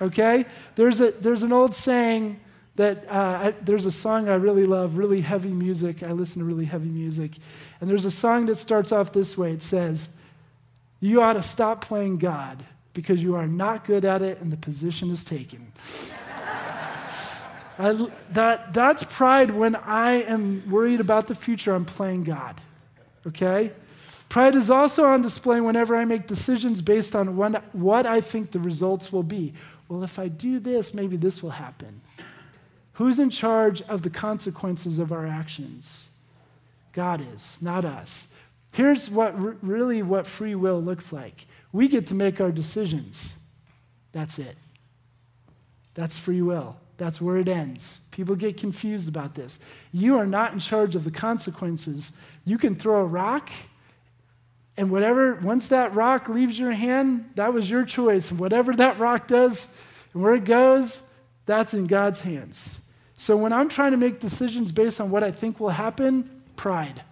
Okay? 0.00 0.44
There's, 0.74 1.00
a, 1.00 1.10
there's 1.12 1.42
an 1.42 1.52
old 1.52 1.74
saying 1.74 2.40
that 2.76 3.04
uh, 3.08 3.12
I, 3.46 3.54
there's 3.62 3.86
a 3.86 3.92
song 3.92 4.28
I 4.28 4.34
really 4.34 4.66
love, 4.66 4.98
really 4.98 5.22
heavy 5.22 5.50
music. 5.50 6.02
I 6.02 6.12
listen 6.12 6.40
to 6.40 6.46
really 6.46 6.66
heavy 6.66 6.88
music. 6.88 7.32
And 7.80 7.88
there's 7.88 8.04
a 8.04 8.10
song 8.10 8.46
that 8.46 8.58
starts 8.58 8.92
off 8.92 9.12
this 9.12 9.36
way 9.36 9.52
it 9.52 9.62
says, 9.62 10.14
You 11.00 11.22
ought 11.22 11.34
to 11.34 11.42
stop 11.42 11.84
playing 11.84 12.18
God 12.18 12.64
because 12.92 13.22
you 13.22 13.34
are 13.34 13.46
not 13.46 13.84
good 13.84 14.04
at 14.04 14.22
it 14.22 14.40
and 14.40 14.52
the 14.52 14.56
position 14.56 15.10
is 15.10 15.24
taken. 15.24 15.72
I, 17.78 18.08
that, 18.30 18.72
that's 18.72 19.04
pride 19.04 19.50
when 19.50 19.76
I 19.76 20.22
am 20.22 20.70
worried 20.70 21.00
about 21.00 21.26
the 21.26 21.34
future, 21.34 21.74
I'm 21.74 21.84
playing 21.84 22.24
God. 22.24 22.60
Okay? 23.26 23.72
Pride 24.28 24.54
is 24.54 24.70
also 24.70 25.04
on 25.04 25.22
display 25.22 25.60
whenever 25.60 25.96
I 25.96 26.04
make 26.04 26.26
decisions 26.26 26.82
based 26.82 27.14
on 27.14 27.36
what, 27.36 27.74
what 27.74 28.06
I 28.06 28.20
think 28.20 28.52
the 28.52 28.58
results 28.58 29.12
will 29.12 29.22
be. 29.22 29.52
Well, 29.88 30.02
if 30.02 30.18
I 30.18 30.28
do 30.28 30.58
this, 30.58 30.94
maybe 30.94 31.16
this 31.16 31.42
will 31.42 31.50
happen. 31.50 32.00
Who's 32.94 33.18
in 33.18 33.30
charge 33.30 33.82
of 33.82 34.02
the 34.02 34.10
consequences 34.10 34.98
of 34.98 35.12
our 35.12 35.26
actions? 35.26 36.08
God 36.92 37.22
is, 37.34 37.58
not 37.60 37.84
us. 37.84 38.36
Here's 38.72 39.10
what 39.10 39.34
really 39.62 40.02
what 40.02 40.26
free 40.26 40.54
will 40.54 40.82
looks 40.82 41.12
like. 41.12 41.46
We 41.72 41.88
get 41.88 42.06
to 42.08 42.14
make 42.14 42.40
our 42.40 42.50
decisions. 42.50 43.38
That's 44.12 44.38
it. 44.38 44.56
That's 45.94 46.18
free 46.18 46.42
will. 46.42 46.76
That's 46.98 47.20
where 47.20 47.36
it 47.36 47.48
ends. 47.48 48.00
People 48.10 48.34
get 48.36 48.56
confused 48.56 49.08
about 49.08 49.34
this. 49.34 49.58
You 49.92 50.18
are 50.18 50.26
not 50.26 50.52
in 50.52 50.60
charge 50.60 50.96
of 50.96 51.04
the 51.04 51.10
consequences. 51.10 52.16
You 52.44 52.58
can 52.58 52.74
throw 52.74 53.00
a 53.00 53.04
rock, 53.04 53.50
and 54.76 54.90
whatever, 54.90 55.34
once 55.36 55.68
that 55.68 55.94
rock 55.94 56.28
leaves 56.28 56.58
your 56.58 56.72
hand, 56.72 57.30
that 57.34 57.52
was 57.52 57.70
your 57.70 57.84
choice. 57.84 58.30
And 58.30 58.38
whatever 58.38 58.74
that 58.74 58.98
rock 58.98 59.26
does 59.28 59.76
and 60.12 60.22
where 60.22 60.34
it 60.34 60.44
goes, 60.44 61.08
that's 61.46 61.74
in 61.74 61.86
God's 61.86 62.20
hands. 62.20 62.82
So 63.16 63.36
when 63.36 63.52
I'm 63.52 63.68
trying 63.68 63.92
to 63.92 63.96
make 63.96 64.20
decisions 64.20 64.72
based 64.72 65.00
on 65.00 65.10
what 65.10 65.24
I 65.24 65.30
think 65.30 65.58
will 65.60 65.70
happen, 65.70 66.42
pride. 66.56 67.02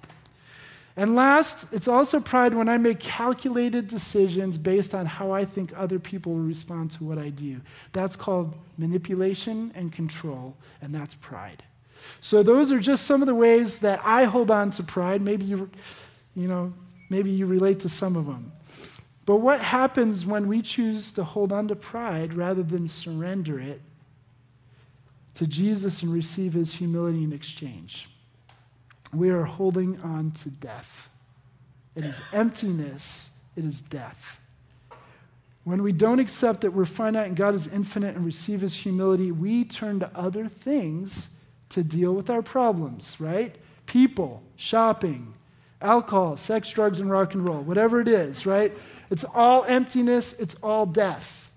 And 0.97 1.17
last, 1.17 1.73
it's 1.73 1.89
also 1.89 2.21
pride 2.21 2.55
when 2.55 2.69
I 2.69 2.79
make 2.79 3.01
calculated 3.01 3.89
decisions 3.89 4.57
based 4.57 4.95
on 4.95 5.07
how 5.07 5.33
I 5.33 5.45
think 5.45 5.73
other 5.77 5.99
people 5.99 6.35
will 6.35 6.43
respond 6.43 6.93
to 6.93 7.05
what 7.05 7.19
I 7.19 7.31
do. 7.31 7.61
That's 7.93 8.15
called 8.15 8.55
manipulation 8.79 9.73
and 9.75 9.93
control, 9.93 10.57
and 10.81 10.95
that's 10.95 11.17
pride. 11.17 11.65
So 12.21 12.43
those 12.45 12.71
are 12.71 12.79
just 12.79 13.07
some 13.07 13.23
of 13.23 13.27
the 13.27 13.35
ways 13.35 13.81
that 13.81 14.01
I 14.05 14.25
hold 14.25 14.53
on 14.53 14.71
to 14.71 14.85
pride. 14.85 15.21
Maybe 15.21 15.47
you, 15.47 15.69
you 16.37 16.47
know, 16.47 16.73
maybe 17.11 17.31
you 17.31 17.47
relate 17.47 17.81
to 17.81 17.89
some 17.89 18.15
of 18.15 18.27
them. 18.27 18.53
But 19.27 19.37
what 19.37 19.61
happens 19.61 20.25
when 20.25 20.47
we 20.47 20.63
choose 20.63 21.11
to 21.13 21.25
hold 21.25 21.51
on 21.51 21.67
to 21.69 21.77
pride 21.77 22.35
rather 22.35 22.63
than 22.63 22.87
surrender 22.87 23.59
it 23.59 23.81
to 25.35 25.47
Jesus 25.47 26.03
and 26.03 26.13
receive 26.13 26.53
his 26.53 26.75
humility 26.75 27.25
in 27.25 27.33
exchange? 27.33 28.09
We 29.17 29.31
are 29.31 29.45
holding 29.45 30.01
on 30.01 30.31
to 30.33 30.51
death. 30.51 31.09
It 31.95 32.05
is 32.05 32.21
emptiness, 32.33 33.39
it 33.57 33.65
is 33.65 33.81
death. 33.81 34.41
When 35.65 35.83
we 35.83 35.93
don't 35.93 36.19
accept 36.19 36.61
that 36.61 36.73
we're 36.73 36.85
finite 36.85 37.29
and 37.29 37.37
God 37.37 37.55
is 37.55 37.73
infinite 37.73 38.17
and 38.17 38.25
receive 38.25 38.61
his 38.61 38.75
humility, 38.75 39.33
we 39.33 39.65
turn 39.65 40.01
to 40.01 40.11
other 40.15 40.47
things 40.47 41.31
to 41.71 41.83
deal 41.83 42.13
with 42.13 42.29
our 42.29 42.43
problems, 42.43 43.17
right? 43.19 43.57
People, 43.87 44.43
shopping, 44.57 45.35
alcohol, 45.81 46.37
sex, 46.37 46.71
drugs, 46.71 47.01
and 47.01 47.11
rock 47.11 47.35
and 47.35 47.49
roll, 47.49 47.63
whatever 47.63 48.01
it 48.01 48.09
is, 48.09 48.45
right? 48.45 48.73
It's 49.11 49.25
all 49.25 49.65
emptiness, 49.65 50.39
it's 50.39 50.55
all 50.57 50.85
death. 50.87 51.51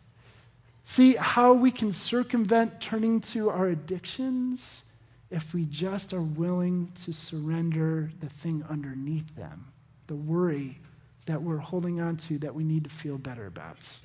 See 0.83 1.15
how 1.15 1.53
we 1.53 1.71
can 1.71 1.91
circumvent 1.91 2.79
turning 2.79 3.19
to 3.21 3.49
our 3.49 3.67
addictions 3.67 4.85
if 5.29 5.53
we 5.53 5.65
just 5.65 6.13
are 6.13 6.21
willing 6.21 6.91
to 7.03 7.13
surrender 7.13 8.11
the 8.19 8.29
thing 8.29 8.63
underneath 8.69 9.35
them, 9.35 9.67
the 10.07 10.15
worry 10.15 10.79
that 11.25 11.41
we're 11.41 11.57
holding 11.57 11.99
on 11.99 12.15
to 12.15 12.37
that 12.39 12.55
we 12.55 12.63
need 12.63 12.85
to 12.85 12.89
feel 12.89 13.17
better 13.17 13.45
about. 13.45 13.99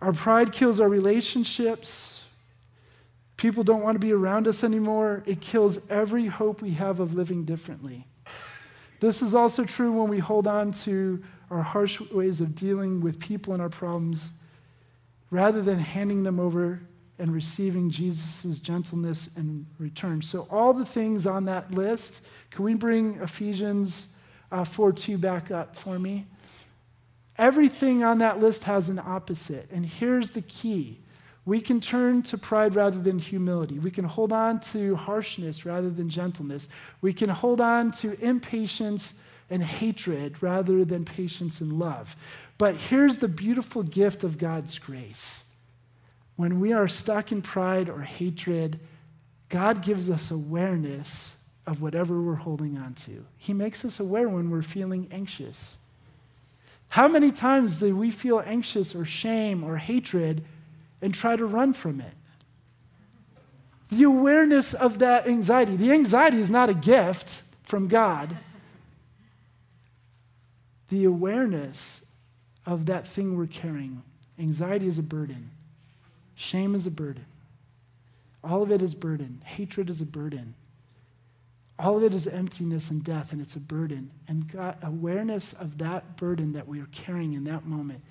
Our 0.00 0.12
pride 0.12 0.52
kills 0.52 0.80
our 0.80 0.88
relationships. 0.88 2.24
People 3.36 3.62
don't 3.62 3.82
want 3.82 3.94
to 3.94 4.00
be 4.00 4.12
around 4.12 4.48
us 4.48 4.64
anymore. 4.64 5.22
It 5.26 5.40
kills 5.40 5.78
every 5.88 6.26
hope 6.26 6.60
we 6.60 6.72
have 6.72 6.98
of 6.98 7.14
living 7.14 7.44
differently. 7.44 8.06
This 9.00 9.22
is 9.22 9.34
also 9.34 9.64
true 9.64 9.92
when 9.92 10.08
we 10.08 10.18
hold 10.18 10.48
on 10.48 10.72
to 10.72 11.22
our 11.50 11.62
harsh 11.62 12.00
ways 12.00 12.40
of 12.40 12.54
dealing 12.54 13.00
with 13.00 13.20
people 13.20 13.52
and 13.52 13.62
our 13.62 13.68
problems 13.68 14.32
rather 15.30 15.62
than 15.62 15.78
handing 15.78 16.24
them 16.24 16.40
over 16.40 16.80
and 17.18 17.32
receiving 17.32 17.90
Jesus' 17.90 18.58
gentleness 18.58 19.36
in 19.36 19.66
return. 19.78 20.22
So, 20.22 20.46
all 20.50 20.72
the 20.72 20.84
things 20.84 21.26
on 21.26 21.44
that 21.46 21.70
list, 21.72 22.26
can 22.50 22.64
we 22.64 22.74
bring 22.74 23.20
Ephesians 23.20 24.14
uh, 24.52 24.64
4 24.64 24.92
2 24.92 25.18
back 25.18 25.50
up 25.50 25.76
for 25.76 25.98
me? 25.98 26.26
Everything 27.36 28.02
on 28.02 28.18
that 28.18 28.40
list 28.40 28.64
has 28.64 28.88
an 28.88 28.98
opposite. 28.98 29.70
And 29.70 29.86
here's 29.86 30.32
the 30.32 30.42
key 30.42 30.98
we 31.44 31.62
can 31.62 31.80
turn 31.80 32.22
to 32.24 32.36
pride 32.36 32.74
rather 32.74 33.00
than 33.00 33.18
humility. 33.18 33.78
We 33.78 33.90
can 33.90 34.04
hold 34.04 34.32
on 34.32 34.60
to 34.72 34.96
harshness 34.96 35.64
rather 35.64 35.88
than 35.88 36.10
gentleness. 36.10 36.68
We 37.00 37.14
can 37.14 37.30
hold 37.30 37.58
on 37.58 37.90
to 37.92 38.22
impatience 38.22 39.18
and 39.48 39.62
hatred 39.62 40.42
rather 40.42 40.84
than 40.84 41.06
patience 41.06 41.62
and 41.62 41.72
love. 41.78 42.16
But 42.58 42.74
here's 42.74 43.18
the 43.18 43.28
beautiful 43.28 43.82
gift 43.82 44.24
of 44.24 44.36
God's 44.36 44.78
grace 44.78 45.47
when 46.38 46.60
we 46.60 46.72
are 46.72 46.86
stuck 46.86 47.32
in 47.32 47.42
pride 47.42 47.90
or 47.90 48.02
hatred, 48.02 48.78
God 49.48 49.82
gives 49.82 50.08
us 50.08 50.30
awareness 50.30 51.36
of 51.66 51.82
whatever 51.82 52.22
we're 52.22 52.36
holding 52.36 52.78
on 52.78 52.94
to. 52.94 53.26
He 53.36 53.52
makes 53.52 53.84
us 53.84 53.98
aware 53.98 54.28
when 54.28 54.48
we're 54.48 54.62
feeling 54.62 55.08
anxious. 55.10 55.78
How 56.90 57.08
many 57.08 57.32
times 57.32 57.80
do 57.80 57.96
we 57.96 58.12
feel 58.12 58.40
anxious 58.46 58.94
or 58.94 59.04
shame 59.04 59.64
or 59.64 59.78
hatred 59.78 60.44
and 61.02 61.12
try 61.12 61.34
to 61.34 61.44
run 61.44 61.72
from 61.72 62.00
it? 62.00 62.14
The 63.88 64.04
awareness 64.04 64.74
of 64.74 65.00
that 65.00 65.26
anxiety. 65.26 65.74
The 65.74 65.90
anxiety 65.90 66.38
is 66.38 66.52
not 66.52 66.70
a 66.70 66.74
gift 66.74 67.42
from 67.64 67.88
God. 67.88 68.38
The 70.88 71.02
awareness 71.02 72.06
of 72.64 72.86
that 72.86 73.08
thing 73.08 73.36
we're 73.36 73.48
carrying. 73.48 74.04
Anxiety 74.38 74.86
is 74.86 74.98
a 74.98 75.02
burden, 75.02 75.50
shame 76.38 76.74
is 76.74 76.86
a 76.86 76.90
burden. 76.90 77.26
All 78.44 78.62
of 78.62 78.70
it 78.70 78.80
is 78.80 78.94
burden. 78.94 79.42
Hatred 79.44 79.90
is 79.90 80.00
a 80.00 80.06
burden. 80.06 80.54
All 81.78 81.96
of 81.96 82.04
it 82.04 82.14
is 82.14 82.26
emptiness 82.26 82.90
and 82.90 83.04
death, 83.04 83.32
and 83.32 83.40
it's 83.40 83.56
a 83.56 83.60
burden. 83.60 84.10
And 84.26 84.50
God, 84.50 84.76
awareness 84.82 85.52
of 85.52 85.78
that 85.78 86.16
burden 86.16 86.52
that 86.52 86.66
we 86.68 86.80
are 86.80 86.88
carrying 86.92 87.32
in 87.32 87.44
that 87.44 87.66
moment 87.66 88.02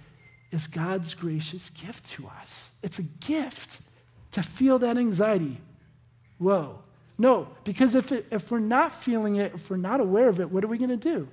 is 0.51 0.67
God's 0.67 1.13
gracious 1.13 1.69
gift 1.69 2.05
to 2.11 2.27
us. 2.41 2.71
It's 2.83 2.99
a 2.99 3.03
gift 3.03 3.81
to 4.31 4.43
feel 4.43 4.79
that 4.79 4.97
anxiety. 4.97 5.59
Whoa. 6.37 6.79
No, 7.17 7.47
because 7.63 7.95
if, 7.95 8.11
it, 8.11 8.27
if 8.29 8.51
we're 8.51 8.59
not 8.59 8.93
feeling 8.93 9.37
it, 9.37 9.53
if 9.55 9.69
we're 9.69 9.77
not 9.77 9.99
aware 9.99 10.29
of 10.29 10.39
it, 10.39 10.51
what 10.51 10.63
are 10.63 10.67
we 10.67 10.77
going 10.77 10.89
to 10.89 10.97
do? 10.97 11.27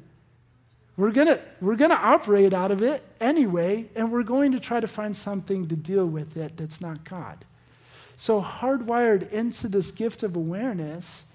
We're 0.97 1.11
going 1.11 1.39
we're 1.61 1.77
to 1.77 1.93
operate 1.93 2.55
out 2.55 2.71
of 2.71 2.83
it 2.83 3.03
anyway, 3.21 3.89
and 3.97 4.13
we're 4.13 4.23
going 4.23 4.53
to 4.53 4.61
try 4.61 4.81
to 4.81 4.87
find 4.87 5.17
something 5.17 5.67
to 5.69 5.77
deal 5.77 6.07
with 6.07 6.37
it 6.37 6.57
that's 6.57 6.81
not 6.81 7.05
God. 7.05 7.45
So, 8.17 8.41
hardwired 8.41 9.31
into 9.33 9.67
this 9.67 9.91
gift 9.91 10.23
of 10.23 10.37
awareness 10.37 11.33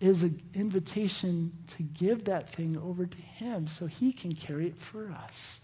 is 0.00 0.24
an 0.24 0.42
invitation 0.54 1.52
to 1.68 1.82
give 1.84 2.24
that 2.24 2.48
thing 2.48 2.76
over 2.76 3.06
to 3.06 3.16
Him 3.18 3.68
so 3.68 3.86
He 3.86 4.12
can 4.12 4.32
carry 4.32 4.66
it 4.66 4.76
for 4.76 5.10
us. 5.10 5.60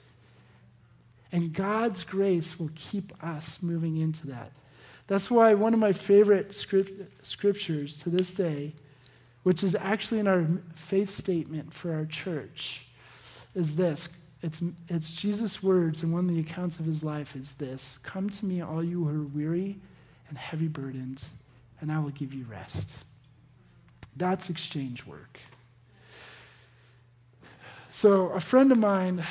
And 1.33 1.53
God's 1.53 2.05
grace 2.05 2.59
will 2.59 2.71
keep 2.75 3.13
us 3.25 3.63
moving 3.63 3.97
into 3.97 4.29
that. 4.29 4.53
That's 5.09 5.31
why 5.31 5.55
one 5.55 5.75
of 5.75 5.81
my 5.81 5.93
favorite 5.93 6.55
script, 6.55 7.27
scriptures 7.27 7.97
to 7.99 8.11
this 8.11 8.33
day, 8.33 8.75
which 9.43 9.65
is 9.65 9.75
actually 9.75 10.21
in 10.21 10.29
our 10.29 10.47
faith 10.75 11.11
statement 11.11 11.73
for 11.73 11.93
our 11.93 12.05
church, 12.05 12.87
is 13.55 13.77
this. 13.77 14.09
It's, 14.43 14.63
it's 14.89 15.13
Jesus' 15.13 15.63
words, 15.63 16.03
and 16.03 16.13
one 16.13 16.29
of 16.29 16.35
the 16.35 16.41
accounts 16.41 16.79
of 16.79 16.87
his 16.87 17.05
life 17.05 17.37
is 17.37 17.55
this 17.55 17.99
Come 18.03 18.31
to 18.31 18.47
me, 18.47 18.61
all 18.61 18.83
you 18.83 19.05
who 19.05 19.09
are 19.09 19.27
weary 19.27 19.79
and 20.29 20.39
heavy 20.39 20.69
burdened, 20.69 21.25
and 21.81 21.93
I 21.93 21.99
will 21.99 22.11
give 22.11 22.33
you 22.33 22.45
rest. 22.45 22.99
That's 24.17 24.49
exchange 24.51 25.05
work. 25.05 25.39
So, 27.91 28.29
a 28.29 28.41
friend 28.41 28.71
of 28.73 28.79
mine, 28.79 29.27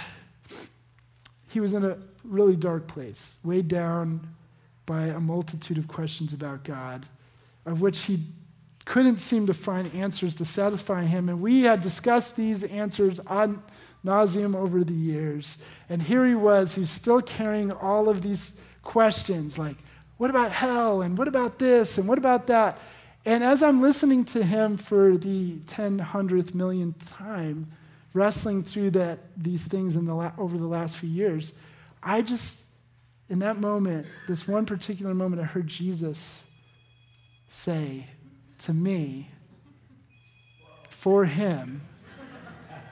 he 1.49 1.59
was 1.59 1.74
in 1.74 1.86
a 1.86 1.97
really 2.24 2.55
dark 2.55 2.88
place, 2.88 3.38
weighed 3.43 3.67
down 3.67 4.28
by 4.86 5.05
a 5.05 5.20
multitude 5.20 5.78
of 5.78 5.88
questions 5.88 6.34
about 6.34 6.63
God, 6.63 7.05
of 7.65 7.82
which 7.82 8.01
he 8.05 8.20
couldn't 8.86 9.20
seem 9.20 9.47
to 9.47 9.53
find 9.53 9.93
answers 9.93 10.36
to 10.36 10.45
satisfy 10.45 11.03
him. 11.03 11.30
And 11.30 11.41
we 11.41 11.61
had 11.61 11.82
discussed 11.82 12.36
these 12.36 12.63
answers 12.63 13.20
on 13.20 13.61
nauseum 14.06 14.56
over 14.56 14.84
the 14.84 14.93
years. 14.93 15.58
And 15.89 16.02
here 16.02 16.26
he 16.26 16.36
was, 16.36 16.76
he's 16.76 16.89
still 16.89 17.22
carrying 17.22 17.72
all 17.72 18.10
of 18.10 18.22
these 18.22 18.62
questions 18.84 19.58
like, 19.58 19.78
what 20.18 20.30
about 20.30 20.52
hell? 20.52 21.02
And 21.02 21.18
what 21.18 21.28
about 21.28 21.60
this? 21.60 21.97
And 21.97 22.08
what 22.08 22.18
about 22.18 22.47
that? 22.47 22.78
And 23.26 23.43
as 23.43 23.64
I'm 23.64 23.82
listening 23.82 24.26
to 24.26 24.43
him 24.43 24.78
for 24.78 25.18
the 25.18 25.60
10 25.68 26.00
hundredth 26.00 26.54
millionth 26.54 27.10
time, 27.10 27.72
wrestling 28.14 28.64
through 28.64 28.91
that, 28.91 29.20
these 29.38 29.68
things 29.68 29.95
in 29.95 30.06
the 30.06 30.16
la- 30.16 30.32
over 30.38 30.58
the 30.58 30.68
last 30.68 30.97
few 30.97 31.10
years, 31.10 31.54
I 32.02 32.22
just, 32.22 32.64
in 33.30 33.39
that 33.39 33.60
moment, 33.60 34.08
this 34.28 34.47
one 34.47 34.66
particular 34.66 35.14
moment, 35.14 35.41
I 35.41 35.45
heard 35.45 35.68
Jesus 35.68 36.50
say 37.47 38.08
to 38.60 38.74
me, 38.74 39.30
for 40.88 41.26
him, 41.26 41.82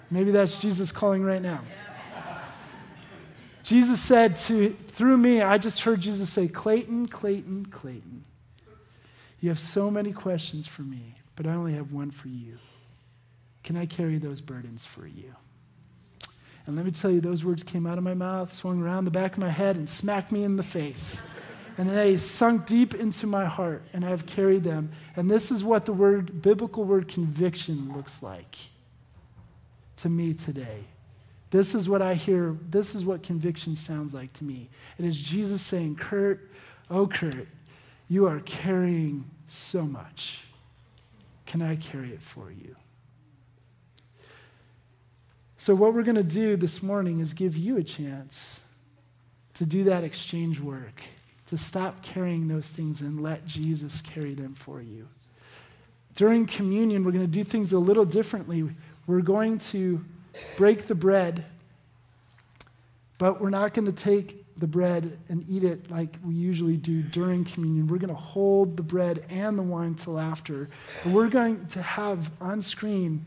maybe 0.10 0.32
that's 0.32 0.58
Jesus 0.58 0.92
calling 0.92 1.24
right 1.24 1.42
now. 1.42 1.62
Jesus 3.68 4.00
said 4.02 4.38
to, 4.38 4.70
through 4.70 5.18
me, 5.18 5.42
I 5.42 5.58
just 5.58 5.82
heard 5.82 6.00
Jesus 6.00 6.30
say, 6.30 6.48
Clayton, 6.48 7.10
Clayton, 7.10 7.66
Clayton. 7.66 8.24
You 9.42 9.50
have 9.50 9.60
so 9.60 9.92
many 9.92 10.14
questions 10.14 10.68
for 10.68 10.84
me, 10.84 11.16
but 11.36 11.46
I 11.46 11.52
only 11.52 11.74
have 11.74 11.92
one 11.92 12.12
for 12.12 12.30
you. 12.30 12.60
Can 13.64 13.76
I 13.76 13.86
carry 13.86 14.20
those 14.20 14.40
burdens 14.40 14.86
for 14.86 15.06
you? 15.06 15.36
And 16.66 16.78
let 16.78 16.86
me 16.86 16.92
tell 16.92 17.12
you, 17.12 17.20
those 17.20 17.44
words 17.44 17.62
came 17.64 17.86
out 17.86 17.98
of 17.98 18.06
my 18.06 18.14
mouth, 18.14 18.54
swung 18.54 18.82
around 18.82 19.04
the 19.04 19.12
back 19.12 19.34
of 19.34 19.40
my 19.40 19.50
head, 19.50 19.76
and 19.76 19.90
smacked 19.90 20.32
me 20.32 20.44
in 20.44 20.56
the 20.56 20.64
face. 20.64 21.22
And 21.78 21.90
they 21.90 22.16
sunk 22.16 22.66
deep 22.66 22.96
into 22.96 23.28
my 23.28 23.46
heart, 23.46 23.84
and 23.92 24.06
I've 24.06 24.26
carried 24.26 24.64
them. 24.64 24.92
And 25.18 25.30
this 25.30 25.52
is 25.52 25.62
what 25.62 25.86
the 25.86 25.92
word, 25.92 26.42
biblical 26.42 26.86
word 26.86 27.10
conviction 27.10 27.94
looks 27.94 28.24
like 28.24 28.56
to 29.98 30.10
me 30.10 30.34
today. 30.34 30.86
This 31.50 31.74
is 31.74 31.88
what 31.88 32.02
I 32.02 32.14
hear. 32.14 32.58
This 32.70 32.94
is 32.94 33.06
what 33.06 33.24
conviction 33.24 33.76
sounds 33.76 34.14
like 34.14 34.34
to 34.34 34.44
me. 34.44 34.70
It 34.98 35.06
is 35.06 35.18
Jesus 35.18 35.62
saying, 35.62 35.96
Kurt, 35.96 36.50
oh, 36.90 37.08
Kurt, 37.08 37.48
you 38.10 38.26
are 38.28 38.40
carrying 38.42 39.30
so 39.48 39.84
much. 39.84 40.42
Can 41.46 41.62
I 41.62 41.78
carry 41.78 42.12
it 42.12 42.22
for 42.22 42.52
you? 42.52 42.76
So, 45.58 45.74
what 45.74 45.94
we're 45.94 46.04
going 46.04 46.16
to 46.16 46.24
do 46.24 46.56
this 46.56 46.84
morning 46.84 47.20
is 47.20 47.34
give 47.34 47.58
you 47.58 47.78
a 47.78 47.84
chance 47.84 48.60
to 49.56 49.66
do 49.66 49.86
that 49.86 50.04
exchange 50.04 50.60
work, 50.60 51.02
to 51.48 51.58
stop 51.58 52.04
carrying 52.04 52.48
those 52.48 52.70
things 52.70 53.02
and 53.02 53.24
let 53.24 53.48
Jesus 53.48 54.02
carry 54.02 54.36
them 54.36 54.54
for 54.54 54.82
you. 54.82 55.08
During 56.16 56.46
communion, 56.46 57.04
we're 57.04 57.12
going 57.12 57.26
to 57.26 57.32
do 57.32 57.44
things 57.44 57.72
a 57.74 57.80
little 57.80 58.06
differently. 58.06 58.70
We're 59.08 59.22
going 59.22 59.58
to 59.60 60.04
break 60.58 60.88
the 60.88 60.96
bread, 60.96 61.46
but 63.18 63.42
we're 63.42 63.50
not 63.50 63.74
going 63.74 63.86
to 63.86 63.92
take 63.92 64.44
the 64.58 64.68
bread 64.68 65.18
and 65.30 65.46
eat 65.48 65.64
it 65.64 65.90
like 65.90 66.18
we 66.26 66.34
usually 66.34 66.78
do 66.78 67.02
during 67.02 67.46
communion. 67.46 67.88
We're 67.88 68.00
going 68.00 68.10
to 68.10 68.16
hold 68.16 68.76
the 68.76 68.84
bread 68.84 69.24
and 69.30 69.58
the 69.58 69.64
wine 69.64 69.96
till 69.96 70.20
after. 70.20 70.68
And 71.04 71.14
we're 71.14 71.30
going 71.30 71.68
to 71.68 71.82
have 71.82 72.32
on 72.42 72.62
screen 72.62 73.26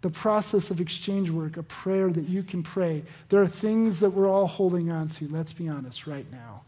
the 0.00 0.10
process 0.10 0.70
of 0.70 0.80
exchange 0.80 1.28
work, 1.28 1.56
a 1.56 1.62
prayer 1.62 2.10
that 2.10 2.28
you 2.28 2.42
can 2.42 2.62
pray. 2.62 3.02
There 3.30 3.42
are 3.42 3.48
things 3.48 4.00
that 4.00 4.10
we're 4.10 4.28
all 4.28 4.46
holding 4.46 4.90
on 4.90 5.08
to, 5.08 5.26
let's 5.28 5.52
be 5.52 5.68
honest, 5.68 6.06
right 6.06 6.30
now. 6.30 6.62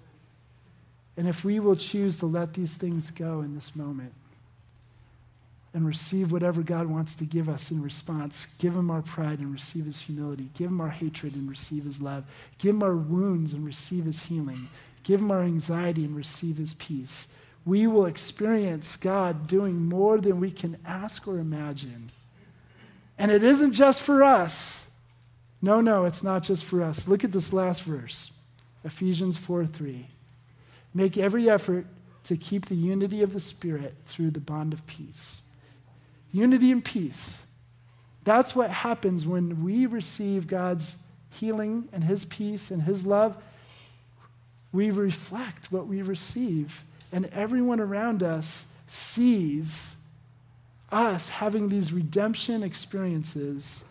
And 1.16 1.28
if 1.28 1.44
we 1.44 1.60
will 1.60 1.76
choose 1.76 2.18
to 2.18 2.26
let 2.26 2.54
these 2.54 2.76
things 2.76 3.10
go 3.10 3.40
in 3.42 3.54
this 3.54 3.76
moment, 3.76 4.12
and 5.72 5.86
receive 5.86 6.32
whatever 6.32 6.62
God 6.62 6.86
wants 6.86 7.14
to 7.16 7.24
give 7.24 7.48
us 7.48 7.70
in 7.70 7.80
response. 7.80 8.46
Give 8.58 8.74
him 8.74 8.90
our 8.90 9.02
pride 9.02 9.38
and 9.38 9.52
receive 9.52 9.84
his 9.84 10.00
humility. 10.00 10.50
Give 10.54 10.70
him 10.70 10.80
our 10.80 10.90
hatred 10.90 11.34
and 11.34 11.48
receive 11.48 11.84
his 11.84 12.00
love. 12.00 12.24
Give 12.58 12.74
him 12.74 12.82
our 12.82 12.96
wounds 12.96 13.52
and 13.52 13.64
receive 13.64 14.04
his 14.04 14.24
healing. 14.26 14.68
Give 15.04 15.20
him 15.20 15.30
our 15.30 15.42
anxiety 15.42 16.04
and 16.04 16.16
receive 16.16 16.56
his 16.56 16.74
peace. 16.74 17.32
We 17.64 17.86
will 17.86 18.06
experience 18.06 18.96
God 18.96 19.46
doing 19.46 19.84
more 19.84 20.18
than 20.18 20.40
we 20.40 20.50
can 20.50 20.76
ask 20.84 21.28
or 21.28 21.38
imagine. 21.38 22.06
And 23.16 23.30
it 23.30 23.44
isn't 23.44 23.74
just 23.74 24.00
for 24.00 24.24
us. 24.24 24.90
No, 25.62 25.80
no, 25.80 26.04
it's 26.04 26.22
not 26.22 26.42
just 26.42 26.64
for 26.64 26.82
us. 26.82 27.06
Look 27.06 27.22
at 27.22 27.32
this 27.32 27.52
last 27.52 27.82
verse 27.82 28.32
Ephesians 28.82 29.36
4 29.36 29.66
3. 29.66 30.06
Make 30.94 31.18
every 31.18 31.48
effort 31.48 31.86
to 32.24 32.36
keep 32.36 32.66
the 32.66 32.74
unity 32.74 33.22
of 33.22 33.32
the 33.32 33.40
Spirit 33.40 33.94
through 34.06 34.30
the 34.30 34.40
bond 34.40 34.72
of 34.72 34.86
peace. 34.86 35.42
Unity 36.32 36.70
and 36.70 36.84
peace. 36.84 37.42
That's 38.24 38.54
what 38.54 38.70
happens 38.70 39.26
when 39.26 39.64
we 39.64 39.86
receive 39.86 40.46
God's 40.46 40.96
healing 41.30 41.88
and 41.92 42.04
His 42.04 42.24
peace 42.24 42.70
and 42.70 42.82
His 42.82 43.06
love. 43.06 43.36
We 44.72 44.90
reflect 44.90 45.72
what 45.72 45.86
we 45.86 46.02
receive, 46.02 46.84
and 47.12 47.26
everyone 47.26 47.80
around 47.80 48.22
us 48.22 48.66
sees 48.86 49.96
us 50.92 51.28
having 51.28 51.68
these 51.68 51.92
redemption 51.92 52.62
experiences. 52.62 53.84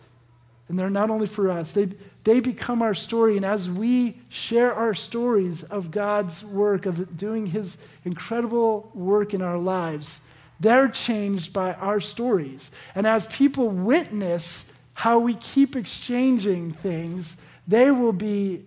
And 0.68 0.78
they're 0.78 0.88
not 0.88 1.10
only 1.10 1.26
for 1.26 1.50
us, 1.50 1.72
they, 1.72 1.88
they 2.24 2.38
become 2.38 2.80
our 2.80 2.94
story. 2.94 3.36
And 3.36 3.44
as 3.44 3.68
we 3.68 4.20
share 4.28 4.72
our 4.72 4.94
stories 4.94 5.64
of 5.64 5.90
God's 5.90 6.44
work, 6.44 6.86
of 6.86 7.16
doing 7.16 7.46
His 7.46 7.84
incredible 8.04 8.90
work 8.94 9.34
in 9.34 9.42
our 9.42 9.58
lives, 9.58 10.20
they're 10.60 10.88
changed 10.88 11.52
by 11.52 11.72
our 11.74 12.00
stories. 12.00 12.70
And 12.94 13.06
as 13.06 13.26
people 13.26 13.68
witness 13.68 14.78
how 14.92 15.18
we 15.18 15.34
keep 15.34 15.74
exchanging 15.74 16.72
things, 16.72 17.40
they 17.66 17.90
will 17.90 18.12
be 18.12 18.66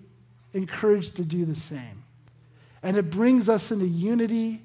encouraged 0.54 1.16
to 1.16 1.24
do 1.24 1.46
the 1.46 1.56
same. 1.56 2.04
And 2.82 2.98
it 2.98 3.10
brings 3.10 3.48
us 3.48 3.72
into 3.72 3.88
unity 3.88 4.62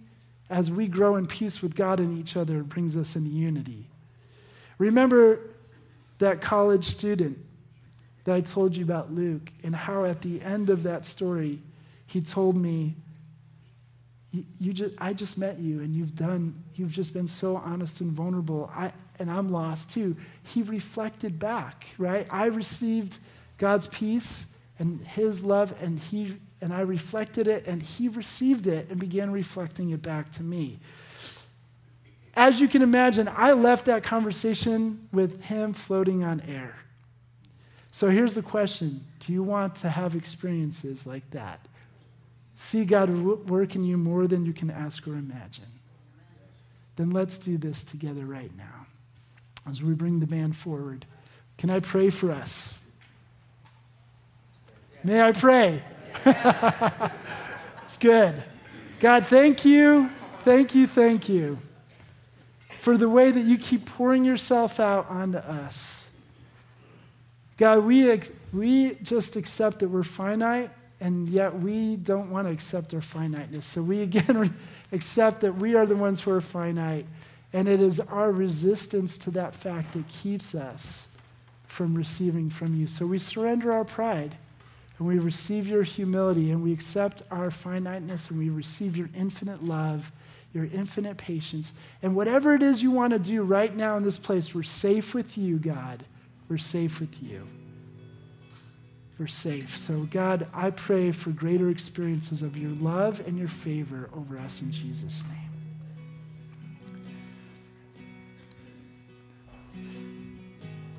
as 0.51 0.71
we 0.71 0.89
grow 0.89 1.17
in 1.17 1.27
peace 1.27 1.61
with 1.61 1.77
God 1.77 2.01
and 2.01 2.19
each 2.19 2.37
other. 2.37 2.61
It 2.61 2.69
brings 2.71 2.97
us 2.97 3.15
into 3.15 3.29
unity. 3.29 3.87
Remember 4.79 5.41
that 6.19 6.41
college 6.41 6.87
student 6.87 7.39
that 8.25 8.35
I 8.35 8.41
told 8.41 8.77
you 8.77 8.85
about 8.85 9.13
Luke 9.13 9.53
and 9.63 9.77
how 9.77 10.05
at 10.05 10.23
the 10.23 10.41
end 10.41 10.71
of 10.71 10.83
that 10.85 11.05
story, 11.05 11.61
he 12.07 12.21
told 12.21 12.57
me, 12.57 12.97
you, 14.31 14.45
you 14.59 14.73
just, 14.73 14.95
I 14.99 15.13
just 15.13 15.39
met 15.39 15.59
you 15.59 15.81
and 15.81 15.95
you've 15.95 16.15
done, 16.15 16.63
you've 16.75 16.93
just 16.93 17.13
been 17.13 17.29
so 17.29 17.57
honest 17.57 18.01
and 18.01 18.13
vulnerable. 18.13 18.71
I, 18.75 18.93
and 19.19 19.31
I'm 19.31 19.51
lost 19.51 19.91
too. 19.91 20.17
He 20.43 20.63
reflected 20.63 21.39
back, 21.39 21.89
right? 21.99 22.27
I 22.31 22.47
received 22.47 23.19
God's 23.57 23.87
peace 23.89 24.47
and 24.79 25.01
his 25.01 25.43
love 25.43 25.75
and 25.81 25.99
he 25.99 26.37
and 26.61 26.73
I 26.73 26.81
reflected 26.81 27.47
it 27.47 27.67
and 27.67 27.81
he 27.83 28.09
received 28.09 28.67
it 28.67 28.91
and 28.91 28.99
began 28.99 29.31
reflecting 29.31 29.91
it 29.91 30.03
back 30.03 30.33
to 30.33 30.43
me. 30.43 30.81
As 32.35 32.61
you 32.61 32.69
can 32.69 32.83
imagine, 32.83 33.29
I 33.29 33.53
left 33.53 33.87
that 33.87 34.03
conversation 34.03 35.09
with 35.13 35.45
him 35.45 35.73
floating 35.73 36.25
on 36.25 36.41
air. 36.41 36.77
So 37.93 38.11
here's 38.11 38.35
the 38.35 38.43
question 38.43 39.05
Do 39.21 39.33
you 39.33 39.43
want 39.43 39.77
to 39.77 39.91
have 39.91 40.15
experiences 40.15 41.07
like 41.07 41.29
that? 41.31 41.61
See 42.61 42.85
God 42.85 43.09
work 43.49 43.77
in 43.77 43.85
you 43.85 43.97
more 43.97 44.27
than 44.27 44.45
you 44.45 44.53
can 44.53 44.69
ask 44.69 45.07
or 45.07 45.13
imagine. 45.13 45.79
Then 46.97 47.11
let's 47.11 47.39
do 47.39 47.57
this 47.57 47.85
together 47.85 48.27
right 48.27 48.51
now. 48.59 48.87
As 49.71 49.81
we 49.81 49.95
bring 49.95 50.19
the 50.19 50.27
band 50.27 50.57
forward, 50.57 51.07
can 51.57 51.71
I 51.71 51.79
pray 51.79 52.11
for 52.11 52.33
us? 52.33 52.77
May 55.05 55.23
I 55.23 55.31
pray? 55.31 55.85
it's 57.85 57.97
good. 57.97 58.43
God, 58.99 59.25
thank 59.25 59.65
you, 59.65 60.11
thank 60.43 60.75
you, 60.75 60.89
thank 60.89 61.29
you 61.29 61.59
for 62.81 62.97
the 62.97 63.09
way 63.09 63.31
that 63.31 63.45
you 63.45 63.57
keep 63.57 63.87
pouring 63.87 64.25
yourself 64.25 64.81
out 64.81 65.09
onto 65.09 65.39
us. 65.39 66.11
God, 67.57 67.85
we, 67.85 68.21
we 68.53 68.97
just 68.97 69.37
accept 69.37 69.79
that 69.79 69.91
we're 69.91 70.03
finite, 70.03 70.71
and 71.01 71.29
yet 71.29 71.59
we 71.61 71.97
don't 71.97 72.31
want 72.31 72.47
to 72.47 72.53
accept 72.53 72.93
our 72.95 73.01
finiteness. 73.01 73.67
So 73.67 73.83
we 73.83 74.01
again 74.03 74.55
accept 74.93 75.41
that 75.43 75.57
we 75.57 75.75
are 75.75 75.87
the 75.87 75.97
ones 75.97 76.23
who 76.23 76.33
are 76.33 76.41
finite, 76.41 77.07
and 77.53 77.69
it 77.69 77.81
is 77.81 78.01
our 78.01 78.31
resistance 78.31 79.19
to 79.19 79.31
that 79.33 79.55
fact 79.55 79.95
that 79.95 80.09
keeps 80.09 80.55
us 80.55 81.09
from 81.67 81.95
receiving 81.95 82.51
from 82.51 82.75
you. 82.75 82.87
So 82.87 83.07
we 83.07 83.19
surrender 83.19 83.73
our 83.73 83.85
pride 83.85 84.37
and 84.99 85.07
we 85.07 85.19
receive 85.19 85.69
your 85.69 85.85
humility 85.85 86.51
and 86.51 86.63
we 86.63 86.73
accept 86.73 87.23
our 87.31 87.51
finiteness 87.51 88.31
and 88.31 88.39
we 88.39 88.51
receive 88.51 88.97
your 88.97 89.11
infinite 89.15 89.63
love, 89.63 90.11
your 90.53 90.65
infinite 90.65 91.17
patience. 91.19 91.75
And 92.03 92.17
whatever 92.17 92.55
it 92.55 92.63
is 92.63 92.83
you 92.83 92.91
want 92.91 93.13
to 93.13 93.19
do 93.19 93.43
right 93.43 93.75
now 93.75 93.97
in 93.97 94.03
this 94.03 94.19
place, 94.19 94.55
we're 94.55 94.63
safe 94.65 95.15
with 95.15 95.39
you, 95.39 95.59
God. 95.59 96.05
We're 96.49 96.59
safe 96.59 97.01
with 97.01 97.23
you. 97.23 97.47
We're 99.19 99.27
safe. 99.27 99.77
So, 99.77 100.03
God, 100.11 100.47
I 100.55 100.71
pray 100.71 101.11
for 101.11 101.31
greater 101.31 101.69
experiences 101.71 102.41
of 102.41 102.57
your 102.57 102.71
love 102.71 103.21
and 103.27 103.37
your 103.37 103.49
favor 103.49 104.09
over 104.15 104.39
us 104.39 104.63
in 104.63 104.71
Jesus' 104.71 105.25
name. 105.25 105.49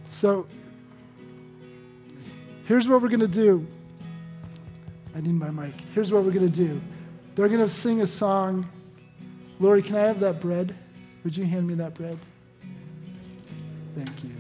So, 0.10 0.48
here's 2.66 2.90
what 2.90 3.02
we're 3.02 3.08
going 3.08 3.22
to 3.22 3.28
do. 3.28 3.66
I 5.16 5.22
need 5.22 5.36
my 5.36 5.50
mic. 5.50 5.76
Here's 5.96 6.12
what 6.12 6.24
we're 6.24 6.32
going 6.32 6.52
to 6.52 6.58
do. 6.58 6.82
They're 7.36 7.48
going 7.48 7.62
to 7.62 7.70
sing 7.70 8.02
a 8.02 8.08
song. 8.08 8.68
Lori, 9.62 9.82
can 9.82 9.96
I 9.96 10.02
have 10.02 10.20
that 10.20 10.42
bread? 10.42 10.76
Would 11.24 11.38
you 11.38 11.46
hand 11.46 11.68
me 11.68 11.76
that 11.76 11.94
bread? 11.94 12.20
Thank 13.96 14.24
you. 14.26 14.32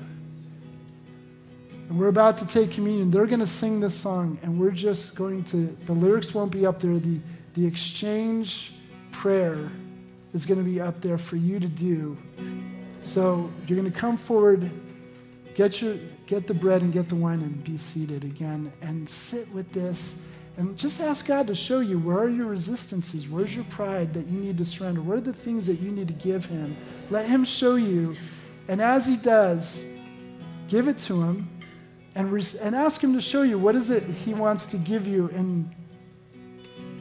And 1.90 1.98
we're 1.98 2.08
about 2.08 2.38
to 2.38 2.46
take 2.46 2.72
communion. 2.72 3.10
They're 3.10 3.26
going 3.26 3.40
to 3.40 3.48
sing 3.48 3.80
this 3.80 3.96
song, 3.96 4.38
and 4.44 4.60
we're 4.60 4.70
just 4.72 5.16
going 5.16 5.44
to, 5.46 5.76
the 5.88 5.94
lyrics 5.94 6.36
won't 6.36 6.52
be 6.52 6.68
up 6.68 6.80
there. 6.80 6.94
The, 6.94 7.20
the 7.56 7.66
exchange 7.66 8.74
prayer 9.12 9.72
is 10.32 10.46
going 10.46 10.60
to 10.60 10.64
be 10.64 10.80
up 10.80 11.02
there 11.02 11.18
for 11.18 11.36
you 11.36 11.60
to 11.60 11.68
do. 11.68 12.16
So 13.02 13.52
you're 13.66 13.76
going 13.76 13.92
to 13.92 14.00
come 14.00 14.18
forward, 14.18 14.70
get, 15.56 15.82
your, 15.82 15.96
get 16.28 16.46
the 16.46 16.54
bread 16.54 16.84
and 16.84 16.94
get 16.94 17.10
the 17.10 17.16
wine, 17.16 17.42
and 17.42 17.64
be 17.64 17.80
seated 17.80 18.24
again, 18.24 18.72
and 18.82 19.10
sit 19.10 19.52
with 19.52 19.72
this. 19.74 20.22
And 20.58 20.78
just 20.78 21.02
ask 21.02 21.26
God 21.26 21.48
to 21.48 21.56
show 21.56 21.80
you 21.80 21.98
where 21.98 22.20
are 22.20 22.30
your 22.30 22.48
resistances? 22.48 23.28
Where's 23.28 23.56
your 23.56 23.64
pride 23.66 24.14
that 24.14 24.28
you 24.28 24.40
need 24.40 24.60
to 24.60 24.66
surrender? 24.66 25.02
What 25.02 25.18
are 25.18 25.22
the 25.22 25.34
things 25.34 25.66
that 25.66 25.80
you 25.80 25.90
need 25.90 26.10
to 26.10 26.14
give 26.14 26.46
Him? 26.46 26.78
Let 27.10 27.28
Him 27.28 27.44
show 27.46 27.78
you. 27.78 28.16
And 28.68 28.80
as 28.80 29.08
He 29.08 29.16
does, 29.16 29.84
give 30.68 30.88
it 30.88 31.00
to 31.00 31.24
Him 31.24 31.50
and, 32.20 32.34
re- 32.34 32.43
and 32.61 32.76
ask 32.76 33.01
Him 33.01 33.13
to 33.13 33.22
show 33.22 33.43
you 33.43 33.57
what 33.57 33.76
is 33.76 33.89
it 33.89 34.03
He 34.03 34.34
wants 34.34 34.65
to 34.67 34.78
give 34.78 35.07
you 35.07 35.30
in, 35.30 35.74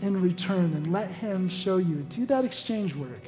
in 0.00 0.22
return. 0.22 0.72
And 0.74 0.86
let 0.92 1.10
Him 1.10 1.48
show 1.48 1.78
you. 1.78 2.06
Do 2.08 2.24
that 2.26 2.44
exchange 2.44 2.94
work. 2.94 3.26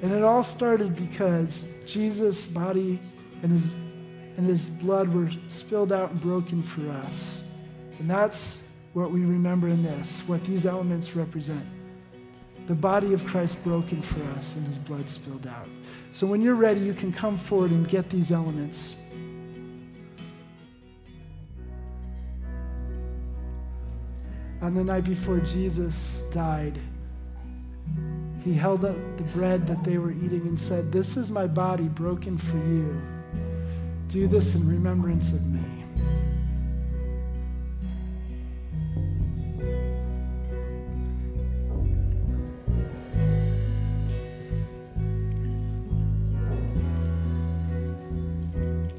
And 0.00 0.12
it 0.12 0.22
all 0.22 0.44
started 0.44 0.94
because 0.94 1.66
Jesus' 1.86 2.46
body 2.46 3.00
and 3.42 3.50
His, 3.50 3.66
and 4.36 4.46
his 4.46 4.68
blood 4.68 5.08
were 5.12 5.28
spilled 5.48 5.92
out 5.92 6.10
and 6.10 6.20
broken 6.20 6.62
for 6.62 6.88
us. 6.90 7.48
And 7.98 8.08
that's 8.08 8.68
what 8.92 9.10
we 9.10 9.24
remember 9.24 9.68
in 9.68 9.82
this, 9.82 10.22
what 10.26 10.44
these 10.44 10.66
elements 10.66 11.16
represent. 11.16 11.64
The 12.66 12.74
body 12.74 13.12
of 13.12 13.24
Christ 13.26 13.62
broken 13.64 14.02
for 14.02 14.22
us 14.38 14.56
and 14.56 14.66
his 14.66 14.78
blood 14.78 15.08
spilled 15.10 15.46
out. 15.46 15.68
So 16.12 16.26
when 16.26 16.40
you're 16.40 16.54
ready, 16.54 16.80
you 16.80 16.94
can 16.94 17.12
come 17.12 17.36
forward 17.38 17.72
and 17.72 17.88
get 17.88 18.08
these 18.08 18.30
elements. 18.30 19.00
On 24.64 24.72
the 24.72 24.82
night 24.82 25.04
before 25.04 25.40
Jesus 25.40 26.22
died, 26.32 26.78
he 28.42 28.54
held 28.54 28.86
up 28.86 28.96
the 29.18 29.22
bread 29.24 29.66
that 29.66 29.84
they 29.84 29.98
were 29.98 30.10
eating 30.10 30.40
and 30.46 30.58
said, 30.58 30.90
This 30.90 31.18
is 31.18 31.30
my 31.30 31.46
body 31.46 31.84
broken 31.84 32.38
for 32.38 32.56
you. 32.56 32.98
Do 34.08 34.26
this 34.26 34.54
in 34.54 34.66
remembrance 34.66 35.34
of 35.34 35.46
me. 35.52 35.60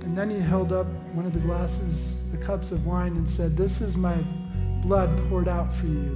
And 0.03 0.15
then 0.15 0.29
he 0.29 0.37
held 0.37 0.71
up 0.71 0.85
one 1.15 1.25
of 1.25 1.33
the 1.33 1.39
glasses, 1.39 2.13
the 2.31 2.37
cups 2.37 2.71
of 2.71 2.85
wine, 2.85 3.13
and 3.13 3.27
said, 3.27 3.57
This 3.57 3.81
is 3.81 3.97
my 3.97 4.23
blood 4.85 5.17
poured 5.29 5.47
out 5.47 5.73
for 5.73 5.87
you. 5.87 6.15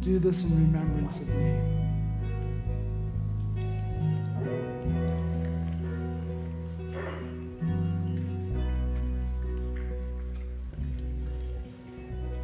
Do 0.00 0.18
this 0.18 0.44
in 0.44 0.50
remembrance 0.50 1.22
of 1.22 1.34
me. 1.34 1.60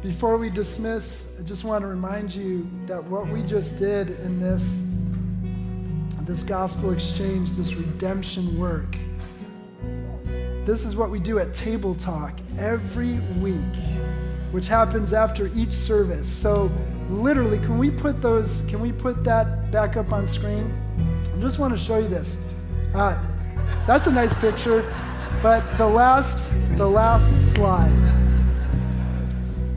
Before 0.01 0.37
we 0.37 0.49
dismiss, 0.49 1.35
I 1.39 1.43
just 1.43 1.63
want 1.63 1.83
to 1.83 1.87
remind 1.87 2.33
you 2.33 2.67
that 2.87 3.03
what 3.03 3.27
we 3.27 3.43
just 3.43 3.77
did 3.77 4.19
in 4.21 4.39
this, 4.39 4.83
this 6.21 6.41
gospel 6.41 6.91
exchange, 6.91 7.51
this 7.51 7.75
redemption 7.75 8.59
work, 8.59 8.97
this 10.65 10.83
is 10.83 10.95
what 10.95 11.11
we 11.11 11.19
do 11.19 11.37
at 11.37 11.53
Table 11.53 11.93
Talk 11.93 12.39
every 12.57 13.19
week, 13.39 13.55
which 14.51 14.67
happens 14.67 15.13
after 15.13 15.47
each 15.55 15.71
service. 15.71 16.27
So, 16.27 16.71
literally, 17.09 17.57
can 17.57 17.77
we 17.77 17.89
put 17.89 18.21
those, 18.21 18.63
can 18.67 18.79
we 18.81 18.91
put 18.91 19.23
that 19.23 19.71
back 19.71 19.97
up 19.97 20.11
on 20.11 20.27
screen? 20.27 20.73
I 21.33 21.39
just 21.41 21.57
want 21.57 21.73
to 21.73 21.79
show 21.79 21.97
you 21.97 22.07
this. 22.07 22.41
Uh, 22.93 23.21
that's 23.87 24.07
a 24.07 24.11
nice 24.11 24.33
picture, 24.35 24.83
but 25.41 25.61
the 25.77 25.87
last, 25.87 26.51
the 26.75 26.87
last 26.87 27.53
slide 27.53 27.91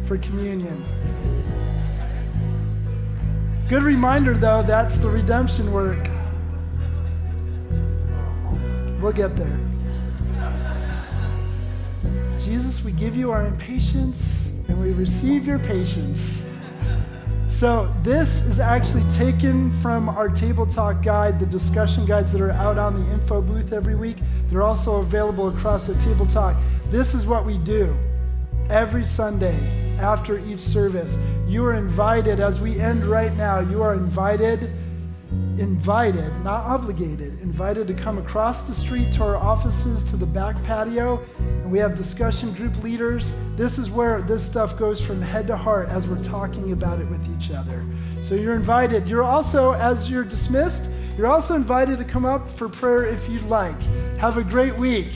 for 0.05 0.19
communion. 0.19 0.85
Good 3.69 3.83
reminder, 3.83 4.35
though, 4.35 4.63
that's 4.63 4.99
the 4.99 5.09
redemption 5.09 5.73
work. 5.73 6.11
We'll 9.01 9.13
get 9.13 9.37
there. 9.37 9.61
Jesus, 12.41 12.85
we 12.85 12.93
give 12.93 13.17
you 13.17 13.31
our 13.31 13.47
impatience 13.47 14.54
and 14.69 14.81
we 14.81 14.93
receive 14.93 15.47
your 15.47 15.59
patience. 15.59 16.51
So, 17.49 17.93
this 18.03 18.47
is 18.47 18.59
actually 18.59 19.09
taken 19.11 19.71
from 19.81 20.09
our 20.09 20.29
table 20.29 20.67
talk 20.67 21.03
guide, 21.03 21.39
the 21.39 21.47
discussion 21.47 22.05
guides 22.05 22.33
that 22.33 22.41
are 22.41 22.51
out 22.51 22.79
on 22.79 22.95
the 22.95 23.13
info 23.13 23.41
booth 23.41 23.73
every 23.73 23.95
week. 23.95 24.17
They're 24.49 24.63
also 24.63 24.97
available 24.97 25.49
across 25.49 25.87
the 25.87 25.95
table 26.03 26.27
talk. 26.27 26.57
This 26.91 27.15
is 27.15 27.27
what 27.27 27.45
we 27.45 27.59
do 27.59 27.97
every 28.71 29.05
Sunday 29.05 29.97
after 29.99 30.39
each 30.39 30.61
service. 30.61 31.19
You 31.47 31.65
are 31.67 31.75
invited, 31.75 32.41
as 32.41 32.61
we 32.61 32.81
end 32.81 33.05
right 33.05 33.35
now, 33.37 33.61
you 33.61 33.83
are 33.83 33.95
invited 33.95 34.71
invited, 35.59 36.33
not 36.43 36.65
obligated, 36.65 37.41
invited 37.41 37.87
to 37.87 37.95
come 37.95 38.19
across 38.19 38.63
the 38.63 38.75
street 38.75 39.13
to 39.13 39.23
our 39.23 39.37
offices 39.37 40.05
to 40.05 40.17
the 40.17 40.27
back 40.27 40.61
patio, 40.65 41.25
we 41.75 41.81
have 41.81 41.97
discussion 41.97 42.53
group 42.53 42.85
leaders. 42.85 43.35
This 43.57 43.79
is 43.79 43.91
where 43.91 44.23
this 44.23 44.47
stuff 44.47 44.79
goes 44.79 45.05
from 45.05 45.21
head 45.21 45.49
to 45.49 45.57
heart 45.57 45.89
as 45.89 46.07
we're 46.07 46.23
talking 46.23 46.71
about 46.71 47.01
it 47.01 47.09
with 47.09 47.29
each 47.37 47.51
other. 47.51 47.85
So 48.23 48.37
you're 48.37 48.55
invited. 48.55 49.09
You're 49.09 49.25
also, 49.25 49.73
as 49.73 50.09
you're 50.09 50.23
dismissed, 50.23 50.89
you're 51.17 51.27
also 51.27 51.57
invited 51.57 51.99
to 51.99 52.05
come 52.05 52.25
up 52.25 52.49
for 52.49 52.69
prayer 52.69 53.05
if 53.05 53.29
you'd 53.29 53.47
like. 53.47 53.81
Have 54.19 54.37
a 54.37 54.45
great 54.45 54.77
week. 54.77 55.09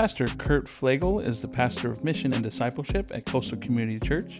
Pastor 0.00 0.28
Kurt 0.38 0.64
Pflegl 0.64 1.22
is 1.22 1.42
the 1.42 1.48
pastor 1.48 1.90
of 1.92 2.02
mission 2.02 2.32
and 2.32 2.42
discipleship 2.42 3.10
at 3.12 3.26
Coastal 3.26 3.58
Community 3.58 4.00
Church. 4.00 4.38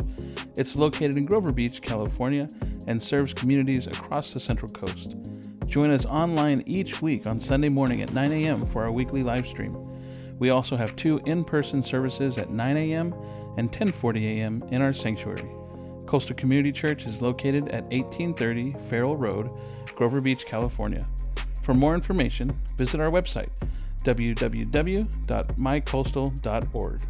It's 0.56 0.74
located 0.74 1.18
in 1.18 1.26
Grover 1.26 1.52
Beach, 1.52 1.82
California, 1.82 2.48
and 2.86 3.00
serves 3.00 3.34
communities 3.34 3.86
across 3.86 4.32
the 4.32 4.40
Central 4.40 4.72
Coast. 4.72 5.16
Join 5.66 5.90
us 5.90 6.06
online 6.06 6.62
each 6.64 7.02
week 7.02 7.26
on 7.26 7.38
Sunday 7.38 7.68
morning 7.68 8.00
at 8.00 8.14
9 8.14 8.32
a.m. 8.32 8.64
for 8.68 8.84
our 8.84 8.90
weekly 8.90 9.22
live 9.22 9.46
stream. 9.46 9.76
We 10.38 10.48
also 10.48 10.78
have 10.78 10.96
two 10.96 11.20
in-person 11.26 11.82
services 11.82 12.38
at 12.38 12.48
9 12.48 12.76
a.m. 12.78 13.14
and 13.58 13.70
10:40 13.70 14.38
a.m. 14.38 14.64
in 14.70 14.80
our 14.80 14.94
sanctuary. 14.94 15.50
Coastal 16.06 16.36
Community 16.36 16.72
Church 16.72 17.04
is 17.04 17.20
located 17.20 17.68
at 17.68 17.84
1830 17.92 18.76
Farroll 18.88 19.18
Road, 19.18 19.50
Grover 19.94 20.22
Beach, 20.22 20.46
California. 20.46 21.06
For 21.62 21.74
more 21.74 21.92
information, 21.92 22.58
visit 22.78 22.98
our 22.98 23.11
website 23.11 23.50
www.mycoastal.org. 24.03 27.01